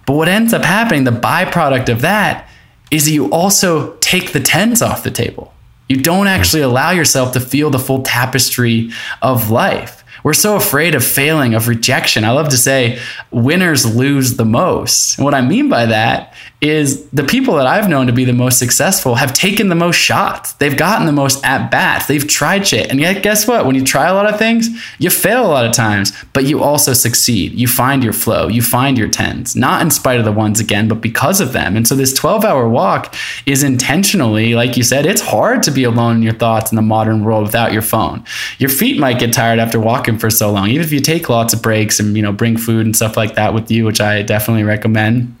But 0.05 0.13
what 0.13 0.29
ends 0.29 0.53
up 0.53 0.63
happening 0.63 1.03
the 1.03 1.11
byproduct 1.11 1.89
of 1.89 2.01
that 2.01 2.47
is 2.89 3.09
you 3.09 3.29
also 3.31 3.95
take 3.97 4.31
the 4.31 4.39
tens 4.39 4.81
off 4.81 5.03
the 5.03 5.11
table 5.11 5.53
you 5.89 5.97
don't 5.97 6.27
actually 6.27 6.61
allow 6.61 6.91
yourself 6.91 7.33
to 7.33 7.39
feel 7.39 7.69
the 7.69 7.79
full 7.79 8.01
tapestry 8.01 8.91
of 9.21 9.49
life. 9.49 10.03
We're 10.23 10.33
so 10.33 10.55
afraid 10.55 10.95
of 10.95 11.05
failing, 11.05 11.53
of 11.53 11.67
rejection. 11.67 12.23
I 12.25 12.31
love 12.31 12.49
to 12.49 12.57
say 12.57 12.99
winners 13.31 13.95
lose 13.95 14.35
the 14.35 14.45
most. 14.45 15.17
And 15.17 15.25
what 15.25 15.33
I 15.33 15.41
mean 15.41 15.69
by 15.69 15.85
that 15.85 16.33
is 16.59 17.07
the 17.09 17.23
people 17.23 17.55
that 17.55 17.67
I've 17.67 17.87
known 17.89 18.07
to 18.07 18.13
be 18.13 18.25
the 18.25 18.33
most 18.33 18.57
successful 18.57 19.15
have 19.15 19.33
taken 19.33 19.69
the 19.69 19.75
most 19.75 19.97
shots. 19.97 20.53
They've 20.53 20.75
gotten 20.75 21.05
the 21.05 21.11
most 21.11 21.43
at 21.45 21.69
bats. 21.69 22.07
They've 22.07 22.27
tried 22.27 22.65
shit. 22.65 22.89
And 22.89 22.99
yet, 22.99 23.21
guess 23.21 23.47
what? 23.47 23.65
When 23.65 23.75
you 23.75 23.83
try 23.83 24.07
a 24.07 24.13
lot 24.13 24.31
of 24.31 24.39
things, 24.39 24.69
you 24.97 25.09
fail 25.09 25.45
a 25.45 25.51
lot 25.51 25.65
of 25.65 25.73
times, 25.73 26.11
but 26.33 26.45
you 26.45 26.63
also 26.63 26.93
succeed. 26.93 27.53
You 27.53 27.67
find 27.67 28.03
your 28.03 28.13
flow, 28.13 28.47
you 28.47 28.61
find 28.61 28.97
your 28.97 29.09
tens, 29.09 29.55
not 29.55 29.81
in 29.81 29.91
spite 29.91 30.19
of 30.19 30.25
the 30.25 30.31
ones 30.31 30.59
again, 30.59 30.87
but 30.87 31.01
because 31.01 31.39
of 31.41 31.53
them. 31.53 31.75
And 31.75 31.87
so, 31.87 31.95
this 31.95 32.13
12 32.13 32.43
hour 32.43 32.67
walk 32.67 33.13
is 33.45 33.61
intentionally, 33.61 34.55
like 34.55 34.77
you 34.77 34.83
said, 34.83 35.05
it's 35.05 35.21
hard 35.21 35.61
to 35.63 35.71
be 35.71 35.83
alone 35.83 36.17
in 36.17 36.23
your 36.23 36.33
thoughts 36.33 36.71
in 36.71 36.75
the 36.75 36.81
modern 36.81 37.23
world 37.23 37.43
without 37.43 37.71
your 37.71 37.81
phone. 37.83 38.23
Your 38.57 38.69
feet 38.69 38.97
might 38.99 39.19
get 39.19 39.31
tired 39.31 39.59
after 39.59 39.79
walking 39.79 39.97
walking 39.97 40.19
for 40.19 40.29
so 40.29 40.51
long. 40.51 40.69
Even 40.69 40.85
if 40.85 40.91
you 40.91 40.99
take 40.99 41.29
lots 41.29 41.53
of 41.53 41.61
breaks 41.61 41.99
and 41.99 42.15
you 42.15 42.21
know 42.21 42.31
bring 42.31 42.57
food 42.57 42.85
and 42.85 42.95
stuff 42.95 43.17
like 43.17 43.35
that 43.35 43.53
with 43.53 43.71
you, 43.71 43.85
which 43.85 43.99
I 43.99 44.21
definitely 44.21 44.63
recommend, 44.63 45.35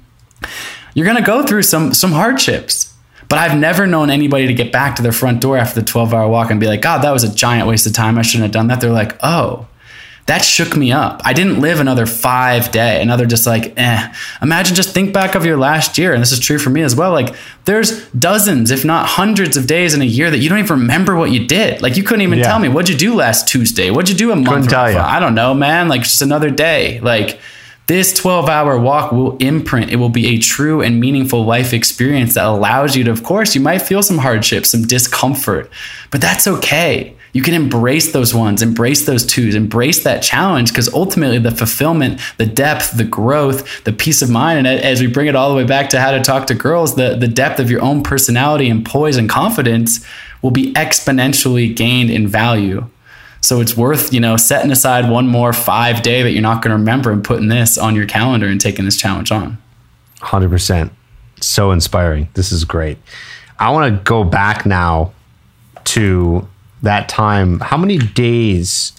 you're 0.97 1.05
gonna 1.05 1.21
go 1.21 1.45
through 1.45 1.61
some 1.61 1.93
some 1.93 2.11
hardships. 2.11 2.91
But 3.29 3.37
I've 3.37 3.55
never 3.55 3.85
known 3.85 4.09
anybody 4.09 4.47
to 4.47 4.53
get 4.53 4.71
back 4.71 4.95
to 4.95 5.03
their 5.03 5.11
front 5.11 5.41
door 5.41 5.57
after 5.57 5.79
the 5.79 5.85
12 5.85 6.11
hour 6.11 6.27
walk 6.27 6.49
and 6.49 6.59
be 6.59 6.65
like, 6.65 6.81
God, 6.81 7.03
that 7.03 7.11
was 7.11 7.23
a 7.23 7.31
giant 7.31 7.67
waste 7.67 7.85
of 7.85 7.93
time. 7.93 8.17
I 8.17 8.23
shouldn't 8.23 8.45
have 8.45 8.51
done 8.51 8.67
that. 8.67 8.81
They're 8.81 8.89
like, 8.89 9.15
oh, 9.21 9.67
that 10.25 10.43
shook 10.43 10.75
me 10.75 10.91
up. 10.91 11.21
I 11.23 11.33
didn't 11.33 11.59
live 11.59 11.79
another 11.79 12.05
five 12.07 12.71
day, 12.71 12.99
another 13.01 13.27
just 13.27 13.45
like, 13.45 13.73
eh. 13.77 14.13
Imagine 14.41 14.75
just 14.75 14.93
think 14.93 15.13
back 15.13 15.35
of 15.35 15.45
your 15.45 15.57
last 15.57 15.99
year. 15.99 16.13
And 16.13 16.21
this 16.21 16.31
is 16.31 16.39
true 16.39 16.57
for 16.57 16.69
me 16.71 16.81
as 16.81 16.95
well. 16.95 17.11
Like 17.11 17.35
there's 17.65 18.07
dozens, 18.09 18.71
if 18.71 18.83
not 18.83 19.07
hundreds 19.07 19.55
of 19.55 19.67
days 19.67 19.93
in 19.93 20.01
a 20.01 20.05
year 20.05 20.31
that 20.31 20.39
you 20.39 20.49
don't 20.49 20.59
even 20.59 20.79
remember 20.79 21.15
what 21.15 21.29
you 21.29 21.45
did. 21.45 21.81
Like 21.81 21.95
you 21.95 22.03
couldn't 22.03 22.23
even 22.23 22.39
yeah. 22.39 22.45
tell 22.45 22.59
me, 22.59 22.69
what'd 22.69 22.89
you 22.89 22.97
do 22.97 23.13
last 23.13 23.47
Tuesday? 23.47 23.91
What'd 23.91 24.09
you 24.09 24.17
do 24.17 24.31
a 24.31 24.35
month? 24.35 24.47
Couldn't 24.47 24.69
tell 24.69 24.91
you. 24.91 24.97
I 24.97 25.19
don't 25.19 25.35
know, 25.35 25.53
man. 25.53 25.89
Like 25.89 26.01
just 26.01 26.21
another 26.21 26.49
day. 26.49 26.99
Like 27.01 27.39
this 27.87 28.13
12 28.13 28.49
hour 28.49 28.77
walk 28.77 29.11
will 29.11 29.37
imprint. 29.37 29.91
It 29.91 29.95
will 29.95 30.09
be 30.09 30.27
a 30.27 30.39
true 30.39 30.81
and 30.81 30.99
meaningful 30.99 31.45
life 31.45 31.73
experience 31.73 32.35
that 32.35 32.45
allows 32.45 32.95
you 32.95 33.03
to, 33.05 33.11
of 33.11 33.23
course, 33.23 33.55
you 33.55 33.61
might 33.61 33.81
feel 33.81 34.03
some 34.03 34.19
hardship, 34.19 34.65
some 34.65 34.83
discomfort, 34.83 35.69
but 36.11 36.21
that's 36.21 36.47
okay 36.47 37.15
you 37.37 37.43
can 37.43 37.53
embrace 37.53 38.13
those 38.13 38.33
ones, 38.33 38.63
embrace 38.63 39.05
those 39.05 39.23
twos, 39.23 39.53
embrace 39.53 40.03
that 40.03 40.23
challenge 40.23 40.69
because 40.69 40.91
ultimately 40.91 41.37
the 41.37 41.51
fulfillment, 41.51 42.19
the 42.37 42.47
depth, 42.47 42.97
the 42.97 43.03
growth, 43.03 43.83
the 43.83 43.93
peace 43.93 44.23
of 44.23 44.29
mind, 44.31 44.57
and 44.57 44.67
as 44.67 45.01
we 45.01 45.05
bring 45.05 45.27
it 45.27 45.35
all 45.35 45.51
the 45.51 45.55
way 45.55 45.63
back 45.63 45.91
to 45.91 45.99
how 45.99 46.09
to 46.09 46.19
talk 46.19 46.47
to 46.47 46.55
girls, 46.55 46.95
the, 46.95 47.15
the 47.15 47.27
depth 47.27 47.59
of 47.59 47.69
your 47.69 47.83
own 47.83 48.01
personality 48.01 48.67
and 48.67 48.83
poise 48.83 49.17
and 49.17 49.29
confidence 49.29 50.03
will 50.41 50.49
be 50.49 50.73
exponentially 50.73 51.75
gained 51.75 52.09
in 52.09 52.27
value. 52.27 52.87
So 53.47 53.61
it's 53.61 53.77
worth, 53.77 54.11
you 54.11 54.19
know, 54.19 54.35
setting 54.35 54.71
aside 54.71 55.09
one 55.09 55.29
more 55.29 55.53
five 55.53 56.01
day 56.01 56.21
that 56.21 56.31
you're 56.31 56.41
not 56.41 56.61
going 56.61 56.71
to 56.71 56.75
remember 56.75 57.13
and 57.13 57.23
putting 57.23 57.47
this 57.47 57.77
on 57.77 57.95
your 57.95 58.05
calendar 58.05 58.45
and 58.45 58.59
taking 58.59 58.83
this 58.83 58.97
challenge 58.97 59.31
on. 59.31 59.57
100%. 60.17 60.89
So 61.39 61.71
inspiring. 61.71 62.27
This 62.33 62.51
is 62.51 62.65
great. 62.65 62.97
I 63.57 63.69
want 63.69 63.95
to 63.95 64.03
go 64.03 64.25
back 64.25 64.65
now 64.65 65.13
to 65.85 66.45
that 66.81 67.07
time, 67.07 67.61
how 67.61 67.77
many 67.77 67.97
days 67.97 68.91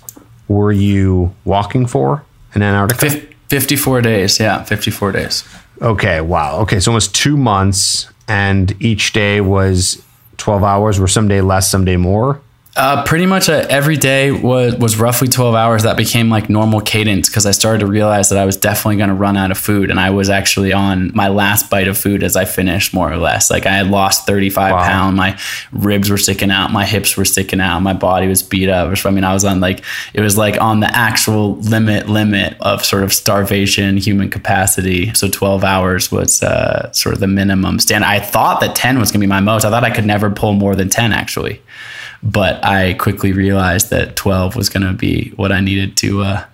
were 0.49 0.72
you 0.72 1.34
walking 1.44 1.86
for 1.86 2.24
in 2.55 2.62
Antarctica? 2.62 3.26
54 3.49 4.01
days. 4.01 4.40
Yeah, 4.40 4.62
54 4.62 5.12
days. 5.12 5.44
Okay, 5.82 6.22
wow. 6.22 6.61
Okay, 6.61 6.80
so 6.80 6.90
almost 6.90 7.14
two 7.14 7.36
months, 7.36 8.09
and 8.26 8.74
each 8.82 9.12
day 9.12 9.42
was 9.42 10.03
12 10.38 10.64
hours, 10.64 10.99
were 10.99 11.07
some 11.07 11.28
day 11.28 11.42
less, 11.42 11.70
some 11.70 11.84
day 11.84 11.99
more? 11.99 12.40
Uh, 12.79 13.03
pretty 13.03 13.26
much 13.26 13.49
uh, 13.49 13.66
every 13.68 13.97
day 13.97 14.31
was 14.31 14.76
was 14.76 15.01
roughly 15.01 15.26
12 15.26 15.53
hours. 15.53 15.83
That 15.83 15.97
became 15.97 16.31
like 16.31 16.49
normal 16.49 16.81
cadence 16.81 17.29
because 17.29 17.45
I 17.45 17.51
started 17.51 17.81
to 17.81 17.89
realize 17.89 18.29
that 18.29 18.39
I 18.39 18.45
was 18.45 18.57
definitely 18.57 18.99
going 18.99 19.09
to 19.09 19.16
run 19.16 19.37
out 19.37 19.51
of 19.51 19.59
food, 19.59 19.91
and 19.91 19.99
I 19.99 20.11
was 20.11 20.31
actually 20.31 20.72
on 20.72 21.11
my 21.12 21.26
last 21.26 21.70
bite 21.70 21.89
of 21.89 21.99
food 21.99 22.22
as 22.22 22.37
I 22.37 22.45
finished, 22.45 22.95
more 22.95 23.12
or 23.12 23.16
less. 23.16 23.51
Like 23.51 23.66
I 23.66 23.72
had 23.72 23.89
lost 23.89 24.29
35 24.29 24.72
wow. 24.72 24.85
pounds, 24.85 25.16
my 25.16 25.37
ribs 25.72 26.09
were 26.09 26.18
sticking 26.18 26.53
out, 26.53 26.70
my 26.70 26.85
hips 26.85 27.16
were 27.16 27.24
sticking 27.24 27.61
out, 27.61 27.81
my 27.81 27.95
body 27.95 28.29
was 28.29 28.45
beat 28.45 28.68
up. 28.68 28.95
I 29.05 29.11
mean, 29.11 29.24
I 29.24 29.35
was 29.35 29.45
on 29.45 29.59
like 29.59 29.83
it 30.14 30.20
was 30.20 30.39
like 30.39 30.61
on 30.61 30.79
the 30.79 30.97
actual 30.97 31.57
limit 31.57 32.09
limit 32.09 32.57
of 32.61 32.85
sort 32.85 33.03
of 33.03 33.12
starvation, 33.12 33.97
human 33.97 34.31
capacity. 34.31 35.12
So 35.14 35.29
12 35.29 35.64
hours 35.64 36.12
was 36.12 36.45
uh, 36.45 36.93
sort 36.93 37.16
of 37.16 37.20
the 37.20 37.26
minimum 37.26 37.81
stand. 37.81 38.05
I 38.05 38.20
thought 38.20 38.61
that 38.61 38.76
10 38.76 39.01
was 39.01 39.11
going 39.11 39.20
to 39.20 39.26
be 39.26 39.29
my 39.29 39.41
most. 39.41 39.64
I 39.64 39.70
thought 39.70 39.83
I 39.83 39.91
could 39.91 40.07
never 40.07 40.31
pull 40.31 40.53
more 40.53 40.76
than 40.76 40.89
10 40.89 41.12
actually 41.12 41.61
but 42.23 42.62
I 42.64 42.95
quickly 42.95 43.33
realized 43.33 43.91
that 43.91 44.16
12 44.16 44.57
was 44.57 44.69
going 44.69 44.87
to 44.87 44.93
be 44.93 45.31
what 45.37 45.53
I 45.53 45.61
needed 45.61 45.97
to 45.99 46.23
uh, 46.23 46.45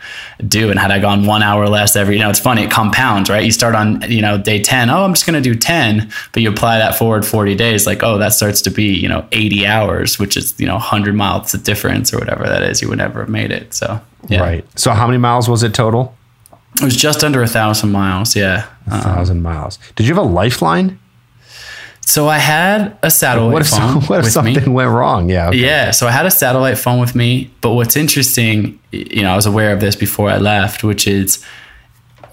do. 0.47 0.71
And 0.71 0.79
had 0.79 0.91
I 0.91 0.99
gone 0.99 1.27
one 1.27 1.43
hour 1.43 1.67
less 1.69 1.97
every, 1.97 2.17
you 2.17 2.23
know, 2.23 2.31
it's 2.31 2.39
funny, 2.39 2.65
it 2.65 2.71
compounds, 2.71 3.31
right? 3.31 3.45
You 3.45 3.51
start 3.51 3.75
on, 3.75 4.03
you 4.11 4.21
know, 4.21 4.37
day 4.37 4.62
10, 4.62 4.91
oh, 4.91 5.05
I'm 5.05 5.15
just 5.15 5.27
going 5.27 5.43
to 5.43 5.49
do 5.49 5.55
10, 5.55 6.12
but 6.33 6.43
you 6.43 6.51
apply 6.51 6.79
that 6.79 6.97
forward 6.97 7.25
40 7.25 7.55
days, 7.55 7.87
like, 7.87 8.03
oh, 8.03 8.19
that 8.19 8.35
starts 8.35 8.61
to 8.62 8.71
be, 8.71 8.93
you 8.93 9.09
know, 9.09 9.27
80 9.33 9.67
hours, 9.67 10.19
which 10.19 10.37
is, 10.37 10.59
you 10.61 10.67
know, 10.67 10.75
100 10.75 11.15
miles 11.15 11.55
of 11.55 11.62
difference 11.62 12.12
or 12.12 12.19
whatever 12.19 12.45
that 12.45 12.62
is. 12.62 12.83
You 12.83 12.89
would 12.89 12.99
never 12.99 13.21
have 13.21 13.31
made 13.31 13.51
it. 13.51 13.73
So, 13.73 14.01
yeah. 14.29 14.41
Right. 14.41 14.79
So, 14.79 14.93
how 14.93 15.07
many 15.07 15.19
miles 15.19 15.49
was 15.49 15.62
it 15.62 15.75
total? 15.75 16.17
It 16.81 16.85
was 16.85 16.97
just 16.97 17.23
under 17.23 17.43
a 17.43 17.47
thousand 17.47 17.93
miles. 17.93 18.35
Yeah. 18.35 18.67
A 18.87 19.01
thousand 19.01 19.39
um, 19.39 19.43
miles. 19.43 19.79
Did 19.97 20.07
you 20.07 20.15
have 20.15 20.25
a 20.25 20.27
lifeline? 20.27 20.99
So 22.07 22.28
I 22.28 22.38
had 22.38 22.96
a 23.02 23.11
satellite 23.11 23.52
what 23.52 23.62
if, 23.62 23.68
phone. 23.68 24.02
What 24.07 24.20
if 24.20 24.26
something 24.26 24.64
me. 24.66 24.72
went 24.72 24.90
wrong? 24.90 25.28
Yeah. 25.30 25.48
Okay. 25.48 25.59
Yeah. 25.59 25.90
So 25.90 26.07
I 26.07 26.11
had 26.11 26.26
a 26.26 26.30
satellite 26.30 26.78
phone 26.78 27.00
with 27.00 27.14
me. 27.14 27.50
But 27.61 27.70
what's 27.72 27.96
interesting, 27.96 28.78
you 28.92 29.22
know, 29.22 29.32
I 29.32 29.36
was 29.36 29.46
aware 29.46 29.72
of 29.72 29.80
this 29.80 29.96
before 29.96 30.30
I 30.30 30.36
left, 30.36 30.84
which 30.84 31.07
is 31.07 31.44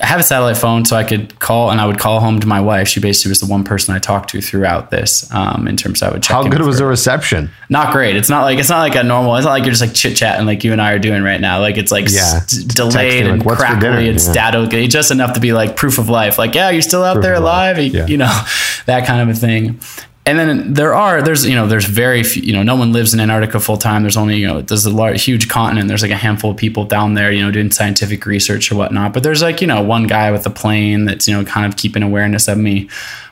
I 0.02 0.06
have 0.08 0.20
a 0.20 0.24
satellite 0.24 0.58
phone, 0.58 0.86
so 0.86 0.96
I 0.96 1.04
could 1.04 1.40
call, 1.40 1.70
and 1.70 1.80
I 1.80 1.86
would 1.86 2.00
call 2.00 2.20
home 2.20 2.40
to 2.40 2.48
my 2.48 2.60
wife. 2.60 2.88
She 2.88 3.00
basically 3.00 3.30
was 3.30 3.40
the 3.40 3.46
one 3.46 3.64
person 3.64 3.94
I 3.94 4.00
talked 4.00 4.30
to 4.32 4.42
throughout 4.42 4.90
this. 4.90 5.32
Um, 5.32 5.68
in 5.68 5.78
terms, 5.78 6.02
of 6.02 6.10
I 6.10 6.14
would 6.14 6.24
check. 6.24 6.36
How 6.36 6.48
good 6.48 6.62
was 6.62 6.80
her. 6.80 6.86
the 6.86 6.90
reception? 6.90 7.52
Not 7.70 7.94
great. 7.94 8.16
It's 8.16 8.30
not 8.30 8.44
like 8.44 8.58
it's 8.60 8.70
not 8.70 8.80
like 8.80 8.96
a 8.96 9.04
normal. 9.04 9.36
It's 9.36 9.46
not 9.46 9.52
like 9.52 9.64
you're 9.64 9.72
just 9.72 9.82
like 9.82 9.94
chit 9.94 10.18
chatting 10.18 10.46
like 10.46 10.64
you 10.64 10.72
and 10.72 10.82
I 10.82 10.94
are 10.94 11.00
doing 11.00 11.24
right 11.24 11.40
now. 11.40 11.60
Like 11.60 11.78
it's 11.78 11.92
like 11.92 12.10
yeah, 12.10 12.38
s- 12.38 12.52
delayed 12.52 13.28
and 13.28 13.46
like, 13.46 13.58
crackly 13.58 14.10
and 14.10 14.18
yeah. 14.20 14.32
static. 14.32 14.90
Just 14.90 15.12
enough 15.12 15.34
to 15.34 15.40
be 15.40 15.54
like 15.54 15.76
proof 15.76 15.98
of 15.98 16.10
life. 16.10 16.38
Like 16.38 16.56
yeah, 16.56 16.70
you're 16.72 16.82
still 16.82 17.04
out 17.04 17.14
proof 17.14 17.24
there 17.24 17.36
alive. 17.36 17.78
Yeah. 17.78 18.08
You 18.08 18.18
know, 18.18 18.46
that 18.88 19.06
kind 19.06 19.22
of 19.22 19.36
a 19.36 19.40
thing 19.40 19.80
and 20.26 20.38
then 20.38 20.74
there 20.74 20.94
are 20.94 21.22
there's 21.22 21.46
you 21.46 21.56
know 21.56 21.68
there's 21.68 21.86
very 21.86 22.24
few, 22.24 22.44
you 22.44 22.54
know 22.54 22.62
no 22.62 22.76
one 22.76 22.94
lives 22.94 23.14
in 23.14 23.20
Antarctica 23.20 23.60
full 23.60 23.78
time. 23.78 24.04
There's 24.04 24.18
only 24.18 24.38
you 24.38 24.48
know 24.48 24.62
there's 24.62 24.86
a 24.86 24.92
large 24.92 25.24
huge 25.24 25.50
continent. 25.50 25.88
There's 25.88 26.04
like 26.04 26.12
a 26.12 26.16
handful 26.16 26.52
of 26.52 26.58
people 26.58 26.86
down 26.86 27.16
there 27.16 27.32
you 27.32 27.42
know 27.44 27.52
doing 27.52 27.72
scientific 27.72 28.26
research 28.26 28.72
or 28.72 28.76
whatnot. 28.76 29.14
But 29.14 29.24
there's 29.24 29.42
like 29.42 29.62
you 29.62 29.68
know 29.68 29.82
one 29.82 30.06
guy 30.06 30.32
with 30.32 30.46
a 30.46 30.52
plane 30.52 31.06
that's 31.06 31.28
you 31.28 31.36
know 31.36 31.44
kind 31.44 31.66
of 31.66 31.78
keeping 31.78 32.04
awareness 32.04 32.48
of 32.48 32.58
me. 32.60 32.88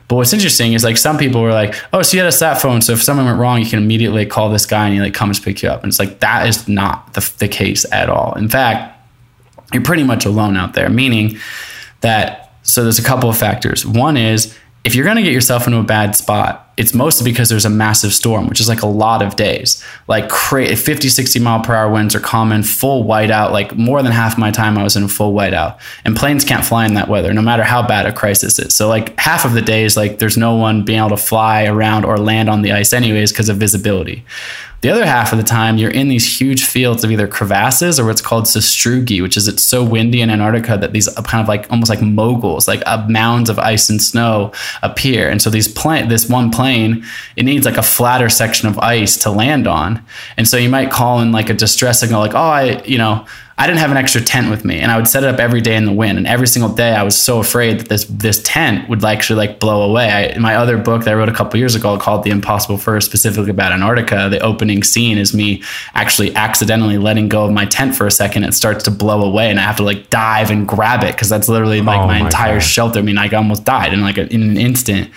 But 0.08 0.16
what's 0.16 0.32
interesting 0.32 0.72
is 0.72 0.82
like 0.82 0.96
some 0.96 1.16
people 1.16 1.40
were 1.40 1.52
like, 1.52 1.76
oh, 1.92 2.02
so 2.02 2.16
you 2.16 2.20
had 2.20 2.28
a 2.28 2.32
sat 2.32 2.60
phone. 2.60 2.82
So 2.82 2.94
if 2.94 3.00
something 3.00 3.24
went 3.24 3.38
wrong, 3.38 3.60
you 3.60 3.66
can 3.70 3.78
immediately 3.78 4.26
call 4.26 4.50
this 4.50 4.66
guy 4.66 4.86
and 4.86 4.94
he 4.94 5.00
like 5.00 5.14
comes 5.14 5.38
pick 5.38 5.62
you 5.62 5.68
up. 5.68 5.84
And 5.84 5.90
it's 5.90 6.00
like 6.00 6.18
that 6.18 6.48
is 6.48 6.66
not 6.66 7.14
the, 7.14 7.32
the 7.38 7.46
case 7.46 7.86
at 7.92 8.10
all. 8.10 8.32
In 8.32 8.48
fact, 8.48 8.98
you're 9.72 9.84
pretty 9.84 10.02
much 10.02 10.24
alone 10.24 10.56
out 10.56 10.74
there. 10.74 10.88
Meaning 10.88 11.38
that 12.00 12.52
so 12.62 12.82
there's 12.82 12.98
a 12.98 13.04
couple 13.04 13.30
of 13.30 13.36
factors. 13.38 13.86
One 13.86 14.16
is 14.16 14.52
if 14.82 14.94
you're 14.94 15.04
going 15.04 15.16
to 15.16 15.22
get 15.22 15.32
yourself 15.32 15.66
into 15.66 15.78
a 15.78 15.84
bad 15.84 16.16
spot, 16.16 16.72
it's 16.78 16.94
mostly 16.94 17.30
because 17.30 17.50
there's 17.50 17.66
a 17.66 17.70
massive 17.70 18.14
storm, 18.14 18.46
which 18.46 18.60
is 18.60 18.68
like 18.68 18.80
a 18.80 18.86
lot 18.86 19.20
of 19.20 19.36
days. 19.36 19.84
Like 20.08 20.30
cra- 20.30 20.74
50, 20.74 21.10
60 21.10 21.38
mile 21.38 21.60
per 21.60 21.74
hour 21.74 21.92
winds 21.92 22.14
are 22.14 22.20
common, 22.20 22.62
full 22.62 23.04
whiteout. 23.04 23.52
Like 23.52 23.76
more 23.76 24.02
than 24.02 24.12
half 24.12 24.38
my 24.38 24.50
time 24.50 24.78
I 24.78 24.82
was 24.82 24.96
in 24.96 25.02
a 25.02 25.08
full 25.08 25.34
whiteout. 25.34 25.78
And 26.06 26.16
planes 26.16 26.46
can't 26.46 26.64
fly 26.64 26.86
in 26.86 26.94
that 26.94 27.08
weather, 27.08 27.34
no 27.34 27.42
matter 27.42 27.62
how 27.62 27.86
bad 27.86 28.06
a 28.06 28.12
crisis 28.12 28.58
is. 28.58 28.74
So 28.74 28.88
like 28.88 29.18
half 29.20 29.44
of 29.44 29.52
the 29.52 29.60
days, 29.60 29.98
like 29.98 30.18
there's 30.18 30.38
no 30.38 30.56
one 30.56 30.82
being 30.82 30.98
able 30.98 31.10
to 31.10 31.18
fly 31.18 31.66
around 31.66 32.06
or 32.06 32.16
land 32.16 32.48
on 32.48 32.62
the 32.62 32.72
ice 32.72 32.94
anyways 32.94 33.32
because 33.32 33.50
of 33.50 33.58
visibility. 33.58 34.24
The 34.80 34.88
other 34.88 35.04
half 35.04 35.32
of 35.32 35.38
the 35.38 35.44
time, 35.44 35.76
you're 35.76 35.90
in 35.90 36.08
these 36.08 36.40
huge 36.40 36.64
fields 36.64 37.04
of 37.04 37.10
either 37.10 37.28
crevasses 37.28 38.00
or 38.00 38.06
what's 38.06 38.22
called 38.22 38.44
sastrugi, 38.44 39.20
which 39.20 39.36
is 39.36 39.46
it's 39.46 39.62
so 39.62 39.84
windy 39.84 40.22
in 40.22 40.30
Antarctica 40.30 40.78
that 40.78 40.92
these 40.92 41.06
kind 41.24 41.42
of 41.42 41.48
like 41.48 41.70
almost 41.70 41.90
like 41.90 42.00
moguls, 42.00 42.66
like 42.66 42.82
mounds 43.08 43.50
of 43.50 43.58
ice 43.58 43.90
and 43.90 44.02
snow 44.02 44.52
appear. 44.82 45.28
And 45.28 45.42
so 45.42 45.50
these 45.50 45.68
plant, 45.68 46.08
this 46.08 46.30
one 46.30 46.50
plane, 46.50 47.04
it 47.36 47.44
needs 47.44 47.66
like 47.66 47.76
a 47.76 47.82
flatter 47.82 48.30
section 48.30 48.68
of 48.68 48.78
ice 48.78 49.18
to 49.18 49.30
land 49.30 49.66
on. 49.66 50.02
And 50.38 50.48
so 50.48 50.56
you 50.56 50.70
might 50.70 50.90
call 50.90 51.20
in 51.20 51.30
like 51.30 51.50
a 51.50 51.54
distress 51.54 52.00
signal, 52.00 52.20
like, 52.20 52.34
oh, 52.34 52.38
I, 52.38 52.82
you 52.84 52.96
know, 52.96 53.26
I 53.60 53.66
didn't 53.66 53.80
have 53.80 53.90
an 53.90 53.98
extra 53.98 54.22
tent 54.22 54.48
with 54.48 54.64
me, 54.64 54.80
and 54.80 54.90
I 54.90 54.96
would 54.96 55.06
set 55.06 55.22
it 55.22 55.28
up 55.28 55.38
every 55.38 55.60
day 55.60 55.76
in 55.76 55.84
the 55.84 55.92
wind. 55.92 56.16
And 56.16 56.26
every 56.26 56.46
single 56.46 56.72
day, 56.72 56.94
I 56.94 57.02
was 57.02 57.14
so 57.14 57.40
afraid 57.40 57.78
that 57.78 57.88
this 57.90 58.06
this 58.06 58.42
tent 58.42 58.88
would 58.88 59.04
actually 59.04 59.36
like 59.36 59.60
blow 59.60 59.82
away. 59.82 60.08
I, 60.10 60.22
in 60.28 60.40
my 60.40 60.54
other 60.54 60.78
book 60.78 61.04
that 61.04 61.10
I 61.10 61.14
wrote 61.14 61.28
a 61.28 61.34
couple 61.34 61.60
years 61.60 61.74
ago 61.74 61.98
called 61.98 62.24
"The 62.24 62.30
Impossible 62.30 62.78
First," 62.78 63.06
specifically 63.06 63.50
about 63.50 63.72
Antarctica, 63.72 64.30
the 64.30 64.40
opening 64.40 64.82
scene 64.82 65.18
is 65.18 65.34
me 65.34 65.62
actually 65.92 66.34
accidentally 66.36 66.96
letting 66.96 67.28
go 67.28 67.44
of 67.44 67.52
my 67.52 67.66
tent 67.66 67.94
for 67.94 68.06
a 68.06 68.10
second. 68.10 68.44
It 68.44 68.54
starts 68.54 68.82
to 68.84 68.90
blow 68.90 69.20
away, 69.20 69.50
and 69.50 69.60
I 69.60 69.62
have 69.62 69.76
to 69.76 69.82
like 69.82 70.08
dive 70.08 70.50
and 70.50 70.66
grab 70.66 71.04
it 71.04 71.14
because 71.14 71.28
that's 71.28 71.50
literally 71.50 71.82
like 71.82 72.00
oh 72.00 72.06
my, 72.06 72.20
my, 72.20 72.24
entire 72.24 72.60
God. 72.60 72.62
shelter. 72.62 73.00
I 73.00 73.02
mean, 73.02 73.18
I 73.18 73.28
almost 73.28 73.64
died 73.66 73.92
in 73.92 74.00
like 74.00 74.16
a, 74.16 74.26
in 74.32 74.40
an 74.40 74.56
instant 74.56 75.10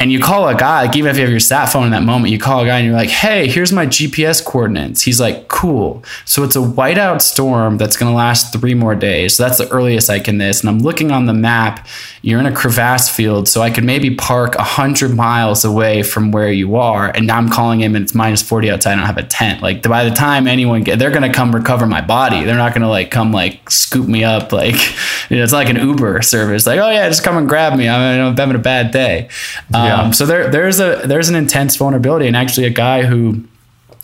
and 0.00 0.10
you 0.10 0.20
call 0.20 0.48
a 0.48 0.54
guy, 0.54 0.82
like 0.82 0.96
even 0.96 1.10
if 1.10 1.16
you 1.16 1.22
have 1.22 1.30
your 1.30 1.40
sat 1.40 1.66
phone 1.66 1.84
in 1.84 1.92
that 1.92 2.02
moment, 2.02 2.32
you 2.32 2.38
call 2.38 2.60
a 2.60 2.66
guy 2.66 2.78
and 2.78 2.86
you're 2.86 2.96
like, 2.96 3.08
hey, 3.08 3.46
here's 3.46 3.72
my 3.72 3.86
GPS 3.86 4.44
coordinates. 4.44 5.02
He's 5.02 5.20
like, 5.20 5.46
cool. 5.48 6.04
So 6.24 6.42
it's 6.42 6.56
a 6.56 6.60
whiteout 6.60 7.22
storm 7.22 7.78
that's 7.78 7.96
going 7.96 8.10
to 8.10 8.16
last 8.16 8.52
three 8.52 8.74
more 8.74 8.94
days. 8.96 9.36
So 9.36 9.44
that's 9.44 9.58
the 9.58 9.68
earliest 9.70 10.10
I 10.10 10.18
can 10.18 10.38
this. 10.38 10.60
And 10.60 10.68
I'm 10.68 10.80
looking 10.80 11.12
on 11.12 11.26
the 11.26 11.32
map. 11.32 11.86
You're 12.22 12.40
in 12.40 12.46
a 12.46 12.54
crevasse 12.54 13.08
field. 13.08 13.48
So 13.48 13.62
I 13.62 13.70
could 13.70 13.84
maybe 13.84 14.14
park 14.14 14.56
100 14.56 15.14
miles 15.14 15.64
away 15.64 16.02
from 16.02 16.32
where 16.32 16.50
you 16.50 16.76
are. 16.76 17.10
And 17.10 17.26
now 17.26 17.38
I'm 17.38 17.48
calling 17.48 17.80
him 17.80 17.94
and 17.94 18.02
it's 18.02 18.14
minus 18.14 18.42
40 18.42 18.72
outside. 18.72 18.92
I 18.92 18.96
don't 18.96 19.06
have 19.06 19.16
a 19.16 19.22
tent. 19.22 19.62
Like 19.62 19.82
by 19.82 20.04
the 20.04 20.14
time 20.14 20.48
anyone 20.48 20.82
get, 20.82 20.98
they're 20.98 21.10
going 21.10 21.22
to 21.22 21.32
come 21.32 21.54
recover 21.54 21.86
my 21.86 22.00
body. 22.00 22.44
They're 22.44 22.56
not 22.56 22.72
going 22.72 22.82
to 22.82 22.88
like 22.88 23.10
come 23.10 23.32
like 23.32 23.70
scoop 23.70 24.08
me 24.08 24.24
up. 24.24 24.52
Like, 24.52 24.74
you 25.30 25.36
know, 25.36 25.44
it's 25.44 25.52
like 25.52 25.68
an 25.68 25.76
Uber 25.76 26.20
service. 26.22 26.66
Like, 26.66 26.80
oh 26.80 26.90
yeah, 26.90 27.08
just 27.08 27.22
come 27.22 27.36
and 27.36 27.48
grab 27.48 27.78
me. 27.78 27.88
I'm, 27.88 28.20
I'm 28.20 28.36
having 28.36 28.56
a 28.56 28.58
bad 28.58 28.90
day. 28.90 29.28
Um, 29.72 29.83
yeah. 29.86 30.10
so 30.10 30.26
there, 30.26 30.50
there's 30.50 30.80
a 30.80 31.02
there's 31.04 31.28
an 31.28 31.34
intense 31.34 31.76
vulnerability, 31.76 32.26
and 32.26 32.36
actually, 32.36 32.66
a 32.66 32.70
guy 32.70 33.02
who 33.02 33.44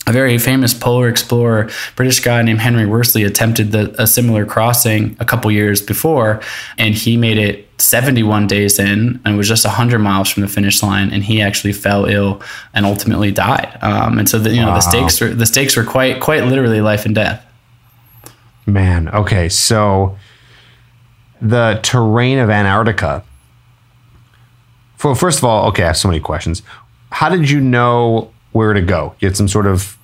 a 0.07 0.11
very 0.11 0.37
famous 0.37 0.73
polar 0.73 1.07
explorer, 1.07 1.69
British 1.95 2.19
guy 2.21 2.41
named 2.41 2.59
Henry 2.59 2.85
Worsley, 2.87 3.23
attempted 3.23 3.71
the, 3.71 4.01
a 4.01 4.07
similar 4.07 4.45
crossing 4.45 5.15
a 5.19 5.25
couple 5.25 5.51
years 5.51 5.79
before, 5.81 6.41
and 6.77 6.95
he 6.95 7.17
made 7.17 7.37
it 7.37 7.67
71 7.81 8.47
days 8.47 8.79
in 8.79 9.19
and 9.25 9.37
was 9.37 9.47
just 9.47 9.65
100 9.65 9.99
miles 9.99 10.29
from 10.29 10.41
the 10.41 10.47
finish 10.47 10.83
line 10.83 11.09
and 11.11 11.23
he 11.23 11.41
actually 11.41 11.73
fell 11.73 12.05
ill 12.05 12.41
and 12.73 12.85
ultimately 12.85 13.31
died 13.31 13.75
um, 13.81 14.19
and 14.19 14.29
so 14.29 14.37
the, 14.37 14.51
you 14.51 14.61
know 14.61 14.67
wow. 14.67 14.75
the 14.75 14.81
stakes 14.81 15.19
were 15.19 15.29
the 15.29 15.47
stakes 15.47 15.75
were 15.75 15.83
quite 15.83 16.21
quite 16.21 16.45
literally 16.45 16.79
life 16.79 17.07
and 17.07 17.15
death 17.15 17.43
man 18.67 19.09
okay 19.09 19.49
so 19.49 20.15
the 21.41 21.79
terrain 21.81 22.37
of 22.37 22.51
antarctica 22.51 23.23
well 25.03 25.15
first 25.15 25.37
of 25.37 25.43
all 25.43 25.67
okay 25.67 25.83
i 25.83 25.87
have 25.87 25.97
so 25.97 26.07
many 26.07 26.19
questions. 26.19 26.61
How 27.11 27.29
did 27.29 27.49
you 27.49 27.59
know 27.59 28.31
where 28.53 28.73
to 28.73 28.81
go? 28.81 29.15
You 29.19 29.27
had 29.27 29.35
some 29.35 29.47
sort 29.47 29.67
of 29.67 29.97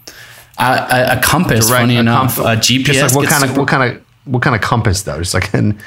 uh, 0.57 0.87
a, 0.91 1.17
a, 1.17 1.21
compass 1.21 1.67
direct, 1.67 1.81
funny 1.83 1.97
a 1.97 2.01
enough. 2.01 2.35
comp- 2.35 2.59
gps 2.59 2.85
just 2.85 3.15
like 3.15 3.23
what 3.23 3.29
kind 3.29 3.43
of 3.49 3.57
what 3.57 3.67
kind 3.67 3.91
of 3.91 4.03
what 4.25 4.41
kind 4.43 4.55
of 4.55 4.61
compass 4.61 5.03
though? 5.03 5.19
Just 5.19 5.33
like 5.33 5.53
an 5.53 5.79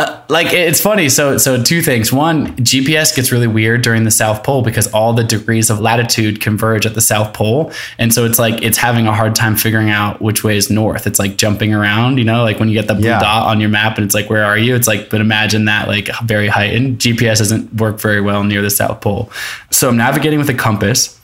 uh, 0.00 0.22
like 0.28 0.52
it's 0.52 0.80
funny. 0.80 1.10
So 1.10 1.36
so 1.36 1.62
two 1.62 1.82
things. 1.82 2.10
One, 2.10 2.56
GPS 2.56 3.14
gets 3.14 3.30
really 3.30 3.46
weird 3.46 3.82
during 3.82 4.04
the 4.04 4.10
South 4.10 4.42
Pole 4.42 4.62
because 4.62 4.90
all 4.92 5.12
the 5.12 5.24
degrees 5.24 5.68
of 5.68 5.78
latitude 5.78 6.40
converge 6.40 6.86
at 6.86 6.94
the 6.94 7.02
South 7.02 7.34
Pole, 7.34 7.70
and 7.98 8.12
so 8.14 8.24
it's 8.24 8.38
like 8.38 8.62
it's 8.62 8.78
having 8.78 9.06
a 9.06 9.12
hard 9.12 9.34
time 9.34 9.56
figuring 9.56 9.90
out 9.90 10.22
which 10.22 10.42
way 10.42 10.56
is 10.56 10.70
north. 10.70 11.06
It's 11.06 11.18
like 11.18 11.36
jumping 11.36 11.74
around, 11.74 12.16
you 12.16 12.24
know, 12.24 12.42
like 12.42 12.58
when 12.58 12.68
you 12.68 12.74
get 12.74 12.86
the 12.86 12.94
blue 12.94 13.08
yeah. 13.08 13.20
dot 13.20 13.46
on 13.46 13.60
your 13.60 13.68
map 13.68 13.98
and 13.98 14.04
it's 14.04 14.14
like 14.14 14.30
where 14.30 14.44
are 14.44 14.56
you? 14.56 14.74
It's 14.74 14.88
like 14.88 15.10
but 15.10 15.20
imagine 15.20 15.66
that 15.66 15.86
like 15.86 16.08
very 16.24 16.48
heightened. 16.48 16.98
GPS 16.98 17.38
doesn't 17.38 17.74
work 17.74 18.00
very 18.00 18.22
well 18.22 18.42
near 18.42 18.62
the 18.62 18.70
South 18.70 19.02
Pole. 19.02 19.30
So 19.70 19.90
I'm 19.90 19.98
navigating 19.98 20.38
with 20.38 20.48
a 20.48 20.54
compass 20.54 21.20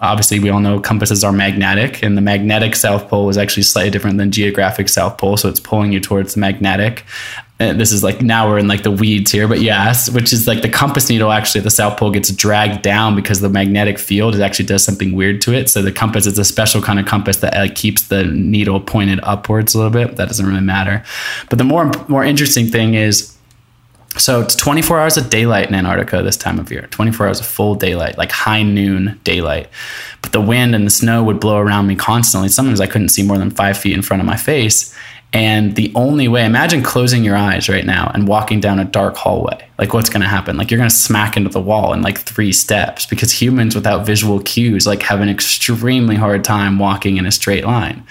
obviously 0.00 0.38
we 0.38 0.48
all 0.48 0.60
know 0.60 0.78
compasses 0.78 1.24
are 1.24 1.32
magnetic 1.32 2.02
and 2.02 2.16
the 2.16 2.20
magnetic 2.20 2.76
south 2.76 3.08
pole 3.08 3.28
is 3.28 3.36
actually 3.36 3.62
slightly 3.62 3.90
different 3.90 4.18
than 4.18 4.30
geographic 4.30 4.88
south 4.88 5.18
pole 5.18 5.36
so 5.36 5.48
it's 5.48 5.60
pulling 5.60 5.92
you 5.92 6.00
towards 6.00 6.34
the 6.34 6.40
magnetic 6.40 7.04
and 7.60 7.80
this 7.80 7.90
is 7.90 8.04
like 8.04 8.22
now 8.22 8.48
we're 8.48 8.58
in 8.58 8.68
like 8.68 8.84
the 8.84 8.90
weeds 8.90 9.32
here, 9.32 9.48
but 9.48 9.60
yes, 9.60 10.08
which 10.10 10.32
is 10.32 10.46
like 10.46 10.62
the 10.62 10.68
compass 10.68 11.08
needle 11.08 11.32
actually 11.32 11.60
at 11.60 11.64
the 11.64 11.70
South 11.70 11.98
Pole 11.98 12.12
gets 12.12 12.30
dragged 12.30 12.82
down 12.82 13.16
because 13.16 13.40
the 13.40 13.48
magnetic 13.48 13.98
field 13.98 14.36
it 14.36 14.40
actually 14.40 14.66
does 14.66 14.84
something 14.84 15.12
weird 15.12 15.40
to 15.42 15.52
it. 15.52 15.68
So 15.68 15.82
the 15.82 15.90
compass 15.90 16.26
is 16.26 16.38
a 16.38 16.44
special 16.44 16.80
kind 16.80 17.00
of 17.00 17.06
compass 17.06 17.38
that 17.38 17.54
like, 17.54 17.74
keeps 17.74 18.08
the 18.08 18.24
needle 18.24 18.80
pointed 18.80 19.18
upwards 19.24 19.74
a 19.74 19.78
little 19.78 19.92
bit. 19.92 20.16
That 20.16 20.28
doesn't 20.28 20.46
really 20.46 20.60
matter. 20.60 21.02
But 21.50 21.58
the 21.58 21.64
more 21.64 21.90
more 22.06 22.24
interesting 22.24 22.66
thing 22.66 22.94
is 22.94 23.36
so 24.16 24.40
it's 24.40 24.54
24 24.56 24.98
hours 24.98 25.16
of 25.16 25.30
daylight 25.30 25.68
in 25.68 25.74
Antarctica 25.74 26.22
this 26.22 26.36
time 26.36 26.58
of 26.58 26.70
year, 26.70 26.88
24 26.90 27.26
hours 27.26 27.40
of 27.40 27.46
full 27.46 27.74
daylight, 27.74 28.18
like 28.18 28.32
high 28.32 28.62
noon 28.62 29.20
daylight. 29.22 29.68
But 30.22 30.32
the 30.32 30.40
wind 30.40 30.74
and 30.74 30.86
the 30.86 30.90
snow 30.90 31.22
would 31.24 31.40
blow 31.40 31.58
around 31.58 31.86
me 31.86 31.94
constantly. 31.94 32.48
Sometimes 32.48 32.80
I 32.80 32.86
couldn't 32.86 33.10
see 33.10 33.22
more 33.22 33.38
than 33.38 33.50
five 33.50 33.78
feet 33.78 33.94
in 33.94 34.02
front 34.02 34.20
of 34.20 34.26
my 34.26 34.36
face. 34.36 34.94
And 35.32 35.76
the 35.76 35.92
only 35.94 36.26
way, 36.26 36.46
imagine 36.46 36.82
closing 36.82 37.22
your 37.22 37.36
eyes 37.36 37.68
right 37.68 37.84
now 37.84 38.10
and 38.14 38.26
walking 38.26 38.60
down 38.60 38.78
a 38.78 38.84
dark 38.84 39.14
hallway. 39.16 39.68
Like, 39.78 39.92
what's 39.92 40.08
going 40.08 40.22
to 40.22 40.28
happen? 40.28 40.56
Like, 40.56 40.70
you're 40.70 40.78
going 40.78 40.88
to 40.88 40.94
smack 40.94 41.36
into 41.36 41.50
the 41.50 41.60
wall 41.60 41.92
in 41.92 42.00
like 42.00 42.18
three 42.18 42.52
steps 42.52 43.04
because 43.04 43.30
humans 43.30 43.74
without 43.74 44.06
visual 44.06 44.40
cues 44.40 44.86
like 44.86 45.02
have 45.02 45.20
an 45.20 45.28
extremely 45.28 46.16
hard 46.16 46.44
time 46.44 46.78
walking 46.78 47.18
in 47.18 47.26
a 47.26 47.30
straight 47.30 47.64
line. 47.64 48.04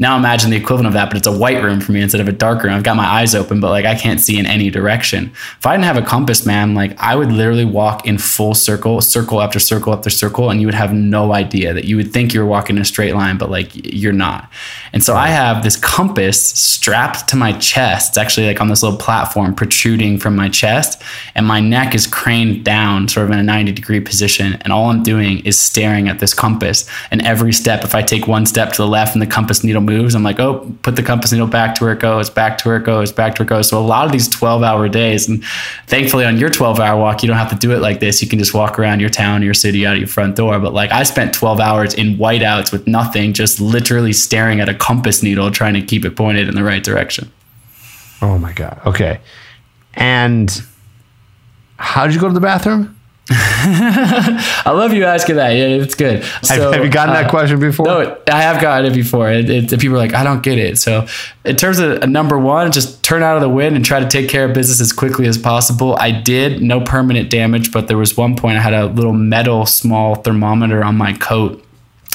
Now 0.00 0.16
imagine 0.16 0.48
the 0.50 0.56
equivalent 0.56 0.86
of 0.86 0.94
that, 0.94 1.10
but 1.10 1.18
it's 1.18 1.26
a 1.26 1.38
white 1.38 1.62
room 1.62 1.78
for 1.78 1.92
me 1.92 2.00
instead 2.00 2.22
of 2.22 2.28
a 2.28 2.32
dark 2.32 2.62
room. 2.62 2.72
I've 2.72 2.82
got 2.82 2.96
my 2.96 3.04
eyes 3.04 3.34
open, 3.34 3.60
but 3.60 3.68
like 3.68 3.84
I 3.84 3.94
can't 3.94 4.18
see 4.18 4.38
in 4.38 4.46
any 4.46 4.70
direction. 4.70 5.30
If 5.58 5.66
I 5.66 5.74
didn't 5.74 5.84
have 5.84 5.98
a 5.98 6.02
compass, 6.02 6.46
man, 6.46 6.74
like 6.74 6.98
I 6.98 7.14
would 7.14 7.30
literally 7.30 7.66
walk 7.66 8.06
in 8.06 8.16
full 8.16 8.54
circle, 8.54 9.02
circle 9.02 9.42
after 9.42 9.58
circle 9.58 9.92
after 9.92 10.08
circle, 10.08 10.48
and 10.48 10.58
you 10.58 10.66
would 10.66 10.74
have 10.74 10.94
no 10.94 11.34
idea 11.34 11.74
that 11.74 11.84
you 11.84 11.96
would 11.96 12.14
think 12.14 12.32
you 12.32 12.40
were 12.40 12.46
walking 12.46 12.76
in 12.76 12.82
a 12.82 12.86
straight 12.86 13.14
line, 13.14 13.36
but 13.36 13.50
like 13.50 13.72
you're 13.74 14.14
not. 14.14 14.50
And 14.94 15.04
so 15.04 15.16
I 15.16 15.28
have 15.28 15.62
this 15.62 15.76
compass 15.76 16.48
strapped 16.60 17.28
to 17.28 17.36
my 17.36 17.52
chest. 17.52 18.10
It's 18.10 18.18
actually 18.18 18.46
like 18.46 18.60
on 18.60 18.68
this 18.68 18.82
little 18.82 18.98
platform 18.98 19.54
protruding 19.54 20.18
from 20.18 20.36
my 20.36 20.48
chest, 20.48 21.02
and 21.34 21.46
my 21.46 21.60
neck 21.60 21.94
is 21.94 22.06
craned 22.06 22.64
down, 22.64 23.08
sort 23.08 23.26
of 23.26 23.32
in 23.32 23.38
a 23.38 23.42
90 23.42 23.72
degree 23.72 24.00
position. 24.00 24.54
And 24.60 24.72
all 24.72 24.90
I'm 24.90 25.02
doing 25.02 25.40
is 25.40 25.58
staring 25.58 26.08
at 26.08 26.18
this 26.18 26.34
compass. 26.34 26.88
And 27.10 27.22
every 27.22 27.52
step, 27.52 27.84
if 27.84 27.94
I 27.94 28.02
take 28.02 28.26
one 28.26 28.46
step 28.46 28.72
to 28.72 28.82
the 28.82 28.88
left 28.88 29.14
and 29.14 29.22
the 29.22 29.26
compass 29.26 29.64
needle 29.64 29.80
moves, 29.80 30.14
I'm 30.14 30.22
like, 30.22 30.38
oh, 30.38 30.70
put 30.82 30.96
the 30.96 31.02
compass 31.02 31.32
needle 31.32 31.46
back 31.46 31.74
to 31.76 31.84
where 31.84 31.92
it 31.92 32.00
goes, 32.00 32.28
back 32.28 32.58
to 32.58 32.68
where 32.68 32.76
it 32.76 32.84
goes, 32.84 33.12
back 33.12 33.34
to 33.36 33.42
where 33.42 33.46
it 33.46 33.48
goes. 33.48 33.68
So 33.68 33.78
a 33.78 33.80
lot 33.80 34.04
of 34.06 34.12
these 34.12 34.28
12 34.28 34.62
hour 34.62 34.88
days, 34.88 35.28
and 35.28 35.42
thankfully 35.86 36.24
on 36.24 36.36
your 36.36 36.50
12 36.50 36.78
hour 36.78 37.00
walk, 37.00 37.22
you 37.22 37.28
don't 37.28 37.38
have 37.38 37.50
to 37.50 37.56
do 37.56 37.72
it 37.72 37.80
like 37.80 38.00
this. 38.00 38.20
You 38.22 38.28
can 38.28 38.38
just 38.38 38.52
walk 38.52 38.78
around 38.78 39.00
your 39.00 39.10
town, 39.10 39.42
your 39.42 39.54
city, 39.54 39.86
out 39.86 39.94
of 39.94 39.98
your 40.00 40.08
front 40.08 40.36
door. 40.36 40.58
But 40.58 40.74
like 40.74 40.92
I 40.92 41.04
spent 41.04 41.32
12 41.32 41.60
hours 41.60 41.94
in 41.94 42.16
whiteouts 42.16 42.70
with 42.70 42.86
nothing, 42.86 43.32
just 43.32 43.60
literally 43.60 44.12
staring 44.12 44.60
at 44.60 44.68
a 44.68 44.74
compass 44.74 45.22
needle, 45.22 45.50
trying 45.50 45.74
to 45.74 45.82
keep 45.82 46.04
it 46.04 46.16
pointed 46.16 46.49
in 46.50 46.56
the 46.56 46.64
right 46.64 46.82
direction. 46.82 47.30
Oh 48.22 48.38
my 48.38 48.52
God. 48.52 48.80
Okay. 48.86 49.20
And 49.94 50.62
how 51.76 52.06
did 52.06 52.14
you 52.14 52.20
go 52.20 52.28
to 52.28 52.34
the 52.34 52.40
bathroom? 52.40 52.96
I 53.32 54.72
love 54.74 54.92
you 54.92 55.04
asking 55.04 55.36
that. 55.36 55.50
Yeah, 55.50 55.66
it's 55.66 55.94
good. 55.94 56.24
So, 56.42 56.54
have, 56.54 56.74
have, 56.74 56.84
you 56.84 56.90
gotten 56.90 57.14
uh, 57.14 57.22
that 57.22 57.30
question 57.30 57.60
before? 57.60 57.86
No, 57.86 58.18
I 58.26 58.42
have 58.42 58.60
gotten 58.60 58.90
it 58.90 58.94
before. 58.94 59.30
It, 59.30 59.48
it, 59.48 59.70
people 59.78 59.94
are 59.94 59.98
like, 59.98 60.14
I 60.14 60.24
don't 60.24 60.42
get 60.42 60.58
it. 60.58 60.78
So, 60.78 61.06
in 61.44 61.54
terms 61.54 61.78
of 61.78 62.08
number 62.08 62.36
one, 62.36 62.72
just 62.72 63.04
turn 63.04 63.22
out 63.22 63.36
of 63.36 63.40
the 63.40 63.48
wind 63.48 63.76
and 63.76 63.84
try 63.84 64.00
to 64.00 64.08
take 64.08 64.28
care 64.28 64.46
of 64.46 64.52
business 64.52 64.80
as 64.80 64.92
quickly 64.92 65.28
as 65.28 65.38
possible. 65.38 65.96
I 66.00 66.10
did, 66.10 66.60
no 66.60 66.80
permanent 66.80 67.30
damage, 67.30 67.70
but 67.70 67.86
there 67.86 67.98
was 67.98 68.16
one 68.16 68.34
point 68.34 68.58
I 68.58 68.62
had 68.62 68.74
a 68.74 68.86
little 68.86 69.12
metal 69.12 69.64
small 69.64 70.16
thermometer 70.16 70.82
on 70.82 70.96
my 70.96 71.12
coat 71.12 71.64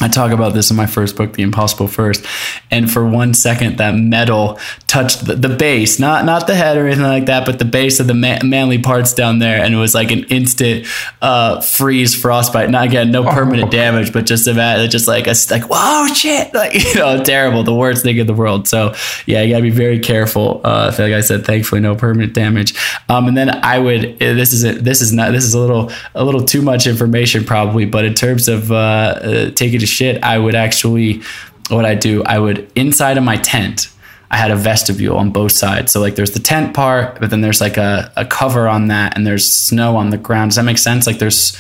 I 0.01 0.09
talk 0.09 0.31
about 0.31 0.53
this 0.53 0.69
in 0.69 0.75
my 0.75 0.87
first 0.87 1.15
book, 1.15 1.33
The 1.33 1.41
Impossible 1.41 1.87
First. 1.87 2.25
And 2.69 2.91
for 2.91 3.07
one 3.07 3.33
second, 3.33 3.77
that 3.77 3.95
metal 3.95 4.59
touched 4.87 5.25
the, 5.25 5.35
the 5.35 5.47
base, 5.47 5.99
not 5.99 6.25
not 6.25 6.47
the 6.47 6.55
head 6.55 6.77
or 6.77 6.85
anything 6.85 7.03
like 7.03 7.27
that, 7.27 7.45
but 7.45 7.59
the 7.59 7.65
base 7.65 8.01
of 8.01 8.07
the 8.07 8.13
ma- 8.13 8.39
manly 8.43 8.77
parts 8.77 9.13
down 9.13 9.39
there. 9.39 9.63
And 9.63 9.73
it 9.73 9.77
was 9.77 9.95
like 9.95 10.11
an 10.11 10.25
instant 10.25 10.85
uh, 11.21 11.61
freeze 11.61 12.13
frostbite. 12.13 12.69
Not 12.69 12.87
again, 12.87 13.09
no 13.11 13.23
permanent 13.23 13.69
oh. 13.69 13.71
damage, 13.71 14.11
but 14.11 14.25
just 14.25 14.47
a 14.47 14.87
just 14.89 15.07
like 15.07 15.27
a 15.27 15.35
like, 15.49 15.63
whoa, 15.69 16.07
shit, 16.13 16.53
like 16.53 16.73
you 16.93 16.95
know, 16.95 17.23
terrible, 17.23 17.63
the 17.63 17.73
worst 17.73 18.03
thing 18.03 18.17
in 18.17 18.27
the 18.27 18.33
world. 18.33 18.67
So 18.67 18.93
yeah, 19.25 19.43
you 19.43 19.53
gotta 19.53 19.63
be 19.63 19.69
very 19.69 19.99
careful. 19.99 20.59
Uh, 20.65 20.93
like 20.99 21.13
I 21.13 21.21
said, 21.21 21.45
thankfully, 21.45 21.79
no 21.79 21.95
permanent 21.95 22.33
damage. 22.33 22.75
Um, 23.07 23.29
and 23.29 23.37
then 23.37 23.49
I 23.49 23.79
would. 23.79 24.19
This 24.19 24.51
is 24.51 24.65
a, 24.65 24.73
this 24.73 25.01
is 25.01 25.13
not 25.13 25.31
this 25.31 25.45
is 25.45 25.53
a 25.53 25.59
little 25.59 25.89
a 26.15 26.25
little 26.25 26.43
too 26.43 26.61
much 26.61 26.85
information 26.85 27.45
probably, 27.45 27.85
but 27.85 28.03
in 28.03 28.13
terms 28.13 28.49
of 28.49 28.73
uh, 28.73 28.75
uh 28.75 29.51
shit, 29.85 30.23
I 30.23 30.37
would 30.37 30.55
actually, 30.55 31.21
what 31.69 31.85
I 31.85 31.95
do, 31.95 32.23
I 32.23 32.39
would 32.39 32.71
inside 32.75 33.17
of 33.17 33.23
my 33.23 33.37
tent, 33.37 33.89
I 34.31 34.37
had 34.37 34.51
a 34.51 34.55
vestibule 34.55 35.17
on 35.17 35.31
both 35.31 35.51
sides. 35.51 35.91
So 35.91 36.01
like 36.01 36.15
there's 36.15 36.31
the 36.31 36.39
tent 36.39 36.73
part, 36.73 37.19
but 37.19 37.29
then 37.29 37.41
there's 37.41 37.61
like 37.61 37.77
a, 37.77 38.11
a 38.15 38.25
cover 38.25 38.67
on 38.67 38.87
that 38.87 39.15
and 39.15 39.25
there's 39.25 39.49
snow 39.51 39.95
on 39.95 40.09
the 40.09 40.17
ground. 40.17 40.51
Does 40.51 40.55
that 40.57 40.63
make 40.63 40.77
sense? 40.77 41.07
Like 41.07 41.19
there's, 41.19 41.57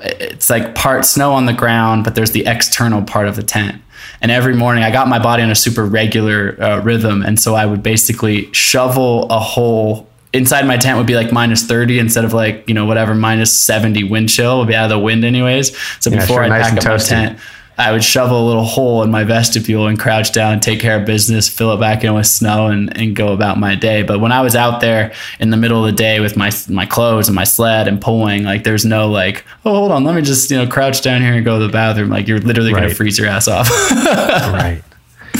it's 0.00 0.48
like 0.48 0.74
part 0.74 1.04
snow 1.04 1.32
on 1.32 1.46
the 1.46 1.52
ground, 1.52 2.04
but 2.04 2.14
there's 2.14 2.30
the 2.30 2.46
external 2.46 3.02
part 3.02 3.26
of 3.26 3.36
the 3.36 3.42
tent. 3.42 3.82
And 4.22 4.30
every 4.30 4.54
morning 4.54 4.84
I 4.84 4.90
got 4.90 5.08
my 5.08 5.18
body 5.18 5.42
on 5.42 5.50
a 5.50 5.54
super 5.54 5.84
regular 5.84 6.56
uh, 6.62 6.80
rhythm. 6.80 7.22
And 7.22 7.38
so 7.38 7.54
I 7.54 7.66
would 7.66 7.82
basically 7.82 8.52
shovel 8.52 9.28
a 9.30 9.38
hole 9.38 10.08
inside 10.32 10.66
my 10.66 10.76
tent 10.76 10.96
would 10.98 11.06
be 11.06 11.16
like 11.16 11.32
minus 11.32 11.64
30 11.64 11.98
instead 11.98 12.24
of 12.24 12.32
like, 12.32 12.68
you 12.68 12.74
know, 12.74 12.86
whatever, 12.86 13.14
minus 13.14 13.56
70 13.58 14.04
wind 14.04 14.28
chill 14.28 14.58
would 14.58 14.68
be 14.68 14.74
out 14.74 14.84
of 14.84 14.90
the 14.90 14.98
wind 14.98 15.24
anyways. 15.24 15.76
So 16.00 16.10
yeah, 16.10 16.20
before 16.20 16.36
sure, 16.36 16.44
I 16.44 16.48
nice 16.48 16.70
pack 16.70 16.78
up 16.78 16.84
toasty. 16.84 17.10
my 17.12 17.26
tent, 17.26 17.40
I 17.80 17.92
would 17.92 18.04
shovel 18.04 18.44
a 18.44 18.46
little 18.46 18.64
hole 18.64 19.02
in 19.02 19.10
my 19.10 19.24
vestibule 19.24 19.86
and 19.86 19.98
crouch 19.98 20.32
down, 20.32 20.60
take 20.60 20.80
care 20.80 21.00
of 21.00 21.06
business, 21.06 21.48
fill 21.48 21.72
it 21.72 21.80
back 21.80 22.04
in 22.04 22.12
with 22.12 22.26
snow 22.26 22.66
and, 22.66 22.94
and 22.96 23.16
go 23.16 23.32
about 23.32 23.58
my 23.58 23.74
day. 23.74 24.02
But 24.02 24.20
when 24.20 24.32
I 24.32 24.42
was 24.42 24.54
out 24.54 24.82
there 24.82 25.12
in 25.38 25.48
the 25.48 25.56
middle 25.56 25.82
of 25.82 25.90
the 25.90 25.96
day 25.96 26.20
with 26.20 26.36
my, 26.36 26.50
my 26.68 26.84
clothes 26.84 27.28
and 27.28 27.34
my 27.34 27.44
sled 27.44 27.88
and 27.88 27.98
pulling, 28.00 28.44
like 28.44 28.64
there's 28.64 28.84
no 28.84 29.08
like, 29.08 29.46
oh, 29.64 29.74
hold 29.74 29.92
on, 29.92 30.04
let 30.04 30.14
me 30.14 30.20
just, 30.20 30.50
you 30.50 30.58
know, 30.58 30.66
crouch 30.66 31.00
down 31.00 31.22
here 31.22 31.32
and 31.32 31.44
go 31.44 31.58
to 31.58 31.66
the 31.66 31.72
bathroom. 31.72 32.10
Like 32.10 32.28
you're 32.28 32.38
literally 32.38 32.74
right. 32.74 32.80
going 32.80 32.90
to 32.90 32.94
freeze 32.94 33.18
your 33.18 33.28
ass 33.28 33.48
off. 33.48 33.70
right. 33.90 34.82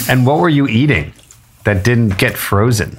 And 0.08 0.26
what 0.26 0.38
were 0.38 0.48
you 0.48 0.66
eating 0.66 1.12
that 1.64 1.84
didn't 1.84 2.16
get 2.16 2.38
frozen? 2.38 2.98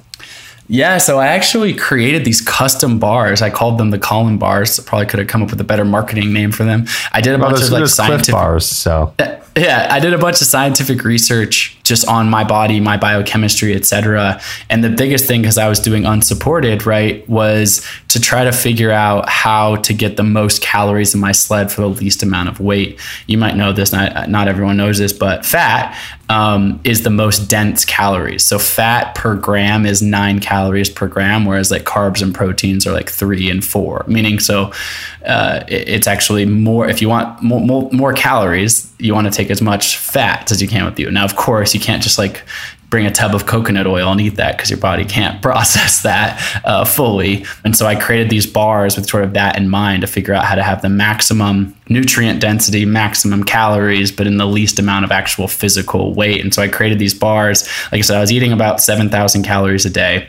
Yeah, 0.72 1.00
so 1.00 1.20
I 1.20 1.28
actually 1.28 1.74
created 1.74 2.24
these 2.24 2.40
custom 2.40 2.98
bars. 2.98 3.42
I 3.42 3.50
called 3.50 3.78
them 3.78 3.90
the 3.90 4.00
Colin 4.00 4.38
bars. 4.38 4.80
Probably 4.80 5.06
could 5.06 5.20
have 5.20 5.28
come 5.28 5.44
up 5.44 5.52
with 5.52 5.60
a 5.60 5.66
better 5.66 5.84
marketing 5.84 6.32
name 6.32 6.54
for 6.54 6.64
them. 6.64 6.86
I 7.12 7.20
did 7.20 7.36
a 7.36 7.38
well, 7.38 7.52
bunch 7.52 7.64
of 7.64 7.72
like 7.72 7.88
scientific 7.88 8.32
bars. 8.32 8.68
So 8.68 9.14
yeah, 9.58 9.90
I 9.92 10.00
did 10.00 10.14
a 10.14 10.18
bunch 10.18 10.40
of 10.40 10.48
scientific 10.48 11.04
research 11.04 11.78
just 11.92 12.08
on 12.08 12.30
my 12.30 12.46
body, 12.46 12.80
my 12.80 12.96
biochemistry, 12.96 13.76
etc. 13.76 14.40
And 14.70 14.82
the 14.82 14.90
biggest 14.90 15.26
thing, 15.26 15.42
because 15.42 15.58
I 15.58 15.68
was 15.68 15.78
doing 15.78 16.06
unsupported, 16.06 16.86
right, 16.86 17.28
was 17.28 17.86
to 18.08 18.22
try 18.22 18.46
to 18.46 18.54
figure 18.54 18.92
out 18.92 19.28
how 19.28 19.76
to 19.76 19.94
get 19.94 20.16
the 20.16 20.24
most 20.24 20.62
calories 20.62 21.14
in 21.14 21.20
my 21.20 21.34
sled 21.34 21.70
for 21.70 21.82
the 21.82 21.90
least 21.90 22.24
amount 22.24 22.48
of 22.48 22.62
weight. 22.62 22.98
You 23.28 23.38
might 23.38 23.58
know 23.58 23.74
this, 23.74 23.92
not, 23.92 24.30
not 24.30 24.48
everyone 24.48 24.78
knows 24.78 25.00
this, 25.00 25.12
but 25.12 25.46
fat 25.46 25.94
um, 26.32 26.80
is 26.86 27.04
the 27.04 27.10
most 27.10 27.50
dense 27.50 27.84
calories. 27.84 28.46
So 28.46 28.58
fat 28.58 29.14
per 29.16 29.36
gram 29.36 29.86
is 29.86 30.02
nine 30.02 30.40
calories 30.40 30.90
per 30.90 31.08
gram, 31.08 31.46
whereas 31.46 31.72
like 31.72 31.84
carbs 31.84 32.22
and 32.22 32.34
proteins 32.34 32.88
are 32.88 32.94
like 32.94 33.10
three 33.10 33.50
and 33.50 33.64
four. 33.64 34.06
Meaning, 34.08 34.40
so 34.40 34.72
uh, 35.26 35.66
it's 35.68 36.08
actually 36.08 36.46
more. 36.46 36.88
If 36.88 37.02
you 37.02 37.10
want 37.10 37.44
more, 37.44 37.60
more, 37.60 37.90
more 37.92 38.14
calories, 38.14 38.90
you 38.98 39.14
want 39.14 39.28
to 39.28 39.34
take 39.34 39.52
as 39.52 39.62
much 39.62 39.98
fat 39.98 40.50
as 40.52 40.62
you 40.62 40.70
can 40.70 40.86
with 40.86 40.98
you. 40.98 41.12
Now, 41.12 41.26
of 41.26 41.36
course, 41.36 41.74
you 41.74 41.81
can't 41.82 42.02
just 42.02 42.18
like 42.18 42.44
bring 42.92 43.06
a 43.06 43.12
tub 43.12 43.34
of 43.34 43.46
coconut 43.46 43.88
oil 43.88 44.12
and 44.12 44.20
eat 44.20 44.36
that 44.36 44.58
because 44.58 44.70
your 44.70 44.78
body 44.78 45.06
can't 45.06 45.42
process 45.48 46.04
that 46.04 46.40
uh, 46.66 46.86
fully. 46.86 47.46
And 47.64 47.76
so 47.76 47.88
I 47.88 47.96
created 47.96 48.30
these 48.30 48.46
bars 48.46 48.98
with 48.98 49.10
sort 49.10 49.24
of 49.24 49.34
that 49.34 49.58
in 49.58 49.70
mind 49.70 50.02
to 50.02 50.08
figure 50.08 50.34
out 50.34 50.46
how 50.46 50.56
to 50.56 50.62
have 50.62 50.82
the 50.82 50.90
maximum 50.90 51.76
nutrient 51.90 52.42
density, 52.42 52.86
maximum 52.86 53.44
calories, 53.46 54.12
but 54.12 54.28
in 54.28 54.38
the 54.38 54.46
least 54.46 54.78
amount 54.78 55.06
of 55.06 55.12
actual 55.12 55.48
physical 55.48 56.14
weight. 56.14 56.44
And 56.44 56.54
so 56.54 56.62
I 56.62 56.68
created 56.68 57.00
these 57.00 57.14
bars. 57.14 57.68
Like 57.92 58.00
I 58.00 58.02
said, 58.02 58.18
I 58.18 58.22
was 58.22 58.32
eating 58.32 58.52
about 58.52 58.82
7,000 58.82 59.44
calories 59.44 59.86
a 59.86 59.90
day, 59.90 60.28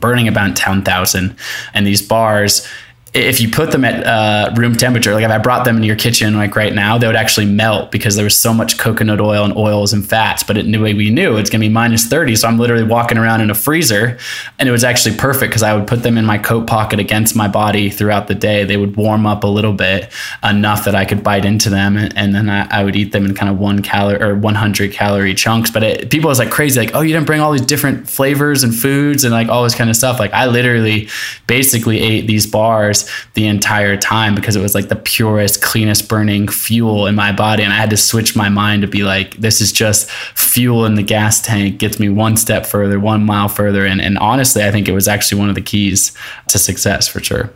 burning 0.00 0.26
about 0.26 0.56
10,000. 0.56 1.36
And 1.74 1.86
these 1.86 2.00
bars, 2.00 2.66
if 3.14 3.42
you 3.42 3.50
put 3.50 3.72
them 3.72 3.84
at 3.84 4.06
uh, 4.06 4.54
room 4.56 4.74
temperature, 4.74 5.12
like 5.12 5.24
if 5.24 5.30
I 5.30 5.36
brought 5.36 5.66
them 5.66 5.76
in 5.76 5.82
your 5.82 5.96
kitchen 5.96 6.34
like 6.34 6.56
right 6.56 6.72
now, 6.72 6.96
they 6.96 7.06
would 7.06 7.16
actually 7.16 7.44
melt 7.44 7.90
because 7.90 8.16
there 8.16 8.24
was 8.24 8.38
so 8.38 8.54
much 8.54 8.78
coconut 8.78 9.20
oil 9.20 9.44
and 9.44 9.54
oils 9.54 9.92
and 9.92 10.06
fats. 10.06 10.42
But 10.42 10.56
it, 10.56 10.64
we 10.64 11.10
knew 11.10 11.36
it's 11.36 11.50
going 11.50 11.60
to 11.60 11.68
be 11.68 11.68
minus 11.68 12.06
30. 12.06 12.36
So 12.36 12.48
I'm 12.48 12.58
literally 12.58 12.84
walking 12.84 13.18
around 13.18 13.42
in 13.42 13.50
a 13.50 13.54
freezer 13.54 14.18
and 14.58 14.66
it 14.66 14.72
was 14.72 14.82
actually 14.82 15.16
perfect 15.16 15.50
because 15.50 15.62
I 15.62 15.76
would 15.76 15.86
put 15.86 16.02
them 16.02 16.16
in 16.16 16.24
my 16.24 16.38
coat 16.38 16.66
pocket 16.66 17.00
against 17.00 17.36
my 17.36 17.48
body 17.48 17.90
throughout 17.90 18.28
the 18.28 18.34
day. 18.34 18.64
They 18.64 18.78
would 18.78 18.96
warm 18.96 19.26
up 19.26 19.44
a 19.44 19.48
little 19.48 19.74
bit 19.74 20.10
enough 20.42 20.86
that 20.86 20.94
I 20.94 21.04
could 21.04 21.22
bite 21.22 21.44
into 21.44 21.68
them. 21.68 21.98
And, 21.98 22.16
and 22.16 22.34
then 22.34 22.48
I, 22.48 22.66
I, 22.80 22.82
would 22.82 22.96
eat 22.96 23.12
them 23.12 23.26
in 23.26 23.34
kind 23.34 23.52
of 23.52 23.58
one 23.58 23.82
calorie 23.82 24.22
or 24.22 24.34
100 24.34 24.90
calorie 24.90 25.34
chunks. 25.34 25.70
But 25.70 25.82
it, 25.82 26.10
people 26.10 26.28
was 26.28 26.38
like 26.38 26.50
crazy, 26.50 26.80
like, 26.80 26.94
oh, 26.94 27.02
you 27.02 27.12
didn't 27.12 27.26
bring 27.26 27.42
all 27.42 27.52
these 27.52 27.60
different 27.60 28.08
flavors 28.08 28.64
and 28.64 28.74
foods 28.74 29.22
and 29.24 29.34
like 29.34 29.50
all 29.50 29.64
this 29.64 29.74
kind 29.74 29.90
of 29.90 29.96
stuff. 29.96 30.18
Like 30.18 30.32
I 30.32 30.46
literally 30.46 31.08
basically 31.46 32.00
ate 32.00 32.26
these 32.26 32.46
bars 32.46 33.01
the 33.34 33.46
entire 33.46 33.96
time 33.96 34.34
because 34.34 34.56
it 34.56 34.62
was 34.62 34.74
like 34.74 34.88
the 34.88 34.96
purest, 34.96 35.62
cleanest 35.62 36.08
burning 36.08 36.48
fuel 36.48 37.06
in 37.06 37.14
my 37.14 37.32
body. 37.32 37.62
And 37.62 37.72
I 37.72 37.76
had 37.76 37.90
to 37.90 37.96
switch 37.96 38.36
my 38.36 38.48
mind 38.48 38.82
to 38.82 38.88
be 38.88 39.02
like, 39.02 39.36
this 39.36 39.60
is 39.60 39.72
just 39.72 40.10
fuel 40.10 40.84
in 40.84 40.94
the 40.94 41.02
gas 41.02 41.40
tank, 41.40 41.78
gets 41.78 41.98
me 41.98 42.08
one 42.08 42.36
step 42.36 42.66
further, 42.66 42.98
one 43.00 43.24
mile 43.24 43.48
further. 43.48 43.86
And, 43.86 44.00
and 44.00 44.18
honestly, 44.18 44.64
I 44.64 44.70
think 44.70 44.88
it 44.88 44.92
was 44.92 45.08
actually 45.08 45.40
one 45.40 45.48
of 45.48 45.54
the 45.54 45.62
keys 45.62 46.16
to 46.48 46.58
success 46.58 47.08
for 47.08 47.20
sure. 47.20 47.50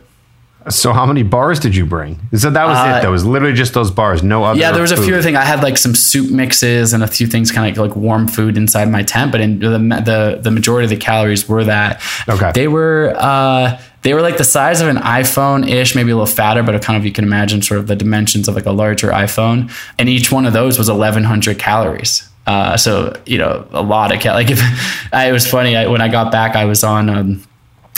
So 0.69 0.91
how 0.91 1.05
many 1.05 1.23
bars 1.23 1.59
did 1.59 1.75
you 1.77 1.85
bring? 1.85 2.19
So 2.35 2.49
that 2.49 2.65
was 2.65 2.77
uh, 2.77 2.97
it. 2.97 3.01
That 3.03 3.09
was 3.09 3.23
literally 3.25 3.53
just 3.53 3.73
those 3.73 3.89
bars. 3.89 4.21
No 4.21 4.43
other. 4.43 4.59
Yeah, 4.59 4.73
there 4.73 4.81
was 4.81 4.91
food. 4.91 4.99
a 4.99 5.03
few 5.03 5.13
other 5.13 5.23
things. 5.23 5.37
I 5.37 5.45
had 5.45 5.63
like 5.63 5.77
some 5.77 5.95
soup 5.95 6.29
mixes 6.29 6.91
and 6.91 7.03
a 7.03 7.07
few 7.07 7.25
things, 7.25 7.53
kind 7.53 7.71
of 7.71 7.77
like, 7.77 7.89
like 7.89 7.95
warm 7.95 8.27
food 8.27 8.57
inside 8.57 8.89
my 8.89 9.01
tent. 9.01 9.31
But 9.31 9.39
in 9.39 9.59
the 9.59 9.69
the 9.69 10.39
the 10.41 10.51
majority 10.51 10.83
of 10.83 10.89
the 10.89 10.97
calories 10.97 11.47
were 11.47 11.63
that. 11.63 12.01
Okay. 12.27 12.51
They 12.53 12.67
were. 12.67 13.13
uh 13.17 13.79
they 14.03 14.13
were 14.13 14.21
like 14.21 14.37
the 14.37 14.43
size 14.43 14.81
of 14.81 14.87
an 14.87 14.97
iPhone 14.97 15.67
ish, 15.67 15.95
maybe 15.95 16.11
a 16.11 16.15
little 16.15 16.25
fatter, 16.25 16.63
but 16.63 16.81
kind 16.81 16.97
of 16.97 17.05
you 17.05 17.11
can 17.11 17.23
imagine 17.23 17.61
sort 17.61 17.79
of 17.79 17.87
the 17.87 17.95
dimensions 17.95 18.47
of 18.47 18.55
like 18.55 18.65
a 18.65 18.71
larger 18.71 19.09
iPhone. 19.09 19.71
And 19.97 20.07
each 20.07 20.31
one 20.31 20.45
of 20.45 20.53
those 20.53 20.77
was 20.77 20.89
1,100 20.89 21.59
calories. 21.59 22.27
Uh, 22.45 22.77
so 22.77 23.13
you 23.25 23.37
know 23.37 23.67
a 23.71 23.81
lot 23.81 24.13
of 24.13 24.21
cal- 24.21 24.33
like 24.33 24.49
if 24.49 24.59
I, 25.13 25.27
it 25.27 25.33
was 25.33 25.45
funny 25.45 25.75
I, 25.75 25.87
when 25.87 25.99
I 25.99 26.07
got 26.07 26.31
back 26.31 26.55
I 26.55 26.63
was 26.63 26.81
on 26.81 27.09
um, 27.09 27.43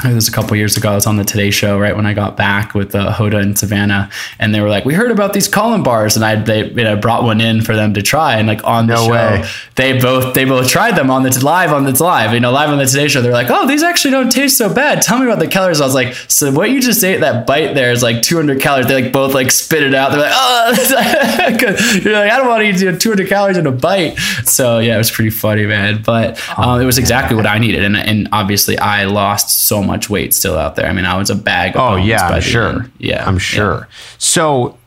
it 0.06 0.14
was 0.14 0.28
a 0.28 0.32
couple 0.32 0.56
years 0.56 0.78
ago. 0.78 0.92
I 0.92 0.96
was 0.96 1.06
on 1.06 1.18
the 1.18 1.26
Today 1.26 1.52
Show 1.52 1.78
right 1.78 1.96
when 1.96 2.06
I 2.06 2.14
got 2.14 2.38
back 2.38 2.74
with 2.74 2.96
uh, 2.96 3.12
Hoda 3.14 3.42
and 3.42 3.58
Savannah, 3.58 4.10
and 4.40 4.56
they 4.56 4.62
were 4.62 4.70
like, 4.70 4.86
"We 4.86 4.94
heard 4.94 5.12
about 5.12 5.34
these 5.34 5.48
Colin 5.48 5.84
bars," 5.84 6.16
and 6.16 6.24
I 6.24 6.36
they 6.36 6.70
you 6.70 6.84
know, 6.84 6.96
brought 6.96 7.24
one 7.24 7.42
in 7.42 7.62
for 7.62 7.76
them 7.76 7.94
to 7.96 8.02
try. 8.02 8.38
And 8.38 8.48
like 8.48 8.64
on 8.64 8.88
the 8.88 8.94
no 8.96 9.06
show, 9.06 9.12
way. 9.12 9.46
they 9.76 10.00
both 10.00 10.34
they 10.34 10.46
both 10.46 10.70
tried 10.70 10.96
them 10.96 11.10
on 11.12 11.24
the 11.24 11.30
t- 11.30 11.42
live 11.42 11.74
on 11.74 11.84
the 11.84 12.04
live, 12.04 12.34
you 12.34 12.40
know, 12.40 12.52
live 12.52 12.70
on 12.70 12.78
the 12.78 12.86
Today 12.86 13.10
Show. 13.10 13.22
They're 13.22 13.34
like, 13.34 13.50
"Oh, 13.50 13.68
these 13.68 13.84
actually 13.84 14.12
don't 14.12 14.32
taste 14.32 14.58
so 14.58 14.74
bad." 14.74 15.02
Tell 15.02 15.20
me 15.20 15.26
about 15.26 15.40
the 15.40 15.48
calories. 15.48 15.82
I 15.82 15.86
was 15.86 15.96
like, 15.96 16.14
"So 16.28 16.52
what 16.52 16.70
you 16.70 16.80
just 16.80 17.04
ate 17.04 17.20
that 17.20 17.46
bite 17.46 17.74
there 17.74 17.92
is 17.92 18.02
like 18.02 18.22
200 18.22 18.62
calories." 18.62 18.88
They 18.88 19.04
like 19.04 19.12
both 19.12 19.34
like 19.34 19.52
spit 19.52 19.84
it 19.84 19.94
out. 19.94 20.12
They're 20.12 20.22
like, 20.22 20.32
"Oh," 20.34 22.00
you're 22.04 22.14
like, 22.14 22.32
"I 22.32 22.38
don't 22.38 22.48
want 22.48 22.62
to 22.62 22.70
eat 22.70 23.00
200 23.02 23.28
calories 23.28 23.58
in 23.58 23.68
a 23.68 23.72
bite." 23.72 24.18
So 24.46 24.80
yeah, 24.80 24.96
it 24.96 24.98
was 24.98 25.12
pretty 25.12 25.32
funny, 25.32 25.66
man. 25.66 26.02
But 26.02 26.40
um, 26.58 26.80
it 26.82 26.86
was 26.86 26.98
exactly 26.98 27.36
what 27.36 27.46
I 27.46 27.58
needed, 27.58 27.84
and 27.84 27.98
and 27.98 28.30
obviously 28.32 28.78
I 28.78 29.04
lost 29.04 29.68
so 29.68 29.84
much 29.84 29.89
weight 30.10 30.34
still 30.34 30.58
out 30.58 30.76
there. 30.76 30.86
I 30.86 30.94
mean, 30.94 31.06
I 31.06 31.18
was 31.18 31.30
a 31.30 31.36
bag. 31.36 31.74
oh 31.76 31.96
yeah, 31.96 32.28
I'm 32.28 32.42
sure. 32.42 32.70
End. 32.82 32.92
Yeah, 32.98 33.26
I'm 33.28 33.38
sure. 33.38 33.80
Yeah. 33.82 33.96
So 34.18 34.78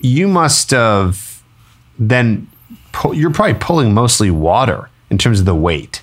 you 0.00 0.28
must 0.28 0.70
have 0.70 1.42
then. 1.98 2.48
You're 3.12 3.30
probably 3.30 3.54
pulling 3.54 3.94
mostly 3.94 4.30
water 4.30 4.90
in 5.10 5.18
terms 5.18 5.38
of 5.38 5.46
the 5.46 5.54
weight. 5.54 6.02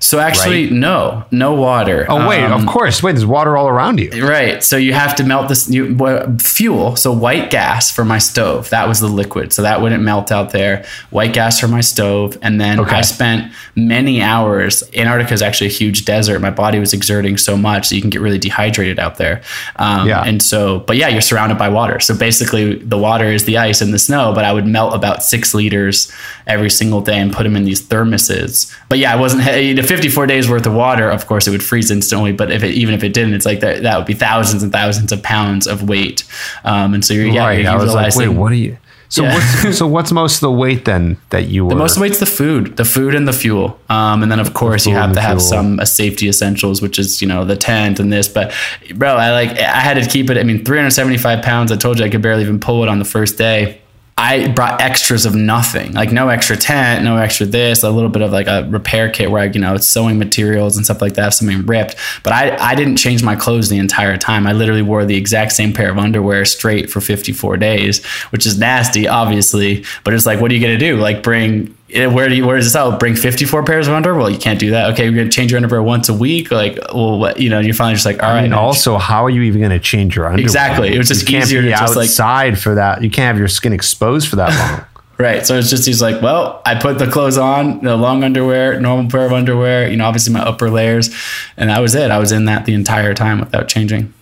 So 0.00 0.20
actually, 0.20 0.64
right? 0.64 0.72
no, 0.72 1.24
no 1.30 1.54
water. 1.54 2.06
Oh 2.08 2.28
wait, 2.28 2.44
um, 2.44 2.60
of 2.60 2.68
course. 2.68 3.02
Wait, 3.02 3.12
there's 3.12 3.26
water 3.26 3.56
all 3.56 3.68
around 3.68 3.98
you. 3.98 4.10
Right. 4.26 4.62
So 4.62 4.76
you 4.76 4.92
have 4.92 5.16
to 5.16 5.24
melt 5.24 5.48
this 5.48 5.68
you, 5.68 5.96
fuel. 6.38 6.94
So 6.96 7.12
white 7.12 7.50
gas 7.50 7.90
for 7.90 8.04
my 8.04 8.18
stove. 8.18 8.70
That 8.70 8.86
was 8.86 9.00
the 9.00 9.08
liquid. 9.08 9.52
So 9.52 9.62
that 9.62 9.80
wouldn't 9.80 10.02
melt 10.02 10.30
out 10.30 10.50
there. 10.50 10.84
White 11.10 11.32
gas 11.32 11.58
for 11.58 11.68
my 11.68 11.80
stove, 11.80 12.38
and 12.42 12.60
then 12.60 12.78
okay. 12.80 12.96
I 12.96 13.00
spent 13.00 13.52
many 13.74 14.22
hours. 14.22 14.84
Antarctica 14.94 15.34
is 15.34 15.42
actually 15.42 15.66
a 15.66 15.72
huge 15.72 16.04
desert. 16.04 16.40
My 16.40 16.50
body 16.50 16.78
was 16.78 16.92
exerting 16.92 17.36
so 17.36 17.56
much, 17.56 17.88
so 17.88 17.94
you 17.94 18.00
can 18.00 18.10
get 18.10 18.20
really 18.20 18.38
dehydrated 18.38 18.98
out 18.98 19.16
there. 19.16 19.42
Um, 19.76 20.06
yeah. 20.06 20.22
And 20.22 20.40
so, 20.40 20.80
but 20.80 20.96
yeah, 20.96 21.08
you're 21.08 21.20
surrounded 21.20 21.58
by 21.58 21.68
water. 21.68 21.98
So 21.98 22.16
basically, 22.16 22.76
the 22.76 22.98
water 22.98 23.26
is 23.26 23.46
the 23.46 23.58
ice 23.58 23.80
and 23.80 23.92
the 23.92 23.98
snow. 23.98 24.32
But 24.32 24.44
I 24.44 24.52
would 24.52 24.66
melt 24.66 24.94
about 24.94 25.24
six 25.24 25.54
liters 25.54 26.12
every 26.46 26.70
single 26.70 27.00
day 27.00 27.18
and 27.18 27.32
put 27.32 27.42
them 27.42 27.56
in 27.56 27.64
these 27.64 27.82
thermoses. 27.82 28.72
But 28.88 28.98
yeah, 28.98 29.12
I 29.12 29.16
wasn't. 29.16 29.42
54 29.88 30.26
days 30.26 30.48
worth 30.48 30.66
of 30.66 30.74
water, 30.74 31.10
of 31.10 31.26
course, 31.26 31.48
it 31.48 31.50
would 31.50 31.64
freeze 31.64 31.90
instantly. 31.90 32.32
But 32.32 32.52
if 32.52 32.62
it, 32.62 32.74
even 32.74 32.94
if 32.94 33.02
it 33.02 33.14
didn't, 33.14 33.34
it's 33.34 33.46
like 33.46 33.60
that, 33.60 33.82
that 33.82 33.96
would 33.96 34.06
be 34.06 34.14
thousands 34.14 34.62
and 34.62 34.70
thousands 34.70 35.12
of 35.12 35.22
pounds 35.22 35.66
of 35.66 35.88
weight. 35.88 36.24
Um, 36.64 36.94
and 36.94 37.04
so 37.04 37.14
you're, 37.14 37.26
yeah, 37.26 37.44
right. 37.44 37.62
you're 37.62 37.70
I 37.70 37.76
was 37.76 37.94
like, 37.94 38.14
wait, 38.14 38.28
what 38.28 38.52
are 38.52 38.56
you? 38.56 38.76
So 39.10 39.22
yeah. 39.22 39.34
what's 39.34 39.78
so 39.78 39.86
what's 39.94 40.12
most 40.12 40.36
of 40.36 40.40
the 40.42 40.52
weight 40.52 40.84
then 40.84 41.16
that 41.30 41.48
you 41.48 41.64
were? 41.64 41.70
The 41.70 41.76
most 41.76 41.98
weight's 41.98 42.20
the 42.20 42.26
food, 42.26 42.76
the 42.76 42.84
food 42.84 43.14
and 43.14 43.26
the 43.26 43.32
fuel, 43.32 43.80
um, 43.88 44.22
and 44.22 44.30
then 44.30 44.38
of 44.38 44.52
course 44.52 44.86
you 44.86 44.94
have 44.94 45.14
to 45.14 45.20
have 45.20 45.38
fuel. 45.38 45.48
some 45.48 45.80
uh, 45.80 45.86
safety 45.86 46.28
essentials, 46.28 46.82
which 46.82 46.98
is 46.98 47.22
you 47.22 47.28
know 47.28 47.44
the 47.44 47.56
tent 47.56 48.00
and 48.00 48.12
this. 48.12 48.28
But 48.28 48.54
bro, 48.94 49.16
I 49.16 49.32
like 49.32 49.50
I 49.52 49.80
had 49.80 49.94
to 49.94 50.08
keep 50.08 50.28
it. 50.28 50.36
I 50.36 50.42
mean, 50.42 50.64
375 50.64 51.42
pounds. 51.42 51.72
I 51.72 51.76
told 51.76 51.98
you 51.98 52.04
I 52.04 52.10
could 52.10 52.22
barely 52.22 52.42
even 52.42 52.60
pull 52.60 52.82
it 52.82 52.88
on 52.88 52.98
the 52.98 53.06
first 53.06 53.38
day. 53.38 53.80
I 54.18 54.48
brought 54.48 54.80
extras 54.80 55.26
of 55.26 55.36
nothing, 55.36 55.92
like 55.92 56.10
no 56.10 56.28
extra 56.28 56.56
tent, 56.56 57.04
no 57.04 57.18
extra 57.18 57.46
this, 57.46 57.84
a 57.84 57.90
little 57.90 58.10
bit 58.10 58.20
of 58.20 58.32
like 58.32 58.48
a 58.48 58.66
repair 58.68 59.08
kit 59.08 59.30
where 59.30 59.42
I, 59.42 59.44
you 59.44 59.60
know, 59.60 59.76
it's 59.76 59.86
sewing 59.86 60.18
materials 60.18 60.76
and 60.76 60.84
stuff 60.84 61.00
like 61.00 61.14
that, 61.14 61.28
if 61.28 61.34
something 61.34 61.64
ripped. 61.64 61.94
But 62.24 62.32
I, 62.32 62.56
I 62.56 62.74
didn't 62.74 62.96
change 62.96 63.22
my 63.22 63.36
clothes 63.36 63.68
the 63.68 63.78
entire 63.78 64.16
time. 64.16 64.48
I 64.48 64.52
literally 64.52 64.82
wore 64.82 65.04
the 65.04 65.16
exact 65.16 65.52
same 65.52 65.72
pair 65.72 65.88
of 65.88 65.98
underwear 65.98 66.44
straight 66.44 66.90
for 66.90 67.00
54 67.00 67.58
days, 67.58 68.04
which 68.30 68.44
is 68.44 68.58
nasty, 68.58 69.06
obviously. 69.06 69.84
But 70.02 70.14
it's 70.14 70.26
like, 70.26 70.40
what 70.40 70.50
are 70.50 70.54
you 70.54 70.60
going 70.60 70.76
to 70.76 70.84
do? 70.84 70.96
Like 70.96 71.22
bring 71.22 71.77
where 71.90 72.28
do 72.28 72.34
you, 72.34 72.46
where 72.46 72.56
does 72.56 72.66
this 72.66 72.76
out? 72.76 73.00
Bring 73.00 73.16
54 73.16 73.64
pairs 73.64 73.88
of 73.88 73.94
underwear? 73.94 74.18
Well, 74.18 74.30
you 74.30 74.38
can't 74.38 74.58
do 74.58 74.70
that. 74.70 74.92
Okay, 74.92 75.08
we're 75.08 75.16
going 75.16 75.30
to 75.30 75.34
change 75.34 75.50
your 75.50 75.56
underwear 75.56 75.82
once 75.82 76.10
a 76.10 76.14
week. 76.14 76.50
Like, 76.50 76.78
well, 76.92 77.18
what, 77.18 77.40
you 77.40 77.48
know, 77.48 77.60
you're 77.60 77.74
finally 77.74 77.94
just 77.94 78.04
like, 78.04 78.22
all 78.22 78.28
right. 78.28 78.44
And 78.44 78.52
also, 78.52 78.98
how 78.98 79.24
are 79.24 79.30
you 79.30 79.42
even 79.42 79.60
going 79.60 79.72
to 79.72 79.78
change 79.78 80.14
your 80.14 80.26
underwear? 80.26 80.44
Exactly. 80.44 80.94
It 80.94 80.98
was 80.98 81.08
just 81.08 81.28
you 81.28 81.38
easier 81.38 81.62
to 81.62 81.70
just 81.70 81.96
outside 81.96 82.50
like, 82.50 82.58
for 82.58 82.74
that. 82.74 83.02
You 83.02 83.10
can't 83.10 83.28
have 83.28 83.38
your 83.38 83.48
skin 83.48 83.72
exposed 83.72 84.28
for 84.28 84.36
that 84.36 84.50
long. 84.50 84.86
right. 85.18 85.46
So 85.46 85.58
it's 85.58 85.70
just, 85.70 85.86
he's 85.86 86.02
like, 86.02 86.20
well, 86.20 86.60
I 86.66 86.74
put 86.74 86.98
the 86.98 87.10
clothes 87.10 87.38
on, 87.38 87.82
the 87.82 87.96
long 87.96 88.22
underwear, 88.22 88.78
normal 88.78 89.10
pair 89.10 89.24
of 89.24 89.32
underwear, 89.32 89.88
you 89.88 89.96
know, 89.96 90.06
obviously 90.06 90.34
my 90.34 90.40
upper 90.40 90.70
layers. 90.70 91.14
And 91.56 91.70
that 91.70 91.80
was 91.80 91.94
it. 91.94 92.10
I 92.10 92.18
was 92.18 92.32
in 92.32 92.44
that 92.44 92.66
the 92.66 92.74
entire 92.74 93.14
time 93.14 93.40
without 93.40 93.66
changing. 93.66 94.12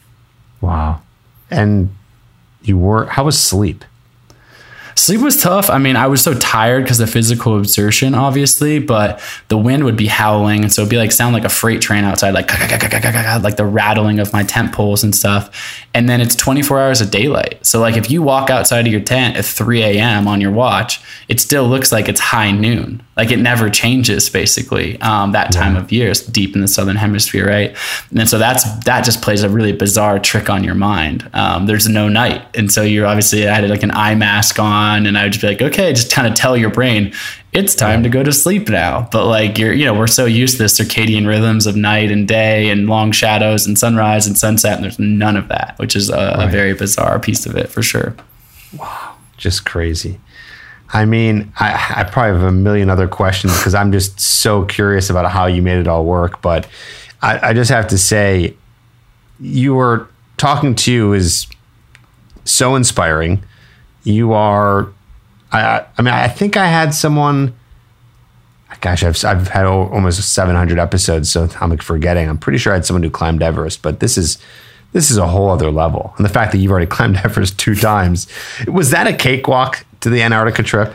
Wow. 0.60 1.02
And 1.50 1.94
you 2.62 2.78
were, 2.78 3.06
how 3.06 3.24
was 3.24 3.40
sleep? 3.40 3.84
Sleep 4.98 5.20
was 5.20 5.40
tough. 5.42 5.68
I 5.68 5.76
mean, 5.76 5.94
I 5.94 6.06
was 6.06 6.22
so 6.22 6.32
tired 6.32 6.84
because 6.84 6.96
the 6.96 7.06
physical 7.06 7.58
exertion, 7.58 8.14
obviously, 8.14 8.78
but 8.78 9.20
the 9.48 9.58
wind 9.58 9.84
would 9.84 9.96
be 9.96 10.06
howling. 10.06 10.62
And 10.62 10.72
so 10.72 10.82
it'd 10.82 10.90
be 10.90 10.96
like 10.96 11.12
sound 11.12 11.34
like 11.34 11.44
a 11.44 11.50
freight 11.50 11.82
train 11.82 12.02
outside, 12.02 12.30
like, 12.30 12.50
like 13.42 13.56
the 13.56 13.66
rattling 13.66 14.20
of 14.20 14.32
my 14.32 14.42
tent 14.42 14.72
poles 14.72 15.04
and 15.04 15.14
stuff. 15.14 15.84
And 15.92 16.08
then 16.08 16.22
it's 16.22 16.34
24 16.34 16.80
hours 16.80 17.00
of 17.02 17.10
daylight. 17.10 17.64
So, 17.64 17.78
like, 17.78 17.98
if 17.98 18.10
you 18.10 18.22
walk 18.22 18.48
outside 18.48 18.86
of 18.86 18.92
your 18.92 19.02
tent 19.02 19.36
at 19.36 19.44
3 19.44 19.82
a.m. 19.82 20.26
on 20.26 20.40
your 20.40 20.50
watch, 20.50 21.00
it 21.28 21.40
still 21.40 21.68
looks 21.68 21.92
like 21.92 22.08
it's 22.08 22.20
high 22.20 22.50
noon. 22.50 23.02
Like, 23.18 23.30
it 23.30 23.38
never 23.38 23.68
changes 23.68 24.30
basically 24.30 24.98
um, 25.02 25.32
that 25.32 25.52
time 25.52 25.74
yeah. 25.74 25.82
of 25.82 25.92
year. 25.92 26.10
It's 26.10 26.24
deep 26.24 26.54
in 26.54 26.62
the 26.62 26.68
southern 26.68 26.96
hemisphere, 26.96 27.46
right? 27.46 27.76
And 28.16 28.28
so 28.28 28.38
that's 28.38 28.64
that 28.84 29.04
just 29.04 29.20
plays 29.20 29.42
a 29.42 29.50
really 29.50 29.72
bizarre 29.72 30.18
trick 30.18 30.48
on 30.48 30.64
your 30.64 30.74
mind. 30.74 31.28
Um, 31.34 31.66
there's 31.66 31.88
no 31.88 32.08
night. 32.08 32.46
And 32.56 32.72
so 32.72 32.82
you're 32.82 33.06
obviously, 33.06 33.46
I 33.46 33.54
had 33.54 33.68
like 33.68 33.82
an 33.82 33.90
eye 33.90 34.14
mask 34.14 34.58
on 34.58 34.85
done. 34.86 35.06
And 35.06 35.18
I 35.18 35.24
would 35.24 35.32
just 35.32 35.42
be 35.42 35.48
like, 35.48 35.62
okay, 35.62 35.92
just 35.92 36.12
kind 36.12 36.26
of 36.26 36.34
tell 36.34 36.56
your 36.56 36.70
brain 36.70 37.12
it's 37.52 37.74
time 37.74 38.02
to 38.02 38.08
go 38.10 38.22
to 38.22 38.32
sleep 38.32 38.68
now. 38.68 39.08
But 39.10 39.26
like 39.26 39.58
you're, 39.58 39.72
you 39.72 39.86
know, 39.86 39.94
we're 39.94 40.06
so 40.06 40.26
used 40.26 40.58
to 40.58 40.64
the 40.64 40.68
circadian 40.68 41.26
rhythms 41.26 41.66
of 41.66 41.74
night 41.74 42.10
and 42.10 42.28
day 42.28 42.68
and 42.68 42.86
long 42.86 43.12
shadows 43.12 43.66
and 43.66 43.78
sunrise 43.78 44.26
and 44.26 44.36
sunset. 44.36 44.74
And 44.74 44.84
there's 44.84 44.98
none 44.98 45.36
of 45.36 45.48
that, 45.48 45.74
which 45.78 45.96
is 45.96 46.10
a, 46.10 46.16
right. 46.16 46.48
a 46.48 46.50
very 46.50 46.74
bizarre 46.74 47.18
piece 47.18 47.46
of 47.46 47.56
it 47.56 47.70
for 47.70 47.82
sure. 47.82 48.14
Wow. 48.78 49.16
Just 49.38 49.64
crazy. 49.64 50.20
I 50.92 51.04
mean, 51.06 51.52
I, 51.58 51.94
I 51.96 52.04
probably 52.04 52.38
have 52.38 52.48
a 52.48 52.52
million 52.52 52.90
other 52.90 53.08
questions 53.08 53.56
because 53.56 53.74
I'm 53.74 53.90
just 53.90 54.20
so 54.20 54.64
curious 54.66 55.08
about 55.10 55.30
how 55.30 55.46
you 55.46 55.62
made 55.62 55.78
it 55.78 55.88
all 55.88 56.04
work. 56.04 56.42
But 56.42 56.68
I, 57.22 57.50
I 57.50 57.52
just 57.54 57.70
have 57.70 57.88
to 57.88 57.98
say, 57.98 58.54
you 59.40 59.74
were 59.74 60.08
talking 60.36 60.74
to 60.74 60.92
you 60.92 61.12
is 61.12 61.46
so 62.44 62.74
inspiring. 62.74 63.42
You 64.06 64.34
are, 64.34 64.88
I, 65.50 65.84
I 65.98 66.02
mean, 66.02 66.14
I 66.14 66.28
think 66.28 66.56
I 66.56 66.66
had 66.66 66.94
someone. 66.94 67.54
Gosh, 68.80 69.02
I've 69.02 69.24
I've 69.24 69.48
had 69.48 69.64
almost 69.64 70.32
700 70.32 70.78
episodes, 70.78 71.30
so 71.30 71.48
I'm 71.60 71.70
like 71.70 71.82
forgetting. 71.82 72.28
I'm 72.28 72.38
pretty 72.38 72.58
sure 72.58 72.72
I 72.72 72.76
had 72.76 72.84
someone 72.84 73.02
who 73.02 73.10
climbed 73.10 73.42
Everest, 73.42 73.82
but 73.82 74.00
this 74.00 74.16
is 74.16 74.38
this 74.92 75.10
is 75.10 75.16
a 75.16 75.26
whole 75.26 75.50
other 75.50 75.70
level. 75.70 76.14
And 76.16 76.24
the 76.24 76.30
fact 76.30 76.52
that 76.52 76.58
you've 76.58 76.70
already 76.70 76.86
climbed 76.96 77.16
Everest 77.16 77.58
two 77.58 77.74
times 77.74 78.28
was 78.68 78.90
that 78.90 79.06
a 79.06 79.12
cakewalk 79.12 79.84
to 80.00 80.10
the 80.10 80.22
Antarctica 80.22 80.62
trip? 80.62 80.94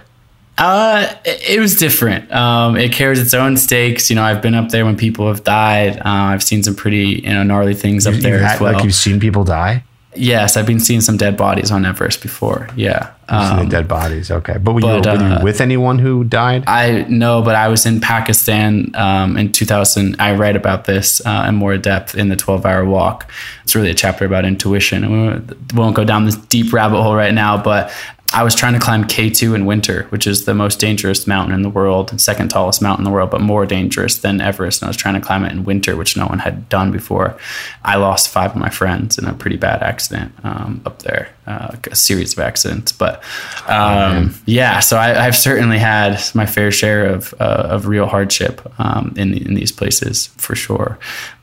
Uh, 0.57 1.15
it 1.25 1.59
was 1.59 1.75
different. 1.75 2.31
Um, 2.31 2.77
it 2.77 2.93
carries 2.93 3.19
its 3.19 3.33
own 3.33 3.57
stakes. 3.57 4.09
You 4.09 4.15
know, 4.15 4.23
I've 4.23 4.41
been 4.41 4.53
up 4.53 4.69
there 4.69 4.85
when 4.85 4.95
people 4.95 5.27
have 5.27 5.43
died. 5.43 5.97
Uh, 5.97 6.01
I've 6.05 6.43
seen 6.43 6.61
some 6.61 6.75
pretty, 6.75 7.21
you 7.23 7.33
know, 7.33 7.43
gnarly 7.43 7.73
things 7.73 8.05
up 8.05 8.13
you, 8.13 8.21
there 8.21 8.43
as 8.43 8.59
well. 8.59 8.73
Like 8.73 8.83
you've 8.83 8.93
seen 8.93 9.19
people 9.19 9.43
die? 9.43 9.83
Yes, 10.13 10.57
I've 10.57 10.65
been 10.65 10.79
seeing 10.79 10.99
some 10.99 11.15
dead 11.15 11.37
bodies 11.37 11.71
on 11.71 11.85
Everest 11.85 12.21
before. 12.21 12.67
Yeah, 12.75 13.13
um, 13.29 13.69
dead 13.69 13.87
bodies. 13.87 14.29
Okay, 14.29 14.57
but 14.57 14.73
were, 14.73 14.81
but, 14.81 15.05
you, 15.05 15.11
were 15.11 15.17
uh, 15.17 15.37
you 15.39 15.43
with 15.43 15.61
anyone 15.61 15.99
who 15.99 16.25
died? 16.25 16.65
I 16.67 17.05
no, 17.07 17.41
but 17.41 17.55
I 17.55 17.69
was 17.69 17.85
in 17.85 18.01
Pakistan 18.01 18.91
um, 18.95 19.37
in 19.37 19.53
2000. 19.53 20.17
I 20.19 20.35
write 20.35 20.57
about 20.57 20.83
this 20.83 21.25
uh, 21.25 21.45
in 21.47 21.55
more 21.55 21.77
depth 21.77 22.15
in 22.15 22.27
the 22.27 22.35
12 22.35 22.65
Hour 22.65 22.85
Walk. 22.85 23.31
It's 23.63 23.73
really 23.73 23.89
a 23.89 23.93
chapter 23.93 24.25
about 24.25 24.43
intuition. 24.43 25.09
We 25.09 25.55
won't 25.73 25.95
go 25.95 26.03
down 26.03 26.25
this 26.25 26.35
deep 26.35 26.73
rabbit 26.73 27.01
hole 27.01 27.15
right 27.15 27.33
now, 27.33 27.61
but 27.61 27.93
I 28.33 28.43
was 28.43 28.55
trying 28.55 28.73
to 28.73 28.79
climb 28.79 29.03
K2 29.03 29.55
in 29.55 29.65
winter, 29.65 30.03
which 30.09 30.25
is 30.25 30.45
the 30.45 30.53
most 30.53 30.79
dangerous 30.79 31.27
mountain 31.27 31.53
in 31.53 31.63
the 31.63 31.69
world, 31.69 32.19
second 32.19 32.49
tallest 32.49 32.81
mountain 32.81 33.05
in 33.05 33.11
the 33.11 33.13
world, 33.13 33.29
but 33.29 33.41
more 33.41 33.65
dangerous 33.65 34.19
than 34.19 34.39
Everest. 34.39 34.81
And 34.81 34.87
I 34.87 34.89
was 34.89 34.95
trying 34.95 35.15
to 35.15 35.21
climb 35.21 35.43
it 35.43 35.51
in 35.51 35.65
winter, 35.65 35.97
which 35.97 36.15
no 36.15 36.27
one 36.27 36.39
had 36.39 36.69
done 36.69 36.91
before. 36.91 37.37
I 37.83 37.97
lost 37.97 38.29
five 38.29 38.51
of 38.51 38.57
my 38.57 38.69
friends 38.69 39.17
in 39.17 39.25
a 39.25 39.33
pretty 39.33 39.57
bad 39.57 39.83
accident 39.83 40.33
um, 40.43 40.81
up 40.85 41.01
there, 41.01 41.29
uh, 41.45 41.75
a 41.91 41.95
series 41.95 42.31
of 42.31 42.39
accidents. 42.39 42.93
But 42.93 43.21
um, 43.67 44.31
oh, 44.33 44.41
yeah, 44.45 44.79
so 44.79 44.97
I, 44.97 45.09
have 45.09 45.35
certainly 45.35 45.79
had 45.79 46.21
my 46.33 46.45
fair 46.45 46.71
share 46.71 47.07
of, 47.07 47.33
uh, 47.39 47.67
of 47.69 47.87
real 47.87 48.05
hardship 48.05 48.61
um, 48.79 49.13
in, 49.17 49.33
in 49.33 49.55
these 49.55 49.73
places 49.73 50.27
for 50.37 50.55
sure. 50.55 50.97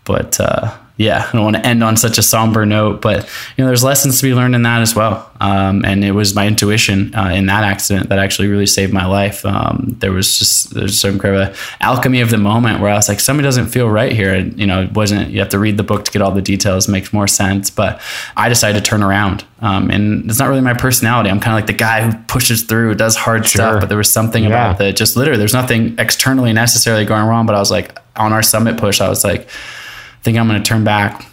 But 0.04 0.40
uh, 0.40 0.74
yeah, 0.98 1.28
I 1.28 1.32
don't 1.32 1.44
want 1.44 1.54
to 1.54 1.64
end 1.64 1.84
on 1.84 1.96
such 1.96 2.18
a 2.18 2.22
somber 2.22 2.66
note, 2.66 3.00
but 3.00 3.22
you 3.56 3.62
know, 3.62 3.68
there's 3.68 3.84
lessons 3.84 4.18
to 4.18 4.26
be 4.26 4.34
learned 4.34 4.56
in 4.56 4.62
that 4.62 4.82
as 4.82 4.96
well. 4.96 5.30
Um, 5.40 5.84
and 5.84 6.04
it 6.04 6.10
was 6.10 6.34
my 6.34 6.44
intuition 6.44 7.14
uh, 7.14 7.28
in 7.28 7.46
that 7.46 7.62
accident 7.62 8.08
that 8.08 8.18
actually 8.18 8.48
really 8.48 8.66
saved 8.66 8.92
my 8.92 9.06
life. 9.06 9.46
Um, 9.46 9.94
there 10.00 10.10
was 10.10 10.36
just 10.36 10.74
there's 10.74 11.00
some 11.00 11.20
kind 11.20 11.36
of 11.36 11.76
alchemy 11.80 12.20
of 12.20 12.30
the 12.30 12.36
moment 12.36 12.80
where 12.80 12.90
I 12.90 12.94
was 12.94 13.08
like, 13.08 13.20
something 13.20 13.44
doesn't 13.44 13.68
feel 13.68 13.88
right 13.88 14.10
here. 14.10 14.34
And, 14.34 14.58
you 14.58 14.66
know, 14.66 14.82
it 14.82 14.92
wasn't. 14.92 15.30
You 15.30 15.38
have 15.38 15.50
to 15.50 15.60
read 15.60 15.76
the 15.76 15.84
book 15.84 16.04
to 16.04 16.10
get 16.10 16.20
all 16.20 16.32
the 16.32 16.42
details. 16.42 16.88
Makes 16.88 17.12
more 17.12 17.28
sense. 17.28 17.70
But 17.70 18.00
I 18.36 18.48
decided 18.48 18.82
to 18.82 18.90
turn 18.90 19.04
around, 19.04 19.44
um, 19.60 19.92
and 19.92 20.28
it's 20.28 20.40
not 20.40 20.48
really 20.48 20.62
my 20.62 20.74
personality. 20.74 21.30
I'm 21.30 21.38
kind 21.38 21.54
of 21.54 21.58
like 21.58 21.68
the 21.68 21.74
guy 21.74 22.10
who 22.10 22.18
pushes 22.24 22.64
through, 22.64 22.96
does 22.96 23.14
hard 23.14 23.46
sure. 23.46 23.60
stuff. 23.60 23.80
But 23.82 23.88
there 23.88 23.98
was 23.98 24.12
something 24.12 24.42
yeah. 24.42 24.48
about 24.48 24.78
that. 24.78 24.96
Just 24.96 25.16
literally, 25.16 25.38
there's 25.38 25.54
nothing 25.54 25.94
externally 25.96 26.52
necessarily 26.52 27.04
going 27.04 27.24
wrong. 27.24 27.46
But 27.46 27.54
I 27.54 27.60
was 27.60 27.70
like, 27.70 27.96
on 28.16 28.32
our 28.32 28.42
summit 28.42 28.78
push, 28.78 29.00
I 29.00 29.08
was 29.08 29.22
like 29.22 29.48
think 30.22 30.38
I'm 30.38 30.48
going 30.48 30.62
to 30.62 30.68
turn 30.68 30.84
back 30.84 31.26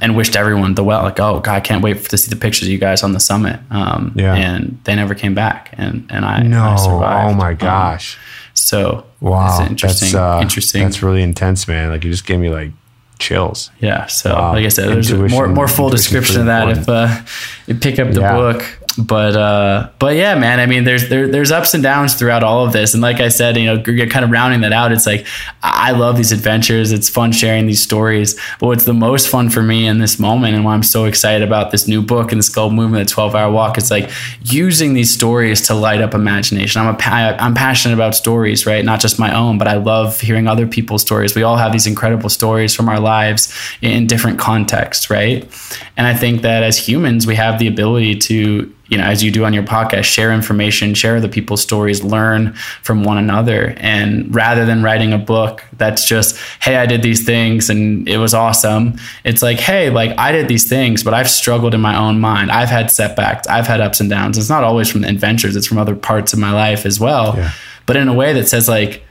and 0.00 0.16
wished 0.16 0.36
everyone 0.36 0.74
the 0.74 0.84
well. 0.84 1.02
Like, 1.02 1.20
oh 1.20 1.40
God, 1.40 1.54
I 1.54 1.60
can't 1.60 1.82
wait 1.82 2.04
to 2.04 2.18
see 2.18 2.30
the 2.30 2.36
pictures 2.36 2.68
of 2.68 2.72
you 2.72 2.78
guys 2.78 3.02
on 3.02 3.12
the 3.12 3.20
summit. 3.20 3.60
Um, 3.70 4.12
yeah. 4.14 4.34
And 4.34 4.80
they 4.84 4.94
never 4.94 5.14
came 5.14 5.34
back, 5.34 5.70
and 5.72 6.06
and 6.10 6.24
I 6.24 6.42
no, 6.42 6.62
I 6.62 6.76
survived. 6.76 7.30
oh 7.30 7.34
my 7.34 7.50
um, 7.50 7.56
gosh. 7.56 8.16
Um, 8.16 8.22
so 8.54 9.06
wow, 9.20 9.66
interesting. 9.66 10.12
That's, 10.12 10.14
uh, 10.14 10.40
interesting. 10.42 10.82
That's 10.82 11.02
really 11.02 11.22
intense, 11.22 11.68
man. 11.68 11.90
Like 11.90 12.04
you 12.04 12.10
just 12.10 12.26
gave 12.26 12.38
me 12.38 12.50
like 12.50 12.70
chills. 13.18 13.70
Yeah. 13.80 14.06
So 14.06 14.34
wow. 14.34 14.52
like 14.52 14.64
I 14.64 14.68
said, 14.68 14.88
there's 14.88 15.10
intuition, 15.10 15.36
more 15.36 15.48
more 15.48 15.68
full 15.68 15.90
description 15.90 16.40
of 16.40 16.46
that 16.46 16.68
if 16.70 16.88
uh, 16.88 17.22
you 17.66 17.74
pick 17.74 17.98
up 17.98 18.12
the 18.12 18.20
yeah. 18.20 18.36
book 18.36 18.77
but 18.98 19.36
uh, 19.36 19.90
but 20.00 20.16
yeah, 20.16 20.34
man. 20.34 20.58
I 20.58 20.66
mean, 20.66 20.82
there's 20.82 21.08
there, 21.08 21.28
there's 21.28 21.52
ups 21.52 21.72
and 21.72 21.82
downs 21.82 22.14
throughout 22.14 22.42
all 22.42 22.66
of 22.66 22.72
this, 22.72 22.94
and 22.94 23.02
like 23.02 23.20
I 23.20 23.28
said, 23.28 23.56
you 23.56 23.66
know, 23.66 23.80
kind 23.82 24.24
of 24.24 24.30
rounding 24.30 24.62
that 24.62 24.72
out. 24.72 24.90
It's 24.90 25.06
like 25.06 25.24
I 25.62 25.92
love 25.92 26.16
these 26.16 26.32
adventures. 26.32 26.90
It's 26.90 27.08
fun 27.08 27.30
sharing 27.30 27.66
these 27.66 27.80
stories. 27.80 28.34
But 28.58 28.66
what's 28.66 28.84
the 28.84 28.94
most 28.94 29.28
fun 29.28 29.50
for 29.50 29.62
me 29.62 29.86
in 29.86 29.98
this 29.98 30.18
moment, 30.18 30.56
and 30.56 30.64
why 30.64 30.74
I'm 30.74 30.82
so 30.82 31.04
excited 31.04 31.46
about 31.46 31.70
this 31.70 31.86
new 31.86 32.02
book 32.02 32.32
and 32.32 32.40
this 32.40 32.48
Gold 32.48 32.74
Movement, 32.74 33.06
the 33.06 33.12
12 33.12 33.34
Hour 33.36 33.52
Walk, 33.52 33.78
it's 33.78 33.90
like 33.90 34.10
using 34.42 34.94
these 34.94 35.12
stories 35.12 35.60
to 35.68 35.74
light 35.74 36.00
up 36.00 36.12
imagination. 36.12 36.82
I'm 36.82 36.94
a 36.94 36.98
I'm 37.00 37.54
passionate 37.54 37.94
about 37.94 38.16
stories, 38.16 38.66
right? 38.66 38.84
Not 38.84 39.00
just 39.00 39.18
my 39.18 39.34
own, 39.34 39.58
but 39.58 39.68
I 39.68 39.76
love 39.76 40.20
hearing 40.20 40.48
other 40.48 40.66
people's 40.66 41.02
stories. 41.02 41.36
We 41.36 41.44
all 41.44 41.56
have 41.56 41.72
these 41.72 41.86
incredible 41.86 42.30
stories 42.30 42.74
from 42.74 42.88
our 42.88 42.98
lives 42.98 43.54
in 43.80 44.08
different 44.08 44.40
contexts, 44.40 45.08
right? 45.08 45.48
And 45.96 46.06
I 46.06 46.14
think 46.14 46.42
that 46.42 46.62
as 46.64 46.78
humans, 46.78 47.26
we 47.26 47.36
have 47.36 47.58
the 47.58 47.68
ability 47.68 48.16
to 48.16 48.74
you 48.88 48.96
know, 48.98 49.04
as 49.04 49.22
you 49.22 49.30
do 49.30 49.44
on 49.44 49.52
your 49.52 49.62
podcast, 49.62 50.04
share 50.04 50.32
information, 50.32 50.94
share 50.94 51.20
the 51.20 51.28
people's 51.28 51.60
stories, 51.62 52.02
learn 52.02 52.54
from 52.82 53.04
one 53.04 53.18
another. 53.18 53.74
And 53.76 54.34
rather 54.34 54.64
than 54.64 54.82
writing 54.82 55.12
a 55.12 55.18
book 55.18 55.62
that's 55.76 56.06
just, 56.06 56.38
hey, 56.60 56.76
I 56.76 56.86
did 56.86 57.02
these 57.02 57.24
things 57.24 57.70
and 57.70 58.08
it 58.08 58.18
was 58.18 58.34
awesome, 58.34 58.98
it's 59.24 59.42
like, 59.42 59.60
hey, 59.60 59.90
like 59.90 60.18
I 60.18 60.32
did 60.32 60.48
these 60.48 60.68
things, 60.68 61.04
but 61.04 61.14
I've 61.14 61.30
struggled 61.30 61.74
in 61.74 61.80
my 61.80 61.96
own 61.96 62.20
mind. 62.20 62.50
I've 62.50 62.70
had 62.70 62.90
setbacks, 62.90 63.46
I've 63.46 63.66
had 63.66 63.80
ups 63.80 64.00
and 64.00 64.08
downs. 64.08 64.38
It's 64.38 64.48
not 64.48 64.64
always 64.64 64.90
from 64.90 65.02
the 65.02 65.08
adventures, 65.08 65.54
it's 65.54 65.66
from 65.66 65.78
other 65.78 65.94
parts 65.94 66.32
of 66.32 66.38
my 66.38 66.52
life 66.52 66.86
as 66.86 66.98
well. 66.98 67.34
Yeah. 67.36 67.52
But 67.86 67.96
in 67.96 68.08
a 68.08 68.14
way 68.14 68.32
that 68.34 68.48
says, 68.48 68.68
like, 68.68 69.02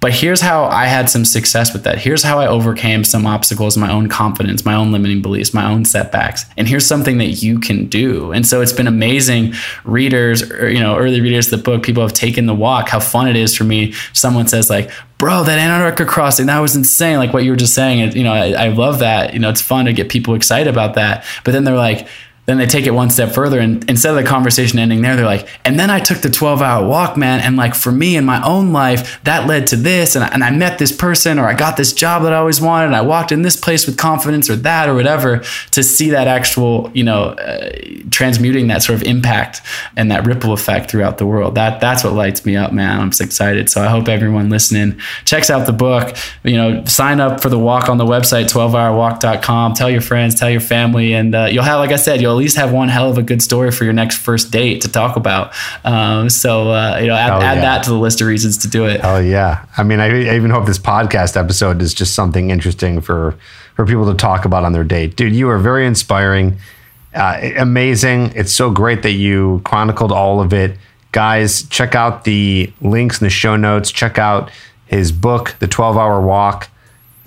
but 0.00 0.12
here's 0.12 0.40
how 0.40 0.64
I 0.64 0.86
had 0.86 1.10
some 1.10 1.26
success 1.26 1.74
with 1.74 1.84
that. 1.84 1.98
Here's 1.98 2.22
how 2.22 2.38
I 2.38 2.46
overcame 2.46 3.04
some 3.04 3.26
obstacles, 3.26 3.76
my 3.76 3.92
own 3.92 4.08
confidence, 4.08 4.64
my 4.64 4.74
own 4.74 4.92
limiting 4.92 5.20
beliefs, 5.20 5.52
my 5.52 5.70
own 5.70 5.84
setbacks. 5.84 6.46
And 6.56 6.66
here's 6.66 6.86
something 6.86 7.18
that 7.18 7.42
you 7.42 7.60
can 7.60 7.86
do. 7.86 8.32
And 8.32 8.46
so 8.46 8.62
it's 8.62 8.72
been 8.72 8.86
amazing. 8.86 9.52
Readers, 9.84 10.50
or, 10.50 10.70
you 10.70 10.80
know, 10.80 10.96
early 10.96 11.20
readers 11.20 11.52
of 11.52 11.58
the 11.58 11.62
book, 11.62 11.82
people 11.82 12.02
have 12.02 12.14
taken 12.14 12.46
the 12.46 12.54
walk. 12.54 12.88
How 12.88 12.98
fun 12.98 13.28
it 13.28 13.36
is 13.36 13.54
for 13.54 13.64
me. 13.64 13.92
Someone 14.14 14.48
says 14.48 14.70
like, 14.70 14.90
bro, 15.18 15.44
that 15.44 15.58
Antarctica 15.58 16.10
crossing, 16.10 16.46
that 16.46 16.60
was 16.60 16.74
insane. 16.74 17.18
Like 17.18 17.34
what 17.34 17.44
you 17.44 17.50
were 17.50 17.56
just 17.56 17.74
saying. 17.74 18.16
You 18.16 18.24
know, 18.24 18.32
I, 18.32 18.52
I 18.52 18.68
love 18.68 19.00
that. 19.00 19.34
You 19.34 19.38
know, 19.38 19.50
it's 19.50 19.60
fun 19.60 19.84
to 19.84 19.92
get 19.92 20.08
people 20.08 20.34
excited 20.34 20.68
about 20.68 20.94
that. 20.94 21.26
But 21.44 21.52
then 21.52 21.64
they're 21.64 21.76
like, 21.76 22.08
then 22.50 22.58
they 22.58 22.66
take 22.66 22.86
it 22.86 22.90
one 22.90 23.10
step 23.10 23.32
further 23.32 23.60
and 23.60 23.88
instead 23.88 24.10
of 24.10 24.22
the 24.22 24.28
conversation 24.28 24.78
ending 24.78 25.02
there 25.02 25.16
they're 25.16 25.24
like 25.24 25.48
and 25.64 25.78
then 25.78 25.90
i 25.90 25.98
took 25.98 26.18
the 26.18 26.30
12 26.30 26.60
hour 26.60 26.86
walk 26.86 27.16
man 27.16 27.40
and 27.40 27.56
like 27.56 27.74
for 27.74 27.92
me 27.92 28.16
in 28.16 28.24
my 28.24 28.44
own 28.44 28.72
life 28.72 29.22
that 29.24 29.46
led 29.46 29.66
to 29.66 29.76
this 29.76 30.16
and 30.16 30.24
I, 30.24 30.28
and 30.28 30.42
I 30.44 30.50
met 30.50 30.78
this 30.78 30.92
person 30.92 31.38
or 31.38 31.46
i 31.46 31.54
got 31.54 31.76
this 31.76 31.92
job 31.92 32.22
that 32.24 32.32
i 32.32 32.36
always 32.36 32.60
wanted 32.60 32.86
and 32.86 32.96
i 32.96 33.02
walked 33.02 33.32
in 33.32 33.42
this 33.42 33.56
place 33.56 33.86
with 33.86 33.96
confidence 33.96 34.50
or 34.50 34.56
that 34.56 34.88
or 34.88 34.94
whatever 34.94 35.42
to 35.70 35.82
see 35.82 36.10
that 36.10 36.26
actual 36.26 36.90
you 36.94 37.04
know 37.04 37.30
uh, 37.30 37.70
transmuting 38.10 38.68
that 38.68 38.82
sort 38.82 39.00
of 39.00 39.06
impact 39.06 39.62
and 39.96 40.10
that 40.10 40.26
ripple 40.26 40.52
effect 40.52 40.90
throughout 40.90 41.18
the 41.18 41.26
world. 41.26 41.54
That 41.54 41.80
that's 41.80 42.04
what 42.04 42.14
lights 42.14 42.44
me 42.44 42.56
up 42.56 42.72
man. 42.72 43.00
I'm 43.00 43.12
so 43.12 43.24
excited. 43.24 43.68
So 43.70 43.82
i 43.82 43.86
hope 43.88 44.08
everyone 44.08 44.48
listening 44.48 44.98
checks 45.24 45.50
out 45.50 45.66
the 45.66 45.72
book. 45.72 46.16
You 46.44 46.56
know 46.56 46.84
sign 46.84 47.20
up 47.20 47.40
for 47.40 47.48
the 47.48 47.58
walk 47.58 47.88
on 47.88 47.98
the 47.98 48.04
website 48.04 48.50
12hourwalk.com 48.50 49.74
tell 49.74 49.90
your 49.90 50.00
friends 50.00 50.34
tell 50.34 50.50
your 50.50 50.60
family 50.60 51.14
and 51.14 51.34
uh, 51.34 51.48
you'll 51.50 51.64
have 51.64 51.78
like 51.78 51.90
i 51.90 51.96
said 51.96 52.20
you'll 52.20 52.39
least 52.40 52.56
have 52.56 52.72
one 52.72 52.88
hell 52.88 53.10
of 53.10 53.18
a 53.18 53.22
good 53.22 53.42
story 53.42 53.70
for 53.70 53.84
your 53.84 53.92
next 53.92 54.18
first 54.18 54.50
date 54.50 54.80
to 54.82 54.88
talk 54.88 55.16
about. 55.16 55.52
Um, 55.84 56.28
so 56.30 56.70
uh, 56.70 56.98
you 57.00 57.06
know, 57.06 57.14
add, 57.14 57.42
add 57.42 57.62
that 57.62 57.84
to 57.84 57.90
the 57.90 57.98
list 57.98 58.20
of 58.20 58.26
reasons 58.26 58.58
to 58.58 58.68
do 58.68 58.86
it. 58.86 59.00
Oh 59.04 59.18
yeah, 59.18 59.66
I 59.76 59.82
mean, 59.82 60.00
I, 60.00 60.06
I, 60.06 60.36
even 60.36 60.50
hope 60.50 60.66
this 60.66 60.78
podcast 60.78 61.36
episode 61.36 61.82
is 61.82 61.94
just 61.94 62.14
something 62.14 62.50
interesting 62.50 63.00
for 63.00 63.38
for 63.76 63.86
people 63.86 64.10
to 64.10 64.14
talk 64.14 64.44
about 64.44 64.64
on 64.64 64.72
their 64.72 64.84
date. 64.84 65.16
Dude, 65.16 65.34
you 65.34 65.48
are 65.48 65.58
very 65.58 65.86
inspiring, 65.86 66.58
uh, 67.14 67.50
amazing. 67.56 68.32
It's 68.34 68.52
so 68.52 68.70
great 68.70 69.02
that 69.02 69.12
you 69.12 69.60
chronicled 69.64 70.12
all 70.12 70.40
of 70.40 70.52
it, 70.52 70.76
guys. 71.12 71.64
Check 71.64 71.94
out 71.94 72.24
the 72.24 72.72
links 72.80 73.20
in 73.20 73.26
the 73.26 73.30
show 73.30 73.56
notes. 73.56 73.92
Check 73.92 74.18
out 74.18 74.50
his 74.86 75.12
book, 75.12 75.54
The 75.60 75.68
Twelve 75.68 75.96
Hour 75.96 76.20
Walk. 76.20 76.68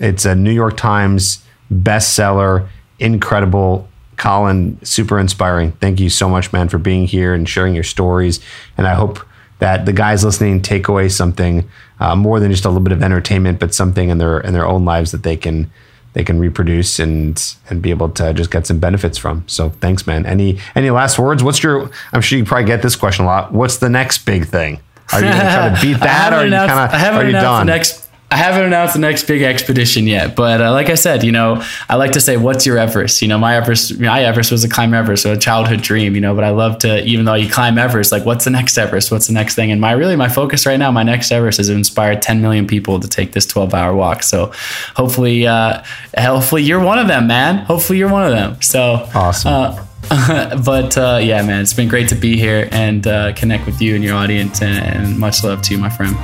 It's 0.00 0.24
a 0.24 0.34
New 0.34 0.52
York 0.52 0.76
Times 0.76 1.44
bestseller. 1.72 2.68
Incredible 2.98 3.88
Colin, 4.16 4.78
super 4.84 5.18
inspiring. 5.18 5.72
Thank 5.72 6.00
you 6.00 6.10
so 6.10 6.28
much, 6.28 6.52
man, 6.52 6.68
for 6.68 6.78
being 6.78 7.06
here 7.06 7.34
and 7.34 7.48
sharing 7.48 7.74
your 7.74 7.84
stories. 7.84 8.40
And 8.76 8.86
I 8.86 8.94
hope 8.94 9.20
that 9.58 9.86
the 9.86 9.92
guys 9.92 10.24
listening 10.24 10.60
take 10.62 10.88
away 10.88 11.08
something 11.08 11.68
uh, 12.00 12.16
more 12.16 12.40
than 12.40 12.50
just 12.50 12.64
a 12.64 12.68
little 12.68 12.82
bit 12.82 12.92
of 12.92 13.02
entertainment, 13.02 13.60
but 13.60 13.74
something 13.74 14.08
in 14.08 14.18
their 14.18 14.40
in 14.40 14.52
their 14.52 14.66
own 14.66 14.84
lives 14.84 15.12
that 15.12 15.22
they 15.22 15.36
can 15.36 15.70
they 16.12 16.24
can 16.24 16.38
reproduce 16.38 16.98
and 16.98 17.56
and 17.68 17.82
be 17.82 17.90
able 17.90 18.08
to 18.08 18.32
just 18.34 18.50
get 18.50 18.66
some 18.66 18.78
benefits 18.78 19.18
from. 19.18 19.44
So 19.46 19.70
thanks, 19.70 20.06
man. 20.06 20.26
Any 20.26 20.58
any 20.74 20.90
last 20.90 21.18
words? 21.18 21.42
What's 21.42 21.62
your? 21.62 21.90
I'm 22.12 22.20
sure 22.20 22.38
you 22.38 22.44
probably 22.44 22.66
get 22.66 22.82
this 22.82 22.96
question 22.96 23.24
a 23.24 23.28
lot. 23.28 23.52
What's 23.52 23.78
the 23.78 23.88
next 23.88 24.24
big 24.26 24.46
thing? 24.46 24.80
Are 25.12 25.20
you 25.20 25.26
going 25.26 25.36
to 25.36 25.52
try 25.52 25.74
to 25.74 25.80
beat 25.80 26.00
that, 26.00 26.32
or 26.32 26.36
are 26.36 26.44
you 26.46 26.52
kind 26.52 26.92
of 26.92 27.16
are 27.16 27.26
you 27.26 27.32
done? 27.32 27.66
next 27.66 28.03
I 28.34 28.38
haven't 28.38 28.64
announced 28.64 28.94
the 28.94 28.98
next 28.98 29.28
big 29.28 29.42
expedition 29.42 30.08
yet, 30.08 30.34
but 30.34 30.60
uh, 30.60 30.72
like 30.72 30.90
I 30.90 30.96
said, 30.96 31.22
you 31.22 31.30
know, 31.30 31.62
I 31.88 31.94
like 31.94 32.10
to 32.12 32.20
say, 32.20 32.36
"What's 32.36 32.66
your 32.66 32.76
Everest?" 32.76 33.22
You 33.22 33.28
know, 33.28 33.38
my 33.38 33.54
Everest, 33.54 34.00
my 34.00 34.24
Everest 34.24 34.50
was 34.50 34.64
a 34.64 34.68
climb 34.68 34.92
Everest, 34.92 35.22
so 35.22 35.34
a 35.34 35.36
childhood 35.36 35.82
dream. 35.82 36.16
You 36.16 36.20
know, 36.20 36.34
but 36.34 36.42
I 36.42 36.50
love 36.50 36.78
to, 36.78 37.04
even 37.04 37.26
though 37.26 37.34
you 37.34 37.48
climb 37.48 37.78
Everest, 37.78 38.10
like, 38.10 38.24
what's 38.24 38.44
the 38.44 38.50
next 38.50 38.76
Everest? 38.76 39.12
What's 39.12 39.28
the 39.28 39.32
next 39.32 39.54
thing? 39.54 39.70
And 39.70 39.80
my 39.80 39.92
really 39.92 40.16
my 40.16 40.28
focus 40.28 40.66
right 40.66 40.76
now, 40.76 40.90
my 40.90 41.04
next 41.04 41.30
Everest, 41.30 41.60
is 41.60 41.68
to 41.68 41.74
inspire 41.74 42.18
10 42.18 42.42
million 42.42 42.66
people 42.66 42.98
to 42.98 43.06
take 43.06 43.34
this 43.34 43.46
12 43.46 43.72
hour 43.72 43.94
walk. 43.94 44.24
So 44.24 44.50
hopefully, 44.96 45.46
uh, 45.46 45.84
hopefully 46.18 46.64
you're 46.64 46.82
one 46.82 46.98
of 46.98 47.06
them, 47.06 47.28
man. 47.28 47.64
Hopefully 47.66 48.00
you're 48.00 48.10
one 48.10 48.24
of 48.24 48.32
them. 48.32 48.60
So 48.62 49.08
awesome. 49.14 49.52
Uh, 49.52 50.56
but 50.64 50.98
uh, 50.98 51.20
yeah, 51.22 51.40
man, 51.42 51.62
it's 51.62 51.72
been 51.72 51.88
great 51.88 52.08
to 52.08 52.16
be 52.16 52.36
here 52.36 52.68
and 52.72 53.06
uh, 53.06 53.32
connect 53.34 53.64
with 53.64 53.80
you 53.80 53.94
and 53.94 54.02
your 54.02 54.16
audience, 54.16 54.60
and, 54.60 54.84
and 54.84 55.18
much 55.20 55.44
love 55.44 55.62
to 55.62 55.72
you, 55.72 55.78
my 55.78 55.88
friend. 55.88 56.16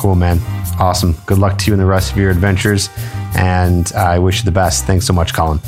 Cool, 0.00 0.14
man. 0.14 0.40
Awesome. 0.78 1.14
Good 1.26 1.36
luck 1.36 1.58
to 1.58 1.66
you 1.66 1.74
in 1.74 1.78
the 1.78 1.84
rest 1.84 2.10
of 2.10 2.16
your 2.16 2.30
adventures. 2.30 2.88
And 3.36 3.92
I 3.92 4.18
wish 4.18 4.38
you 4.38 4.46
the 4.46 4.50
best. 4.50 4.86
Thanks 4.86 5.06
so 5.06 5.12
much, 5.12 5.34
Colin. 5.34 5.60